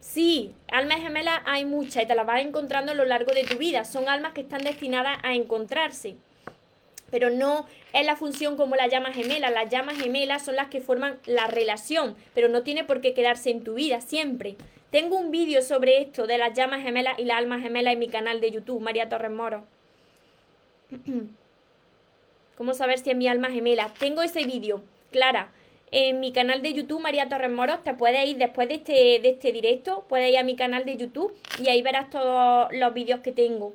Sí, 0.00 0.54
almas 0.72 1.00
gemelas 1.00 1.40
hay 1.44 1.64
muchas 1.64 2.02
y 2.02 2.06
te 2.06 2.14
las 2.14 2.26
vas 2.26 2.40
encontrando 2.40 2.92
a 2.92 2.94
lo 2.94 3.04
largo 3.04 3.32
de 3.32 3.44
tu 3.44 3.58
vida. 3.58 3.84
Son 3.84 4.08
almas 4.08 4.32
que 4.32 4.40
están 4.40 4.62
destinadas 4.62 5.18
a 5.22 5.34
encontrarse. 5.34 6.16
Pero 7.10 7.30
no 7.30 7.66
es 7.92 8.06
la 8.06 8.16
función 8.16 8.56
como 8.56 8.76
la 8.76 8.88
llama 8.88 9.12
gemela. 9.12 9.50
Las 9.50 9.70
llamas 9.70 9.98
gemelas 9.98 10.44
son 10.44 10.56
las 10.56 10.68
que 10.68 10.80
forman 10.80 11.18
la 11.26 11.46
relación, 11.46 12.16
pero 12.34 12.48
no 12.48 12.62
tiene 12.62 12.84
por 12.84 13.00
qué 13.00 13.14
quedarse 13.14 13.50
en 13.50 13.62
tu 13.62 13.74
vida 13.74 14.00
siempre. 14.00 14.56
Tengo 14.90 15.16
un 15.18 15.30
vídeo 15.30 15.62
sobre 15.62 16.00
esto 16.00 16.26
de 16.26 16.38
las 16.38 16.56
llamas 16.56 16.82
gemelas 16.82 17.18
y 17.18 17.24
las 17.24 17.38
almas 17.38 17.62
gemelas 17.62 17.92
en 17.92 17.98
mi 17.98 18.08
canal 18.08 18.40
de 18.40 18.50
YouTube, 18.50 18.80
María 18.80 19.08
Torres 19.08 19.30
Moro. 19.30 19.64
¿Cómo 22.56 22.74
saber 22.74 22.98
si 22.98 23.10
es 23.10 23.16
mi 23.16 23.28
alma 23.28 23.50
gemela? 23.50 23.92
Tengo 23.98 24.22
ese 24.22 24.44
vídeo, 24.44 24.82
Clara 25.10 25.52
en 25.92 26.20
mi 26.20 26.32
canal 26.32 26.62
de 26.62 26.72
YouTube, 26.72 27.00
María 27.00 27.28
Torres 27.28 27.50
Moros. 27.50 27.82
Te 27.82 27.94
puedes 27.94 28.28
ir 28.28 28.36
después 28.36 28.68
de 28.68 28.74
este, 28.74 28.92
de 28.92 29.30
este 29.30 29.52
directo, 29.52 30.04
puedes 30.08 30.30
ir 30.30 30.38
a 30.38 30.42
mi 30.42 30.56
canal 30.56 30.84
de 30.84 30.96
YouTube 30.96 31.34
y 31.58 31.68
ahí 31.68 31.82
verás 31.82 32.10
todos 32.10 32.68
los 32.72 32.94
vídeos 32.94 33.20
que 33.20 33.32
tengo. 33.32 33.72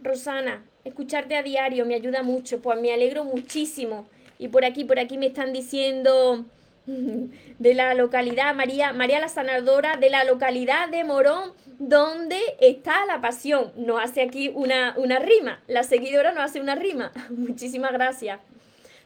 Rosana, 0.00 0.64
escucharte 0.84 1.36
a 1.36 1.42
diario 1.42 1.84
me 1.84 1.94
ayuda 1.94 2.22
mucho, 2.22 2.60
pues 2.60 2.80
me 2.80 2.92
alegro 2.92 3.24
muchísimo. 3.24 4.06
Y 4.38 4.48
por 4.48 4.64
aquí, 4.64 4.84
por 4.84 5.00
aquí 5.00 5.18
me 5.18 5.26
están 5.26 5.52
diciendo 5.52 6.44
de 7.58 7.74
la 7.74 7.94
localidad, 7.94 8.54
María, 8.54 8.92
María 8.92 9.20
la 9.20 9.28
Sanadora, 9.28 9.96
de 9.96 10.10
la 10.10 10.24
localidad 10.24 10.88
de 10.88 11.04
Morón, 11.04 11.52
donde 11.78 12.40
está 12.60 13.04
la 13.06 13.20
pasión. 13.20 13.72
Nos 13.76 14.02
hace 14.02 14.22
aquí 14.22 14.50
una, 14.54 14.94
una 14.96 15.18
rima, 15.18 15.60
la 15.66 15.82
seguidora 15.82 16.32
nos 16.32 16.44
hace 16.44 16.60
una 16.60 16.74
rima. 16.74 17.12
Muchísimas 17.30 17.92
gracias. 17.92 18.40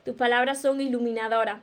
Tus 0.05 0.15
palabras 0.15 0.61
son 0.61 0.81
iluminadoras. 0.81 1.61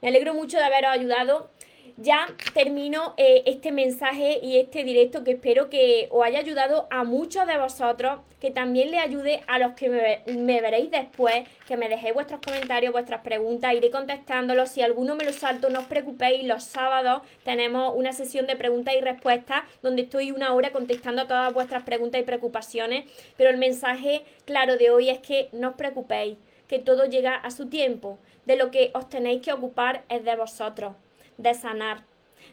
Me 0.00 0.08
alegro 0.08 0.34
mucho 0.34 0.58
de 0.58 0.64
haberos 0.64 0.90
ayudado. 0.90 1.50
Ya 1.96 2.26
termino 2.54 3.14
eh, 3.16 3.42
este 3.46 3.72
mensaje 3.72 4.40
y 4.42 4.58
este 4.58 4.84
directo 4.84 5.24
que 5.24 5.32
espero 5.32 5.68
que 5.68 6.08
os 6.10 6.24
haya 6.24 6.38
ayudado 6.38 6.86
a 6.90 7.04
muchos 7.04 7.46
de 7.46 7.58
vosotros, 7.58 8.20
que 8.40 8.50
también 8.50 8.90
le 8.90 8.98
ayude 8.98 9.42
a 9.46 9.58
los 9.58 9.72
que 9.72 9.88
me, 9.88 10.60
veréis 10.60 10.90
después, 10.90 11.48
que 11.66 11.76
me 11.76 11.88
dejéis 11.88 12.14
vuestros 12.14 12.40
comentarios, 12.40 12.92
vuestras 12.92 13.20
preguntas, 13.20 13.74
iré 13.74 13.90
contestándolos. 13.90 14.70
Si 14.70 14.82
alguno 14.82 15.14
me 15.14 15.24
lo 15.24 15.32
salto, 15.32 15.70
no 15.70 15.80
os 15.80 15.86
preocupéis, 15.86 16.44
los 16.44 16.64
sábados 16.64 17.22
tenemos 17.44 17.92
una 17.96 18.12
sesión 18.12 18.46
de 18.46 18.56
preguntas 18.56 18.94
y 18.96 19.00
respuestas 19.00 19.62
donde 19.82 20.02
estoy 20.02 20.30
una 20.30 20.54
hora 20.54 20.72
contestando 20.72 21.22
a 21.22 21.26
todas 21.28 21.52
vuestras 21.52 21.82
preguntas 21.82 22.20
y 22.20 22.24
preocupaciones. 22.24 23.04
Pero 23.36 23.50
el 23.50 23.58
mensaje 23.58 24.22
claro 24.44 24.76
de 24.76 24.90
hoy 24.90 25.10
es 25.10 25.18
que 25.18 25.48
no 25.52 25.70
os 25.70 25.74
preocupéis 25.74 26.36
que 26.72 26.78
todo 26.78 27.04
llega 27.04 27.34
a 27.34 27.50
su 27.50 27.66
tiempo. 27.66 28.18
De 28.46 28.56
lo 28.56 28.70
que 28.70 28.90
os 28.94 29.08
tenéis 29.10 29.42
que 29.42 29.52
ocupar 29.52 30.04
es 30.08 30.24
de 30.24 30.34
vosotros, 30.36 30.94
de 31.42 31.54
sanar, 31.54 32.04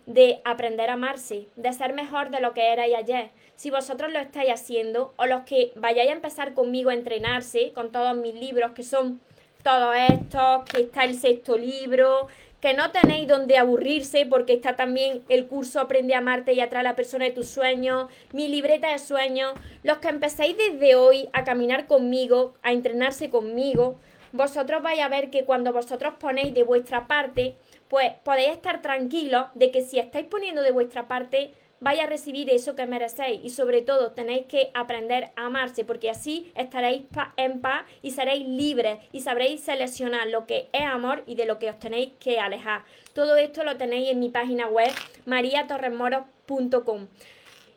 de 0.06 0.42
aprender 0.44 0.90
a 0.90 0.94
amarse, 0.94 1.48
de 1.56 1.72
ser 1.74 1.94
mejor 1.94 2.32
de 2.32 2.42
lo 2.42 2.54
que 2.54 2.74
erais 2.74 2.96
ayer. 2.96 3.30
Si 3.56 3.70
vosotros 3.70 4.12
lo 4.12 4.20
estáis 4.20 4.52
haciendo, 4.52 5.14
o 5.18 5.26
los 5.26 5.42
que 5.42 5.72
vayáis 5.76 6.10
a 6.10 6.14
empezar 6.14 6.54
conmigo 6.54 6.90
a 6.90 6.96
entrenarse 6.96 7.72
con 7.74 7.92
todos 7.92 8.16
mis 8.16 8.34
libros, 8.34 8.72
que 8.72 8.84
son 8.84 9.22
todos 9.64 9.96
estos, 10.10 10.64
que 10.66 10.82
está 10.82 11.04
el 11.04 11.16
sexto 11.16 11.58
libro, 11.58 12.28
que 12.62 12.74
no 12.74 12.92
tenéis 12.92 13.28
donde 13.28 13.58
aburrirse 13.58 14.26
porque 14.26 14.54
está 14.54 14.76
también 14.76 15.24
el 15.30 15.48
curso 15.48 15.80
Aprende 15.80 16.14
a 16.14 16.18
amarte 16.18 16.54
y 16.54 16.60
atrae 16.60 16.82
a 16.82 16.84
la 16.84 16.96
persona 16.96 17.26
de 17.26 17.32
tus 17.32 17.48
sueños, 17.48 18.10
mi 18.34 18.48
libreta 18.48 18.92
de 18.92 19.00
sueños, 19.00 19.54
los 19.84 20.00
que 20.00 20.10
empecéis 20.10 20.58
desde 20.58 20.96
hoy 20.96 21.30
a 21.32 21.44
caminar 21.44 21.88
conmigo, 21.88 22.54
a 22.62 22.74
entrenarse 22.74 23.30
conmigo, 23.30 24.00
vosotros 24.32 24.82
vais 24.82 25.02
a 25.02 25.10
ver 25.10 25.30
que 25.30 25.46
cuando 25.46 25.74
vosotros 25.74 26.14
ponéis 26.20 26.54
de 26.54 26.64
vuestra 26.64 27.08
parte, 27.08 27.56
pues 27.88 28.14
podéis 28.24 28.50
estar 28.50 28.82
tranquilos 28.82 29.48
de 29.56 29.72
que 29.72 29.82
si 29.82 30.00
estáis 30.00 30.28
poniendo 30.28 30.62
de 30.62 30.72
vuestra 30.72 31.08
parte, 31.08 31.54
vais 31.82 32.00
a 32.00 32.06
recibir 32.06 32.50
eso 32.50 32.76
que 32.76 32.86
merecéis 32.86 33.40
y 33.44 33.50
sobre 33.50 33.82
todo 33.82 34.12
tenéis 34.12 34.46
que 34.48 34.70
aprender 34.74 35.32
a 35.36 35.46
amarse 35.46 35.86
porque 35.86 36.10
así 36.10 36.52
estaréis 36.56 37.04
en 37.38 37.62
paz 37.62 37.86
y 38.02 38.12
seréis 38.12 38.48
libres 38.48 39.00
y 39.12 39.22
sabréis 39.22 39.62
seleccionar 39.62 40.28
lo 40.28 40.46
que 40.46 40.68
es 40.74 40.84
amor 40.84 41.24
y 41.26 41.36
de 41.36 41.46
lo 41.46 41.58
que 41.58 41.70
os 41.70 41.80
tenéis 41.80 42.12
que 42.20 42.40
alejar. 42.40 42.84
Todo 43.14 43.38
esto 43.38 43.64
lo 43.64 43.78
tenéis 43.78 44.10
en 44.10 44.20
mi 44.20 44.30
página 44.30 44.68
web 44.68 44.92
mariatorremoros.com. 45.26 47.08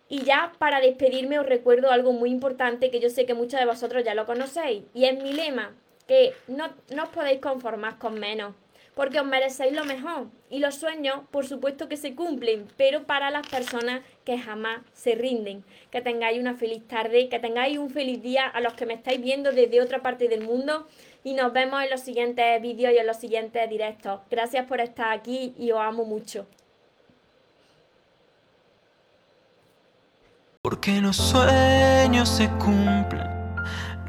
Y 0.08 0.24
ya 0.24 0.52
para 0.58 0.80
despedirme 0.80 1.38
os 1.38 1.46
recuerdo 1.46 1.90
algo 1.90 2.12
muy 2.12 2.30
importante 2.30 2.90
que 2.90 3.00
yo 3.00 3.08
sé 3.08 3.24
que 3.24 3.34
muchos 3.34 3.58
de 3.58 3.66
vosotros 3.66 4.04
ya 4.04 4.14
lo 4.14 4.26
conocéis 4.26 4.82
y 4.92 5.06
es 5.06 5.22
mi 5.22 5.32
lema, 5.32 5.74
que 6.12 6.34
no, 6.46 6.66
os 7.02 7.08
podéis 7.08 7.40
conformar 7.40 7.96
con 7.96 8.20
menos, 8.20 8.54
porque 8.94 9.18
os 9.18 9.24
merecéis 9.24 9.72
lo 9.72 9.86
mejor. 9.86 10.26
Y 10.50 10.58
los 10.58 10.74
sueños, 10.74 11.20
por 11.30 11.46
supuesto 11.46 11.88
que 11.88 11.96
se 11.96 12.14
cumplen, 12.14 12.68
pero 12.76 13.04
para 13.04 13.30
las 13.30 13.48
personas 13.48 14.02
que 14.22 14.36
jamás 14.36 14.82
se 14.92 15.14
rinden. 15.14 15.64
Que 15.90 16.02
tengáis 16.02 16.38
una 16.38 16.54
feliz 16.54 16.86
tarde, 16.86 17.30
que 17.30 17.38
tengáis 17.38 17.78
un 17.78 17.88
feliz 17.88 18.20
día 18.20 18.46
a 18.46 18.60
los 18.60 18.74
que 18.74 18.84
me 18.84 18.92
estáis 18.92 19.22
viendo 19.22 19.52
desde 19.52 19.80
otra 19.80 20.02
parte 20.02 20.28
del 20.28 20.42
mundo. 20.42 20.86
Y 21.24 21.32
nos 21.32 21.50
vemos 21.54 21.82
en 21.82 21.88
los 21.88 22.02
siguientes 22.02 22.60
vídeos 22.60 22.92
y 22.92 22.98
en 22.98 23.06
los 23.06 23.16
siguientes 23.16 23.70
directos. 23.70 24.20
Gracias 24.30 24.66
por 24.66 24.82
estar 24.82 25.12
aquí 25.14 25.54
y 25.56 25.70
os 25.70 25.80
amo 25.80 26.04
mucho. 26.04 26.46
Porque 30.60 31.00
los 31.00 31.16
sueños 31.16 32.28
se 32.28 32.50
cumplen 32.58 33.31